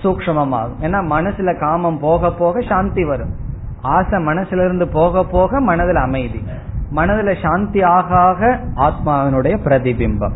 சூக்மமாகும் 0.03 0.75
ஏன்னா 0.81 0.99
மனசுல 1.09 1.59
காமம் 1.59 1.99
போக 1.99 2.31
போக 2.31 2.61
சாந்தி 2.61 3.05
வரும். 3.05 3.33
ஆசை 3.81 4.25
மனசுல 4.25 4.65
இருந்து 4.65 4.87
போக 4.87 5.23
போக 5.23 5.59
மனதில் 5.59 5.95
அமைதி. 5.95 6.43
மனதில் 6.89 7.37
சாந்தி 7.41 7.81
ஆக 7.81 8.15
ஆக 8.15 8.59
ஆத்மாவினுடைய 8.75 9.57
பிரதிபிம்பம். 9.65 10.33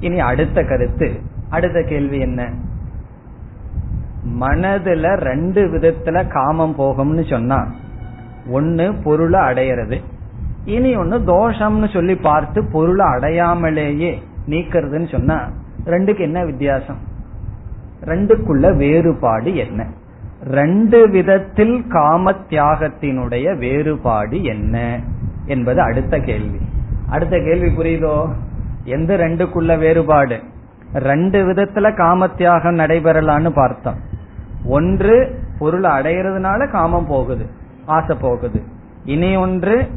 இனி 0.00 0.20
அடுத்த 0.20 0.64
கருத்து 0.64 1.20
அடுத்த 1.48 1.82
கேள்வி 1.82 2.18
என்ன? 2.18 2.52
மனதுல 4.40 5.14
ரெண்டு 5.14 5.66
விதத்துல 5.66 6.28
காமம் 6.28 6.74
போகும்னு 6.78 7.30
சொன்னா 7.30 7.66
ஒன்னு 8.50 8.94
பொருளை 9.04 9.40
அடையிறது 9.40 10.00
இனி 10.64 10.96
ஒன்னு 10.96 11.18
தோஷம்னு 11.18 11.92
சொல்லி 11.92 12.16
பார்த்து 12.16 12.64
பொருளை 12.72 13.06
அடையாமலேயே 13.06 14.18
நீக்கிறதுன்னு 14.48 15.10
சொன்னா 15.10 15.48
ரெண்டுக்கு 15.84 16.18
என்ன 16.18 16.44
வித்தியாசம்? 16.44 16.98
ரெண்டுக்குள்ள 18.04 18.76
வேறுபாடு 18.76 19.56
என்ன? 19.56 19.86
ரெண்டு 20.44 21.08
விதத்தில் 21.08 21.86
காம 21.86 22.30
தியாகத்தினுடைய 22.30 23.58
வேறுபாடு 23.58 24.42
என்ன? 24.42 25.00
என்பது 25.46 25.80
அடுத்த 25.80 26.18
கேள்வி. 26.18 26.58
அடுத்த 27.10 27.38
கேள்வி 27.38 27.66
புரியுதோ? 27.66 28.32
எந்த 28.84 29.16
ரெண்டுக்குள்ள 29.16 29.78
வேறுபாடு? 29.78 30.40
ரெண்டு 30.94 31.52
விதத்துல 31.52 31.96
காம 31.96 32.28
தியாகம் 32.28 32.78
நடைபெறலான்னு 32.78 33.50
பார்த்தோம். 33.50 34.16
ஒன்று 34.68 35.14
பொருளை 35.58 35.90
அடையிறதுனால 35.90 36.70
காமம் 36.70 37.06
போகுது 37.06 37.46
ஆசை 37.86 38.16
போகுது. 38.20 38.62
இனி 39.04 39.36
ஒன்று 39.36 39.88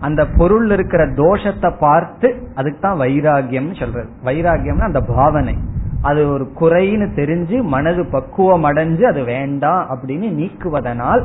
அந்த 0.00 0.26
பொருள் 0.36 0.70
இருக்கிற 0.70 1.06
தோஷத்தை 1.06 1.70
பார்த்து 1.78 2.28
அதுக்கு 2.54 2.78
தான் 2.80 2.98
வைராகியம் 2.98 3.78
சொல்றது. 3.78 4.08
வைராகியம்னா 4.24 4.88
அந்த 4.90 5.00
பாவனை. 5.00 5.56
அது 6.02 6.32
ஒரு 6.32 6.44
குறைன்னு 6.60 7.06
தெரிஞ்சு 7.14 7.62
மனது 7.62 8.06
பக்குவம் 8.06 8.64
அடைஞ்சு 8.64 9.02
அது 9.02 9.24
வேண்டாம் 9.24 9.86
அப்படின்னு 9.90 10.28
நீக்குவதனால் 10.40 11.22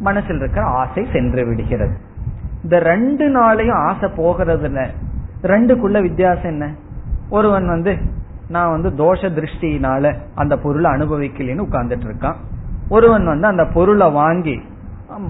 மனசில் 0.00 0.36
இருக்கிற 0.36 0.66
ஆசை 0.66 1.06
சென்று 1.12 1.46
விடுகிறது. 1.46 1.96
இந்த 2.62 2.78
ரெண்டு 2.78 3.24
நாளையும் 3.38 3.80
ஆசை 3.90 4.08
போகிறதுல 4.16 4.86
ரெண்டுக்குள்ள 5.42 6.02
வித்தியாசம் 6.02 6.50
என்ன? 6.50 6.66
ஒருவன் 7.30 7.66
வந்து 7.66 7.96
நான் 8.48 8.80
வந்து 8.80 8.90
தோஷ 9.04 9.18
திருஷ்டியினால 9.18 10.16
அந்த 10.34 10.56
பொருளை 10.56 10.90
அனுபவிக்கலன்னு 10.90 11.64
உட்கார்ந்துட்டு 11.64 12.06
இருக்கான் 12.06 12.34
ஒருவன் 12.88 13.24
வந்து 13.24 13.46
அந்த 13.46 13.64
பொருளை 13.64 14.10
வாங்கி 14.10 14.60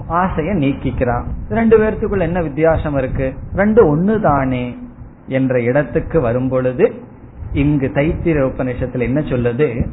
ஆசைய 0.09 0.53
நீக்கிக்கிறான். 0.53 1.23
ரெண்டு 1.49 1.77
பேர்த்துக்குள்ள 1.77 2.19
என்ன 2.19 2.41
வித்தியாசம் 2.41 2.97
இருக்கு? 2.97 3.33
ரெண்டு 3.55 3.87
ஒன்னு 3.87 4.21
தானே 4.21 4.77
என்ற 5.27 5.61
இடத்துக்கு 5.61 6.21
வரும் 6.21 6.49
பொழுது 6.49 6.93
இங்கு 7.53 7.91
தைத்திர 7.93 8.45
உபநிஷத்துல 8.45 8.99
என்ன 8.99 9.19
சொல்லுது? 9.19 9.87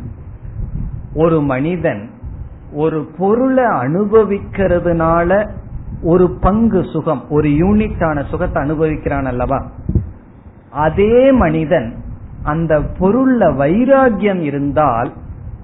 ஒரு 1.14 1.42
மனிதன் 1.42 2.10
ஒரு 2.72 3.10
பொருளை 3.18 3.64
அனுபவிக்கிறதுனால 3.64 5.50
ஒரு 6.02 6.30
பங்கு 6.40 6.84
சுகம் 6.84 7.30
ஒரு 7.30 7.48
யூனிட்டான 7.48 8.28
சுகத்தை 8.28 8.62
அனுபவிக்கிறான் 8.62 9.24
அல்லவா? 9.24 9.70
அதே 10.70 11.32
மனிதன் 11.32 12.03
அந்த 12.44 12.78
பொருள்ல 12.78 13.42
வைராகியம் 13.60 14.40
இருந்தால் 14.40 15.12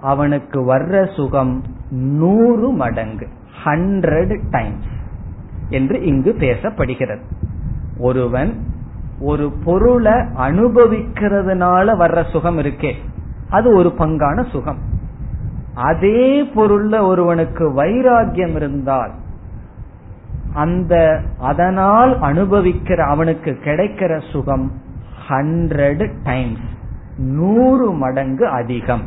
அவனுக்கு 0.00 0.74
வர்ற 0.74 1.14
சுகம் 1.14 1.62
நூறு 1.90 2.70
மடங்கு 2.70 3.28
ஹண்ட்ரட் 3.64 4.40
டைம்ஸ் 4.50 4.90
என்று 5.68 6.02
இங்கு 6.02 6.36
பேசப்படுகிறது. 6.38 7.22
ஒருவன் 7.98 8.52
ஒரு 9.20 9.52
பொருளை 9.64 10.12
அனுபவிக்கிறதுனால 10.36 11.94
வர்ற 12.02 12.30
சுகம் 12.30 12.58
இருக்கே 12.58 12.92
அது 13.50 13.74
ஒரு 13.76 13.94
பங்கான 13.98 14.50
சுகம். 14.50 14.78
அதே 15.74 16.42
பொருள்ல 16.42 17.00
ஒருவனுக்கு 17.00 17.72
வைராகியம் 17.82 18.54
இருந்தால் 18.54 19.10
அந்த 20.54 21.22
அதனால் 21.40 22.18
அனுபவிக்கிற 22.20 23.00
அவனுக்கு 23.00 23.58
கிடைக்கிற 23.64 24.32
சுகம் 24.32 24.72
ஹண்ட்ரட் 25.30 26.22
டைம்ஸ் 26.22 26.68
நூறு 27.16 27.92
மடங்கு 27.92 28.48
அதிகம் 28.48 29.02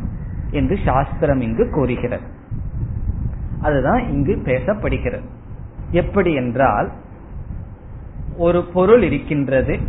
என்று 0.51 0.77
சாஸ்திரம் 0.85 1.41
இங்கு 1.41 1.69
கூறுகிறது. 1.69 2.23
அதுதான் 3.61 4.09
இங்கு 4.09 4.41
பேசப்படுகிறது. 4.45 5.23
எப்படி 5.91 6.33
என்றால் 6.33 6.91
ஒரு 8.37 8.63
பொருள் 8.73 9.01
இருக்கின்றது. 9.01 9.79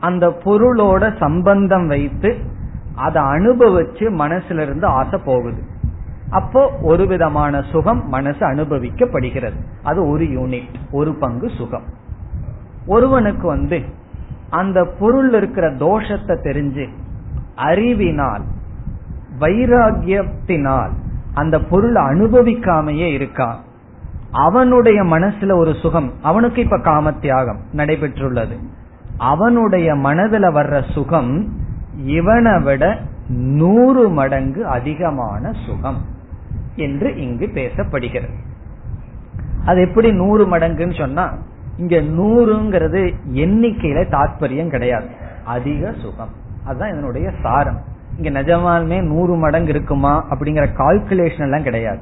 அந்த 0.00 0.28
பொருளோட 0.28 1.18
சம்பந்தம் 1.18 1.86
வைத்து 1.86 2.36
அதை 2.94 3.22
அனுபவிச்சு 3.22 4.08
மனசுல 4.18 4.60
இருந்து 4.60 4.86
ஆசை 4.86 5.20
போகுது. 5.24 5.62
அப்போ 6.30 6.78
ஒரு 6.82 7.06
விதமான 7.06 7.62
சுகம் 7.62 8.08
மனசு 8.08 8.46
அனுபவிக்கப்படுகிறது. 8.52 9.60
அது 9.82 10.08
ஒரு 10.08 10.24
யூனிட் 10.24 10.74
ஒரு 10.90 11.14
பங்கு 11.14 11.48
சுகம். 11.48 11.84
ஒருவனுக்கு 12.86 13.46
வந்து 13.46 13.82
அந்த 14.52 14.78
பொருள் 15.00 15.30
இருக்கிற 15.34 15.66
தோஷத்தை 15.84 16.34
தெரிஞ்சு 16.46 16.86
அறிவினால் 17.68 18.44
வைராகியத்தினால் 19.40 20.94
அந்த 21.34 21.56
பொருள் 21.70 21.98
அனுபவிக்காமையே 22.10 23.08
இருக்கான் 23.18 23.60
அவனுடைய 24.30 25.00
மனசுல 25.04 25.54
ஒரு 25.54 25.72
சுகம் 25.74 26.12
அவனுக்கு 26.22 26.58
இப்ப 26.62 26.78
காமத்தியாகம் 26.78 27.60
நடைபெற்றுள்ளது. 27.72 28.56
அவனுடைய 29.30 29.88
மனதுல 30.06 30.46
வர்ற 30.58 30.76
சுகம் 30.92 31.32
இவனை 32.16 32.54
விட 32.62 32.84
நூறு 33.60 34.04
மடங்கு 34.08 34.62
அதிகமான 34.66 35.52
சுகம் 35.66 36.00
என்று 36.76 37.08
இங்கு 37.16 37.46
பேசப்படுகிறது. 37.54 38.38
அது 39.64 39.80
எப்படி 39.80 40.08
நூறு 40.12 40.44
மடங்குன்னு 40.46 40.96
சொன்னா 40.98 41.26
இங்க 41.76 41.96
நூறுங்கிறது 41.96 43.14
எண்ணிக்கையில 43.34 44.08
தாற்பயம் 44.10 44.68
கிடையாது. 44.68 45.06
அதிக 45.44 45.92
சுகம். 45.92 46.30
அதுதான் 46.64 46.92
இதனுடைய 46.92 47.32
சாரம். 47.42 47.80
இங்க 48.16 48.42
நிஜமாலுமே 48.42 49.02
நூறு 49.02 49.34
மடங்கு 49.34 49.68
இருக்குமா 49.68 50.26
அப்படிங்கிற 50.30 50.68
கால்குலேஷன் 50.78 51.40
எல்லாம் 51.40 51.62
கிடையாது. 51.62 51.98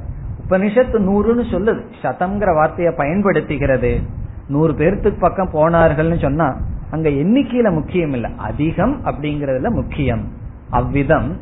உபனிஷத்து 0.48 0.98
நூறுன்னு 0.98 1.44
சொல்லுது. 1.50 1.84
சதம்ங்கிற 2.02 2.54
வார்த்தையை 2.54 2.94
பயன்படுத்துகிறது. 2.96 4.00
நூறு 4.48 4.72
பேர்த்துக்கு 4.72 5.20
பக்கம் 5.20 5.50
போனார்கள்னு 5.52 6.22
சொன்னா 6.22 6.56
அங்க 6.90 7.08
எண்ணிக்கையில 7.08 7.72
முக்கியம் 7.72 8.12
இல்ல. 8.12 8.28
அதிகம் 8.36 9.04
அப்படிங்கறதுல 9.04 9.70
முக்கியம். 9.70 10.32
அவ்விதம் 10.70 11.40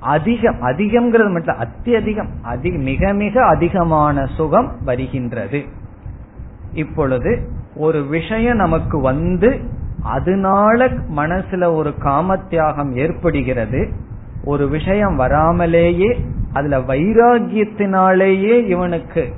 அதிகம். 0.00 0.60
அதிகம்ங்கிறது 0.60 1.30
மட்டும் 1.30 1.56
அத்தியதிகம். 1.56 2.28
அதிக 2.42 2.78
மிக 2.78 3.12
மிக 3.12 3.46
அதிகமான 3.46 4.26
சுகம் 4.26 4.84
வருகின்றது. 4.84 5.64
இப்பொழுது 6.72 7.58
ஒரு 7.74 8.06
விஷயம் 8.06 8.56
நமக்கு 8.56 9.00
வந்து 9.00 9.60
அதனால 10.02 10.88
மனசுல 10.88 11.74
ஒரு 11.74 11.94
காமத்தியாகம் 12.04 12.92
ஏற்படுகிறது. 12.92 13.88
ஒரு 14.44 14.68
விஷயம் 14.68 15.18
வராமலேயே 15.18 16.18
அதுல 16.52 16.78
வைராகியத்தினாலேயே 16.78 18.66
இவனுக்கு 18.66 19.32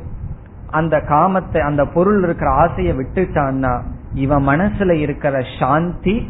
அந்த 0.71 0.97
காமத்தை 0.97 1.59
அந்த 1.59 1.85
பொருள் 1.85 2.23
இருக்கிற 2.23 2.51
ஆசையை 2.51 2.97
விட்டுட்டான்னா 2.97 3.83
இவன் 4.15 4.49
மனசுல 4.49 4.93
இருக்கிற 4.93 5.43
சாந்தி 5.59 6.27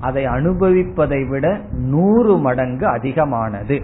அதை 0.00 0.26
அனுபவிப்பதை 0.26 1.28
விட 1.28 1.60
நூறு 1.72 2.38
மடங்கு 2.38 2.86
அதிகமானது. 2.86 3.82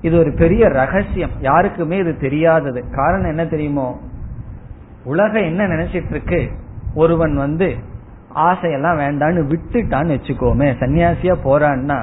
இது 0.00 0.18
ஒரு 0.18 0.34
பெரிய 0.38 0.68
ரகசியம். 0.68 1.30
யாருக்குமே 1.40 1.96
இது 1.96 2.18
தெரியாதது. 2.18 2.84
காரணம் 2.90 3.28
என்ன 3.28 3.46
தெரியுமோ? 3.46 4.00
உலகம் 5.08 5.48
என்ன 5.50 5.66
நினைச்சிட்டு 5.66 6.10
இருக்கு 6.10 6.40
ஒருவன் 6.94 7.34
வந்து 7.36 7.68
ஆசையெல்லாம் 8.34 9.00
வேண்டான்னு 9.02 9.40
விட்டுட்டான்னு 9.50 10.14
வச்சுக்கோமே 10.16 10.68
சன்னியாசியா 10.80 11.34
போறான்னா 11.44 11.98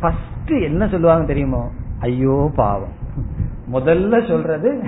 ஃபர்ஸ்ட் 0.00 0.52
என்ன 0.62 0.88
சொல்லுவாங்க 0.88 1.24
தெரியுமோ? 1.24 1.62
ஐயோ 2.00 2.50
பாவம். 2.56 2.94
முதல்ல 3.72 4.28
சொல்றது 4.28 4.82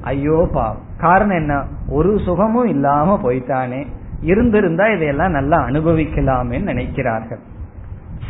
ஐயோ 0.00 0.48
பாவம். 0.52 0.82
காரணம் 0.98 1.36
என்ன? 1.36 1.64
ஒரு 1.88 2.18
சுகமும் 2.18 2.66
இல்லாம 2.66 3.18
போயிட்டானே. 3.22 3.86
இருந்திருந்தா 4.20 4.86
இதையெல்லாம் 4.86 5.30
நல்லா 5.30 5.58
அனுபவிக்கலாமே 5.58 6.58
நினைக்கிறார்கள். 6.62 7.42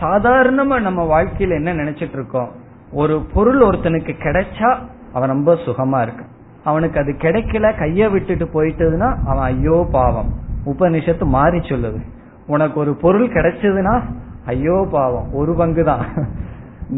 சாதாரணமா 0.00 0.80
நம்ம 0.80 1.00
வாழ்க்கையில 1.12 1.54
என்ன 1.54 1.74
நினைச்சிட்டு 1.74 2.16
இருக்கோம் 2.18 2.50
ஒரு 2.92 3.14
பொருள் 3.34 3.60
ஒருத்தனுக்கு 3.60 4.12
கிடைச்சா 4.18 4.70
அவன் 5.12 5.28
ரொம்ப 5.28 5.52
சுகமா 5.54 6.02
இருக்கும் 6.02 6.32
அவனுக்கு 6.70 6.96
அது 7.02 7.12
கிடைக்கல 7.24 7.66
கைய 7.80 8.08
விட்டுட்டு 8.12 8.46
போயிட்டதுன்னா 8.54 9.08
அவன் 9.30 9.46
ஐயோ 9.52 9.78
பாவம். 9.96 10.30
உபனிஷத்து 10.70 11.24
மாறி 11.36 11.58
சொல்லுது. 11.70 12.00
உனக்கு 12.54 12.76
ஒரு 12.82 12.92
பொருள் 13.04 13.28
கிடைச்சதுன்னா 13.36 13.94
ஐயோ 14.52 14.76
பாவம். 14.90 15.28
ஒரு 15.40 15.52
பங்கு 15.60 15.84
தான் 15.90 16.04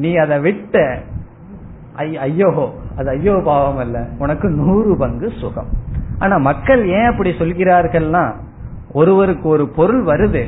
நீ 0.03 0.11
அதை 0.23 0.37
விட்ட 0.47 0.77
ஐயோ 2.27 2.51
அது 2.99 3.09
ஐயோ 3.15 3.35
பாவம் 3.51 3.81
அல்ல. 3.85 3.99
உனக்கு 4.25 4.49
நூறு 4.61 4.93
பங்கு 5.03 5.29
சுகம். 5.41 5.71
ஆனா 6.23 6.37
மக்கள் 6.49 6.83
ஏன் 6.99 7.11
அப்படி 7.11 7.31
சொல்கிறார்கள்னா 7.41 8.25
ஒருவருக்கு 9.01 9.47
ஒரு 9.55 9.65
பொருள் 9.79 10.03
வருது 10.11 10.43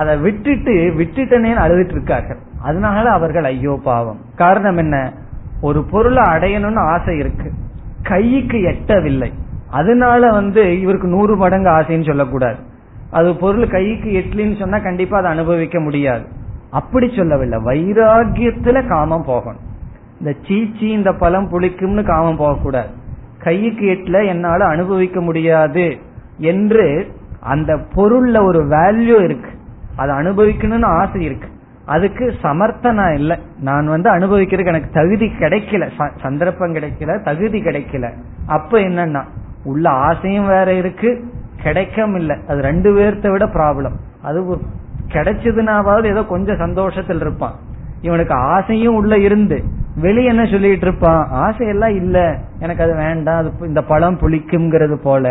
அதை 0.00 0.14
விட்டுட்டு 0.24 0.74
விட்டுட்டனேன்னு 0.98 1.64
அழுதுட்டு 1.64 1.94
இருக்கார்கள். 1.96 2.40
அதனால 2.68 3.04
அவர்கள் 3.10 3.46
ஐயோ 3.52 3.74
பாவம். 3.84 4.20
காரணம் 4.42 4.80
என்ன? 4.82 4.96
ஒரு 5.60 5.80
பொருளை 5.92 6.24
அடையணும்னு 6.34 6.82
ஆசை 6.94 7.14
இருக்கு. 7.22 7.48
கைக்கு 8.02 8.58
எட்டவில்லை. 8.58 9.32
அதனால 9.70 10.30
வந்து 10.30 10.80
இவருக்கு 10.80 11.08
நூறு 11.08 11.36
மடங்கு 11.36 11.68
ஆசைன்னு 11.68 12.06
சொல்லக்கூடாது. 12.06 12.56
அது 13.10 13.36
பொருள் 13.36 13.68
கைக்கு 13.68 14.24
எட்டலின்னு 14.24 14.58
சொன்னா 14.58 14.78
கண்டிப்பா 14.78 15.18
அதை 15.18 15.30
அனுபவிக்க 15.30 15.80
முடியாது. 15.80 16.24
அப்படி 16.70 17.12
சொல்லவில்லை. 17.16 17.58
வைராகியத்துல 17.58 18.88
காமம் 18.88 19.24
போகணும். 19.24 19.60
இந்த 20.18 20.34
சீச்சி 20.42 20.88
இந்த 20.88 21.12
பழம் 21.12 21.50
புளிக்கும்னு 21.50 22.02
காமம் 22.02 22.36
போகக்கூடாது. 22.36 22.88
கைக்கு 23.38 23.86
எட்டுல 23.86 24.26
என்னால 24.26 24.64
அனுபவிக்க 24.64 25.20
முடியாது 25.20 25.96
என்று 26.38 27.12
அந்த 27.40 27.74
பொருள்ல 27.74 28.42
ஒரு 28.42 28.66
வேல்யூ 28.66 29.24
இருக்கு. 29.24 29.50
அதை 29.96 30.16
அனுபவிக்கணும்னு 30.16 30.84
ஆசை 30.84 31.24
இருக்கு. 31.24 31.48
அதுக்கு 31.88 32.24
சமர்த்தனா 32.42 33.06
இல்ல. 33.14 33.32
நான் 33.60 33.86
வந்து 33.86 34.08
அனுபவிக்கிறதுக்கு 34.16 34.72
எனக்கு 34.74 34.90
தகுதி 34.92 35.26
கிடைக்கல. 35.40 35.84
சந்தர்ப்பம் 36.22 36.74
கிடைக்கல 36.74 37.16
தகுதி 37.22 37.58
கிடைக்கல. 37.62 38.06
அப்ப 38.46 38.78
என்னன்னா 38.78 39.22
உள்ள 39.64 39.90
ஆசையும் 39.90 40.46
வேற 40.46 40.68
இருக்கு 40.72 41.10
கிடைக்கம் 41.62 42.14
இல்ல. 42.14 42.32
அது 42.48 42.60
ரெண்டு 42.60 42.90
பேர்த்த 42.96 43.30
விட 43.30 43.44
ப்ராப்ளம் 43.46 43.96
அது 44.22 44.38
கிடைச்சதுனாவது 45.08 46.06
ஏதோ 46.06 46.22
கொஞ்சம் 46.24 46.56
சந்தோஷத்தில் 46.56 47.20
இருப்பான். 47.20 47.56
இவனுக்கு 48.00 48.34
ஆசையும் 48.34 48.94
உள்ள 48.94 49.14
இருந்து 49.18 49.58
வெளியே 49.96 50.28
என்ன 50.28 50.42
சொல்லிட்டு 50.44 50.86
இருப்பான்? 50.86 51.22
ஆசையெல்லாம் 51.44 51.94
இல்ல. 51.94 52.16
எனக்கு 52.60 52.82
அது 52.82 52.94
வேண்டாம். 52.94 53.38
அது 53.38 53.52
இந்த 53.66 53.80
பழம் 53.82 54.18
புளிக்குங்கிறது 54.18 54.96
போல. 55.02 55.24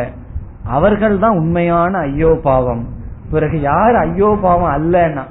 அவர்கள் 0.68 1.16
தான் 1.20 1.38
உண்மையான 1.38 1.98
ஐயோ 1.98 2.32
பாவம். 2.44 2.84
பிறகு 3.32 3.58
யார் 3.62 3.96
ஐயோ 3.96 4.30
பாவம் 4.42 4.74
அல்லன்னா 4.78 5.24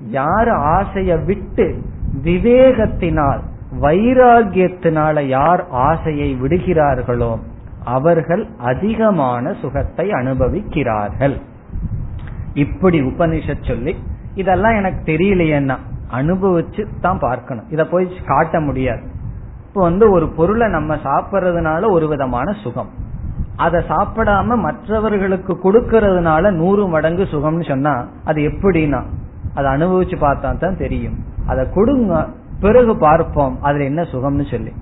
யார் 0.00 0.48
ஆசைய 0.48 1.24
விட்டு 1.24 1.82
விவேகத்தினால் 2.24 3.40
வைராகியத்தினால 3.80 5.22
யார் 5.22 5.68
ஆசையை 5.68 6.36
விடுகிறார்களோ 6.42 7.38
அவர்கள் 7.84 8.46
அதிகமான 8.58 9.52
சுகத்தை 9.52 10.10
அனுபவிக்கிறார்கள். 10.10 11.36
இப்படி 12.54 13.00
உபனிஷத் 13.00 13.68
சொல்லி 13.68 13.96
இதெல்லாம் 14.34 14.74
எனக்கு 14.74 15.12
தெரியலையேன்னா 15.12 15.76
அனுபவிச்சு 16.12 16.86
தான் 17.00 17.18
பார்க்கணும். 17.18 17.64
இத 17.70 17.86
போய் 17.86 18.16
காட்ட 18.26 18.60
முடியாது. 18.60 19.00
இப்போ 19.66 19.82
வந்து 19.82 20.10
ஒரு 20.10 20.28
பொருளை 20.28 20.68
நம்ம 20.68 20.94
சாப்பிட்றதுனால 20.94 21.90
ஒரு 21.90 22.08
விதமான 22.08 22.52
சுகம். 22.52 22.88
அதை 23.56 23.84
சாப்பிடாம 23.88 24.56
மற்றவர்களுக்கு 24.56 25.58
கொடுக்கறதுனால 25.64 26.50
நூறு 26.50 26.88
மடங்கு 26.88 27.22
சுகம்னு 27.22 27.68
சொன்னா 27.68 28.04
அது 28.24 28.42
எப்படின்னா 28.42 29.02
அதை 29.58 29.70
அனுபவிச்சு 29.76 30.16
பார்த்தா 30.24 30.50
தான் 30.58 30.82
தெரியும். 30.82 31.16
அதை 31.46 31.64
கொடுங்க 31.74 32.12
பிறகு 32.60 32.92
பார்ப்போம். 33.06 33.56
அதுல 33.62 33.84
என்ன 33.84 34.02
சுகம்னு 34.12 34.46
சொல்லி. 34.50 34.72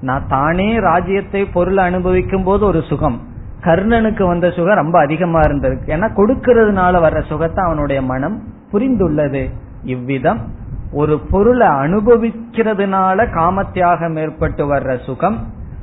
நான் 0.00 0.28
தானே 0.28 0.68
ராஜ்யத்தை 0.80 1.42
பொருள் 1.56 1.80
அனுபவிக்கும் 1.88 2.44
போது 2.44 2.62
ஒரு 2.66 2.82
சுகம். 2.90 3.18
கர்ணனுக்கு 3.60 4.22
வந்த 4.26 4.48
சுகம் 4.50 4.80
ரொம்ப 4.80 4.96
அதிகமா 5.00 5.40
இருந்திருக்கு. 5.40 5.92
ஏன்னா 5.94 6.08
கொடுக்கறதுனால 6.16 7.00
வர்ற 7.04 7.20
சுகத்தை 7.26 7.64
அவனுடைய 7.64 8.00
மனம் 8.12 8.36
புரிந்துள்ளது. 8.72 9.42
இவ்விதம் 9.94 10.40
ஒரு 10.92 11.14
பொருளை 11.30 11.68
அனுபவிக்கிறதுனால 11.84 13.24
காமத்தியாகம் 13.34 14.16
ஏற்பட்டு 14.18 14.64
வர்ற 14.72 14.92
சுகம் 15.04 15.38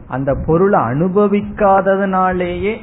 அந்த 0.07 0.31
பொருளை 0.45 0.79
அனுபவிக்காததுனாலேயே 0.91 2.73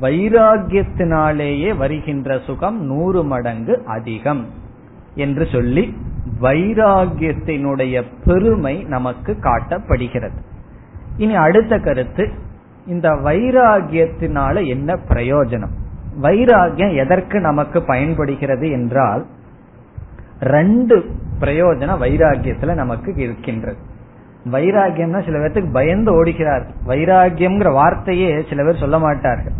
வைராகியத்தினாலேயே 0.00 1.70
வருகின்ற 1.76 2.38
சுகம் 2.46 2.78
நூறு 2.90 3.22
மடங்கு 3.32 3.74
அதிகம். 3.86 4.42
என்று 5.14 5.46
சொல்லி 5.46 5.96
வைராகியத்தினுடைய 6.40 8.02
பெருமை 8.24 8.84
நமக்கு 8.84 9.36
காட்டப்படுகிறது. 9.40 10.38
இனி 11.16 11.34
அடுத்த 11.34 11.78
கருத்து 11.78 12.30
இந்த 12.86 13.08
வைராகியத்தினால 13.08 14.66
என்ன 14.66 14.98
பிரயோஜனம்? 15.08 15.74
வைராகியம் 16.22 16.96
எதற்கு 16.96 17.40
நமக்கு 17.40 17.82
பயன்படுகிறது 17.82 18.70
என்றால் 18.70 19.26
ரெண்டு 20.40 21.10
பிரயோஜனம் 21.40 22.02
வைராகியத்துல 22.02 22.74
நமக்கு 22.74 23.16
இருக்கின்றது. 23.16 23.76
வைராகியம்னா 24.52 25.24
சில 25.24 25.38
பேர்த்துக்கு 25.38 25.72
பயந்து 25.72 26.24
ஓடுகிறார் 26.24 26.64
வைராகியம்ங்கிற 26.86 27.72
வார்த்தையே 27.72 28.44
சில 28.48 28.64
பேர் 28.64 28.80
சொல்ல 28.80 28.98
மாட்டார்கள். 28.98 29.52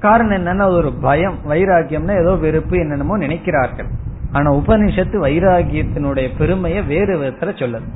காரணம் 0.00 0.46
என்னன்னா 0.46 0.72
ஒரு 0.72 0.92
பயம். 0.92 1.38
வைராகியம்னா 1.48 2.20
ஏதோ 2.20 2.34
வெறுப்பு 2.34 2.78
என்னென்னமோ 2.78 3.18
நினைக்கிறார்கள். 3.18 3.90
ஆனா 4.32 4.54
உபனிஷத்து 4.54 5.16
வைராகியத்தினுடைய 5.22 6.28
பெருமையை 6.38 6.82
வேறு 6.82 7.18
விதத்துல 7.18 7.42
சொல்லுது 7.42 7.88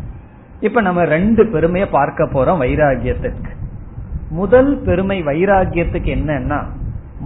இப்ப 0.61 0.81
நம்ம 0.81 1.05
ரெண்டு 1.05 1.47
பெருமையை 1.47 1.89
பார்க்க 1.89 2.25
போறோம் 2.25 2.61
வைராகியத்திற்கு. 2.63 3.51
முதல் 4.31 4.83
பெருமை 4.85 5.23
வைராகியத்துக்கு 5.23 6.11
என்னன்னா 6.17 6.65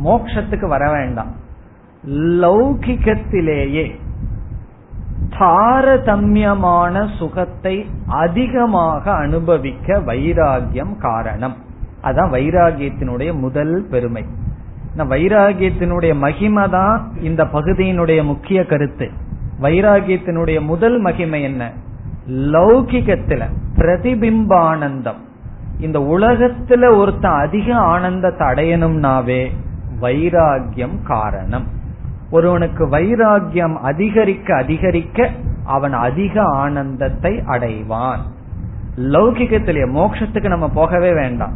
மோக்ஷத்துக்கு 0.04 0.68
வர 0.68 0.90
வேண்டாம். 0.90 1.32
லௌகிகத்திலேயே 2.08 3.90
தாரதமியமான 5.38 7.16
சுகத்தை 7.16 7.90
அதிகமாக 8.06 9.12
அனுபவிக்க 9.12 9.98
வைராகியம் 10.00 10.96
காரணம். 10.98 11.56
அதான் 12.02 12.32
வைராகியத்தினுடைய 12.32 13.38
முதல் 13.38 13.86
பெருமை. 13.90 14.24
வைராகியத்தினுடைய 15.04 16.14
மகிமை 16.14 16.68
தான் 16.68 17.12
இந்த 17.20 17.44
பகுதியினுடைய 17.44 18.24
முக்கிய 18.24 18.66
கருத்து. 18.66 19.10
வைராகியத்தினுடைய 19.62 20.60
முதல் 20.60 21.00
மகிமை 21.00 21.42
என்ன? 21.42 21.72
லௌகிகத்துல 22.30 23.42
பிரதிபிம்பானந்தம். 23.76 25.24
இந்த 25.80 25.98
உலகத்துல 25.98 26.96
ஒருத்தன் 26.96 27.32
அதிக 27.32 27.74
ஆனந்தத்தை 27.74 28.46
அடையணும்னாவே 28.46 29.50
வைராகியம் 30.00 31.02
காரணம். 31.02 31.66
ஒருவனுக்கு 32.30 32.86
வைராகியம் 32.86 33.74
அதிகரிக்க 33.74 34.56
அதிகரிக்க 34.56 35.30
அவன் 35.64 35.92
அதிக 35.92 36.42
ஆனந்தத்தை 36.42 37.36
அடைவான். 37.36 38.18
லௌகிகத்திலேயே 38.96 39.90
மோட்சத்துக்கு 39.90 40.48
நம்ம 40.48 40.68
போகவே 40.68 41.12
வேண்டாம். 41.12 41.52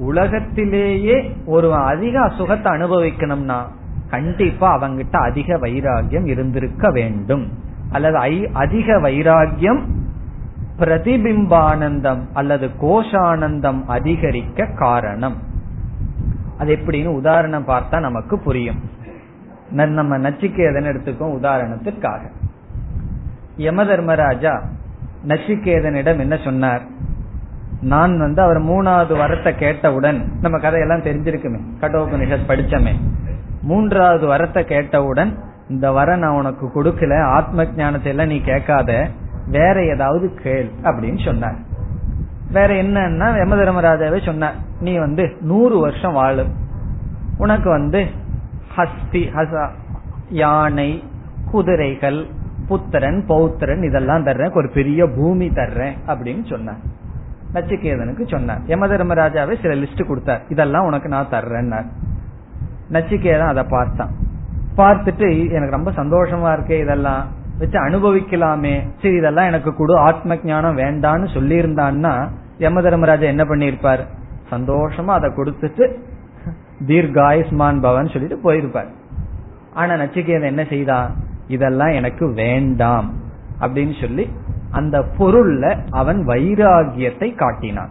உலகத்திலேயே 0.00 1.36
ஒருவன் 1.46 1.80
அதிக 1.80 2.28
சுகத்தை 2.28 2.72
அனுபவிக்கணும்னா 2.72 3.62
கண்டிப்பா 4.10 4.82
அவங்கிட்ட 4.82 5.16
அதிக 5.16 5.58
வைராகியம் 5.58 6.26
இருந்திருக்க 6.26 6.90
வேண்டும். 6.90 7.52
அல்லது 7.90 8.48
அதிக 8.52 9.00
வைராகியம் 9.00 9.80
பிரதிபிம்பானந்தம் 10.78 12.20
அல்லது 12.32 12.70
கோஷானந்தம் 12.82 13.84
அதிகரிக்க 13.86 14.66
காரணம். 14.66 15.36
அது 16.58 16.76
எப்படின்னு 16.76 17.06
உதாரணம் 17.06 17.68
பார்த்தா 17.68 18.00
நமக்கு 18.00 18.38
புரியும். 18.38 18.80
நம்ம 19.70 20.18
நச்சிக்கேதன் 20.18 20.88
எடுத்துக்கோம் 20.92 21.36
உதாரணத்திற்காக. 21.40 22.20
யம 23.56 23.84
தர்மராஜா 23.84 24.62
நச்சிகேதனிடம் 25.28 26.18
என்ன 26.18 26.36
சொன்னார்? 26.36 26.82
நான் 27.80 28.18
வந்து 28.18 28.42
அவர் 28.42 28.62
மூணாவது 28.62 29.14
வரத்தை 29.14 29.58
கேட்டவுடன் 29.58 30.32
நம்ம 30.40 30.58
கதையெல்லாம் 30.58 31.02
தெரிஞ்சிருக்குமே. 31.02 31.60
கடோபனிஷத் 31.80 32.48
படிச்சமே. 32.48 32.92
மூன்றாவது 33.62 34.26
வரத்தை 34.26 34.62
கேட்டவுடன் 34.62 35.38
இந்த 35.68 35.92
வர 35.92 36.16
நான் 36.16 36.34
உனக்கு 36.34 36.66
கொடுக்கல 36.66 37.22
ஆத்ம 37.22 37.64
ஜானத்தை 37.64 38.04
எல்லாம் 38.04 38.26
நீ 38.26 38.40
கேட்காத 38.40 39.08
வேற 39.46 39.84
ஏதாவது 39.84 40.34
கேள் 40.34 40.70
அப்படின்னு 40.82 41.24
சொன்னார். 41.24 41.54
வேற 42.52 42.74
என்னன்னா 42.74 43.36
யம 43.36 43.56
தர்மராஜாவே 43.56 44.24
சொன்ன 44.24 44.52
நீ 44.80 44.96
வந்து 44.96 45.36
நூறு 45.40 45.78
வருஷம் 45.78 46.12
வாழும் 46.12 46.52
உனக்கு 47.38 47.70
வந்து 47.70 48.06
ஹஸ்தி 48.76 49.22
ஹசா 49.36 49.68
யானை 50.28 51.04
குதிரைகள் 51.50 52.26
புத்திரன் 52.68 53.24
பௌத்திரன் 53.28 53.82
இதெல்லாம் 53.82 54.26
தர்றேன் 54.26 54.56
ஒரு 54.56 54.70
பெரிய 54.74 55.06
பூமி 55.06 55.48
தர்றேன் 55.48 55.96
அப்படின்னு 56.06 56.48
சொன்னார். 56.48 56.98
நச்சிகேதனுக்கு 57.54 58.28
சொன்னார். 58.28 58.60
யம 58.66 58.86
தர்மராஜாவே 58.86 59.60
சில 59.62 59.74
லிஸ்ட் 59.74 60.06
கொடுத்தார். 60.06 60.42
இதெல்லாம் 60.48 60.84
உனக்கு 60.84 61.08
நான் 61.08 61.30
தர்றேன்னார். 61.30 61.86
நச்சிகேதன் 62.92 63.46
அதை 63.46 63.62
பார்த்தான். 63.62 64.10
பார்த்துட்டு 64.76 65.50
எனக்கு 65.50 65.76
ரொம்ப 65.76 65.90
சந்தோஷமா 65.90 66.48
இருக்கே 66.58 66.80
இதெல்லாம். 66.80 67.26
வச்சு 67.58 67.78
அனுபவிக்கலாமே. 67.80 68.88
சரி 69.02 69.14
இதெல்லாம் 69.14 69.46
எனக்கு 69.46 69.76
கொடு. 69.76 69.96
ஆத்ம 69.98 70.38
ஞானம் 70.44 70.78
வேண்டான்னு 70.78 71.26
சொல்லியிருந்தான்னா 71.34 72.28
யம 72.58 72.82
தர்மராஜா 72.82 73.26
என்ன 73.26 73.44
பண்ணிருப்பார் 73.44 74.06
சந்தோஷமா 74.50 75.06
அதை 75.06 75.30
கொடுத்துட்டு 75.30 75.94
தீர்காயுஸ்மான் 76.86 77.80
பவன் 77.80 78.08
சொல்லிட்டு 78.08 78.52
போயிருப்பார். 78.52 78.88
ஆனா 79.74 79.94
நச்சிகேதன் 79.94 80.44
என்ன 80.44 80.64
செய்தா? 80.64 81.10
இதெல்லாம் 81.48 81.88
எனக்கு 81.88 82.32
வேண்டாம் 82.32 83.12
அப்படின்னு 83.60 84.00
சொல்லி 84.00 84.30
அந்த 84.70 85.04
பொருள்ல 85.18 85.78
அவன் 85.90 86.26
வைராகியத்தை 86.26 87.34
காட்டினான். 87.34 87.88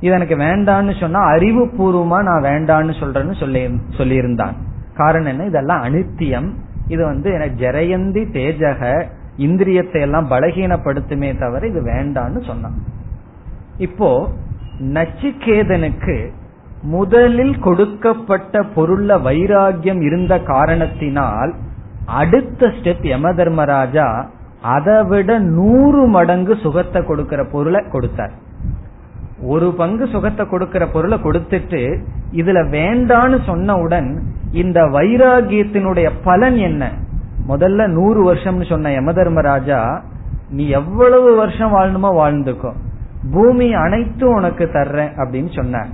இது 0.00 0.12
எனக்கு 0.14 0.36
வேண்டான்னு 0.36 1.00
சொன்னா 1.00 1.20
அறிவு 1.20 1.66
பூர்வமா 1.66 2.22
நான் 2.22 2.42
வேண்டான்னு 2.42 2.92
சொல்றேன்னு 3.00 3.38
சொல்லி 3.38 3.66
சொல்லியிருந்தான். 3.96 4.52
காரணம் 4.96 5.28
என்ன? 5.28 5.44
இதெல்லாம் 5.44 5.82
அனித்தியம். 5.82 6.48
இது 6.88 7.04
வந்து 7.04 7.32
எனக்கு 7.32 7.66
ஜெரயந்தி 7.66 8.22
தேஜக 8.36 9.06
இந்திரியத்தை 9.36 10.00
எல்லாம் 10.00 10.30
பலகீனப்படுத்துமே 10.30 11.38
தவிர 11.38 11.66
இது 11.66 11.80
வேண்டான்னு 11.82 12.46
சொன்னான். 12.46 12.74
இப்போ 13.78 14.28
நச்சிகேதனுக்கு 14.80 16.30
முதலில் 16.82 17.58
கொடுக்கப்பட்ட 17.58 18.60
பொருள்ல 18.60 19.16
வைராகியம் 19.26 20.00
இருந்த 20.00 20.38
காரணத்தினால் 20.38 21.54
அடுத்த 22.06 22.66
ஸ்டெப் 22.66 23.06
யம 23.06 23.32
தர்மராஜா 23.32 24.30
அதை 24.62 25.04
விட 25.04 25.38
நூறு 25.38 26.06
மடங்கு 26.06 26.56
சுகத்தை 26.56 27.04
கொடுக்கிற 27.04 27.44
பொருளை 27.44 27.80
கொடுத்தார். 27.88 28.32
ஒரு 29.42 29.72
பங்கு 29.72 30.06
சுகத்தை 30.06 30.46
கொடுக்கிற 30.46 30.86
பொருளை 30.86 31.18
கொடுத்துட்டு 31.18 31.80
இதுல 32.32 32.58
வேண்டான்னு 32.76 33.38
சொன்னவுடன் 33.46 34.18
இந்த 34.52 34.80
வைராகியத்தினுடைய 34.80 36.10
பலன் 36.24 36.56
என்ன? 36.56 36.92
முதல்ல 37.48 37.86
நூறு 37.86 38.34
வருஷம்னு 38.34 38.68
சொன்ன 38.68 38.92
யம 38.92 39.12
தர்மராஜா 39.12 40.02
நீ 40.50 40.68
எவ்வளவு 40.68 41.34
வருஷம் 41.34 41.74
வாழணுமோ 41.74 42.10
வாழ்ந்துக்கோ. 42.20 42.72
பூமி 43.32 43.72
அனைத்தும் 43.74 44.34
உனக்கு 44.34 44.64
தர்றேன் 44.64 45.12
அப்படின்னு 45.16 45.54
சொன்ன 45.54 45.86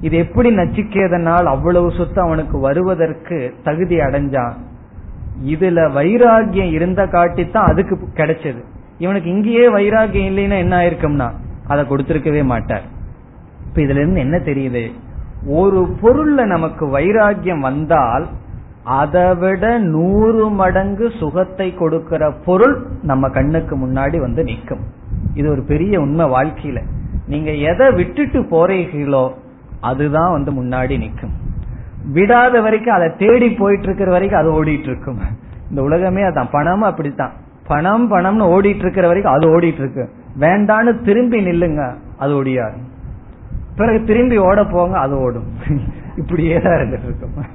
இது 0.00 0.16
எப்படி 0.16 0.56
நச்சிக்கேதனால் 0.56 1.44
அவ்வளவு 1.44 1.92
சொத்து 1.92 2.20
அவனுக்கு 2.20 2.58
வருவதற்கு 2.58 3.54
தகுதி 3.62 3.96
அடைஞ்சான்? 3.98 4.54
இதுல 5.42 5.80
வைராகியம் 5.92 6.72
இருந்த 6.72 7.06
காட்டித்தான் 7.06 7.70
அதுக்கு 7.70 7.98
கிடைச்சது. 8.14 8.64
இவனுக்கு 8.98 9.30
இங்கேயே 9.30 9.68
வைராகியம் 9.68 10.30
இல்லைன்னா 10.30 10.58
என்ன 10.58 10.76
ஆயிருக்கும்னா 10.76 11.30
அதை 11.66 11.84
கொடுத்திருக்கவே 11.84 12.44
மாட்டார். 12.44 12.82
இப்ப 13.68 13.80
இதுல 13.80 14.00
இருந்து 14.02 14.20
என்ன 14.20 14.36
தெரியுது? 14.36 14.90
ஒரு 15.46 15.96
பொருள்ல 16.02 16.44
நமக்கு 16.44 16.98
வைராகியம் 16.98 17.60
வந்தால் 17.60 18.28
அதை 18.84 19.34
விட 19.34 19.78
நூறு 19.78 20.48
மடங்கு 20.48 21.10
சுகத்தை 21.18 21.74
கொடுக்கிற 21.74 22.32
பொருள் 22.44 22.86
நம்ம 23.02 23.28
கண்ணுக்கு 23.28 23.78
முன்னாடி 23.78 24.20
வந்து 24.20 24.42
நிற்கும். 24.42 24.80
இது 25.34 25.50
ஒரு 25.50 25.62
பெரிய 25.62 26.00
உண்மை 26.00 26.26
வாழ்க்கையில. 26.26 26.82
நீங்க 27.26 27.50
எதை 27.50 27.90
விட்டுட்டு 27.90 28.40
போறீர்களோ 28.40 29.32
அதுதான் 29.80 30.32
வந்து 30.32 30.52
முன்னாடி 30.52 30.98
நிற்கும். 30.98 31.43
விடாத 32.12 32.60
வரைக்கும் 32.62 32.94
அதை 32.94 33.16
தேடி 33.16 33.50
போயிட்டு 33.50 33.82
இருக்கிற 33.82 34.10
வரைக்கும் 34.10 34.40
அது 34.40 34.64
ஓடிட்டு 34.64 34.82
இருக்கும் 34.82 35.20
இந்த 35.70 35.82
உலகமே 35.82 36.22
அதான். 36.22 36.50
பணமும் 36.50 36.88
அப்படித்தான். 36.88 37.32
பணம் 37.66 38.10
பணம்னு 38.10 38.44
ஓடிட்டு 38.54 38.78
இருக்கிற 38.78 39.06
வரைக்கும் 39.06 39.32
அது 39.32 39.46
ஓடிட்டு 39.48 39.78
இருக்கு 39.78 40.04
வேண்டான்னு 40.38 41.02
திரும்பி 41.02 41.40
நில்லுங்க 41.40 41.82
அது 42.16 42.34
ஓடியாது. 42.34 42.78
பிறகு 43.76 44.04
திரும்பி 44.04 44.38
ஓட 44.38 44.64
போங்க 44.64 44.98
அது 44.98 45.18
ஓடும். 45.18 45.48
இப்படியே 46.16 46.60
தான் 46.60 46.72
இருந்துட்டு 46.72 47.04
இருக்கும் 47.04 47.46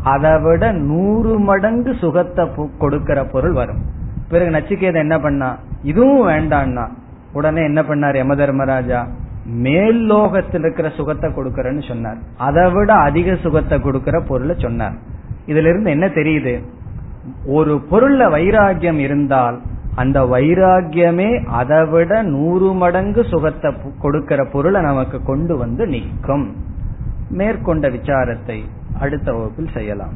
அதை 0.03 0.39
விட 0.39 0.71
நூறு 0.71 1.39
மடங்கு 1.39 1.93
சுகத்தை 1.93 2.47
கொடுக்கிற 2.77 3.23
பொருள் 3.25 3.51
வரும். 3.51 3.81
பிறகு 4.29 4.51
நச்சிகேத 4.51 4.93
என்ன 4.93 5.19
பண்ணா? 5.19 5.57
இதுவும் 5.83 6.27
வேண்டான்னா 6.27 6.85
உடனே 7.33 7.63
என்ன 7.63 7.81
பண்ணார் 7.81 8.15
யம 8.15 8.35
தர்மராஜா 8.35 9.07
மேல் 9.45 10.05
லோகத்தில் 10.05 10.61
இருக்கிற 10.61 10.89
சுகத்தை 10.89 11.29
கொடுக்கறன்னு 11.29 11.87
சொன்னார். 11.87 12.17
அதை 12.37 12.71
விட 12.71 12.93
அதிக 12.93 13.35
சுகத்தை 13.35 13.79
கொடுக்கிற 13.79 14.21
பொருளை 14.21 14.55
சொன்னார். 14.57 14.93
இதுல 15.47 15.69
இருந்து 15.69 15.89
என்ன 15.89 16.07
தெரியுது? 16.07 16.61
ஒரு 17.45 17.81
பொருள்ல 17.89 18.29
வைராகியம் 18.31 18.97
இருந்தால் 18.97 19.61
அந்த 19.95 20.21
வைராகியமே 20.21 21.43
அதை 21.45 21.85
விட 21.85 22.21
நூறு 22.21 22.73
மடங்கு 22.73 23.23
சுகத்தை 23.23 23.73
கொடுக்கிற 23.99 24.45
பொருளை 24.45 24.81
நமக்கு 24.81 25.23
கொண்டு 25.23 25.57
வந்து 25.57 25.87
நிற்கும். 25.87 26.55
மேற்கொண்ட 27.29 27.89
விசாரத்தை 27.89 28.63
அடுத்த 28.99 29.33
வகுப்பில் 29.33 29.73
செய்யலாம். 29.73 30.15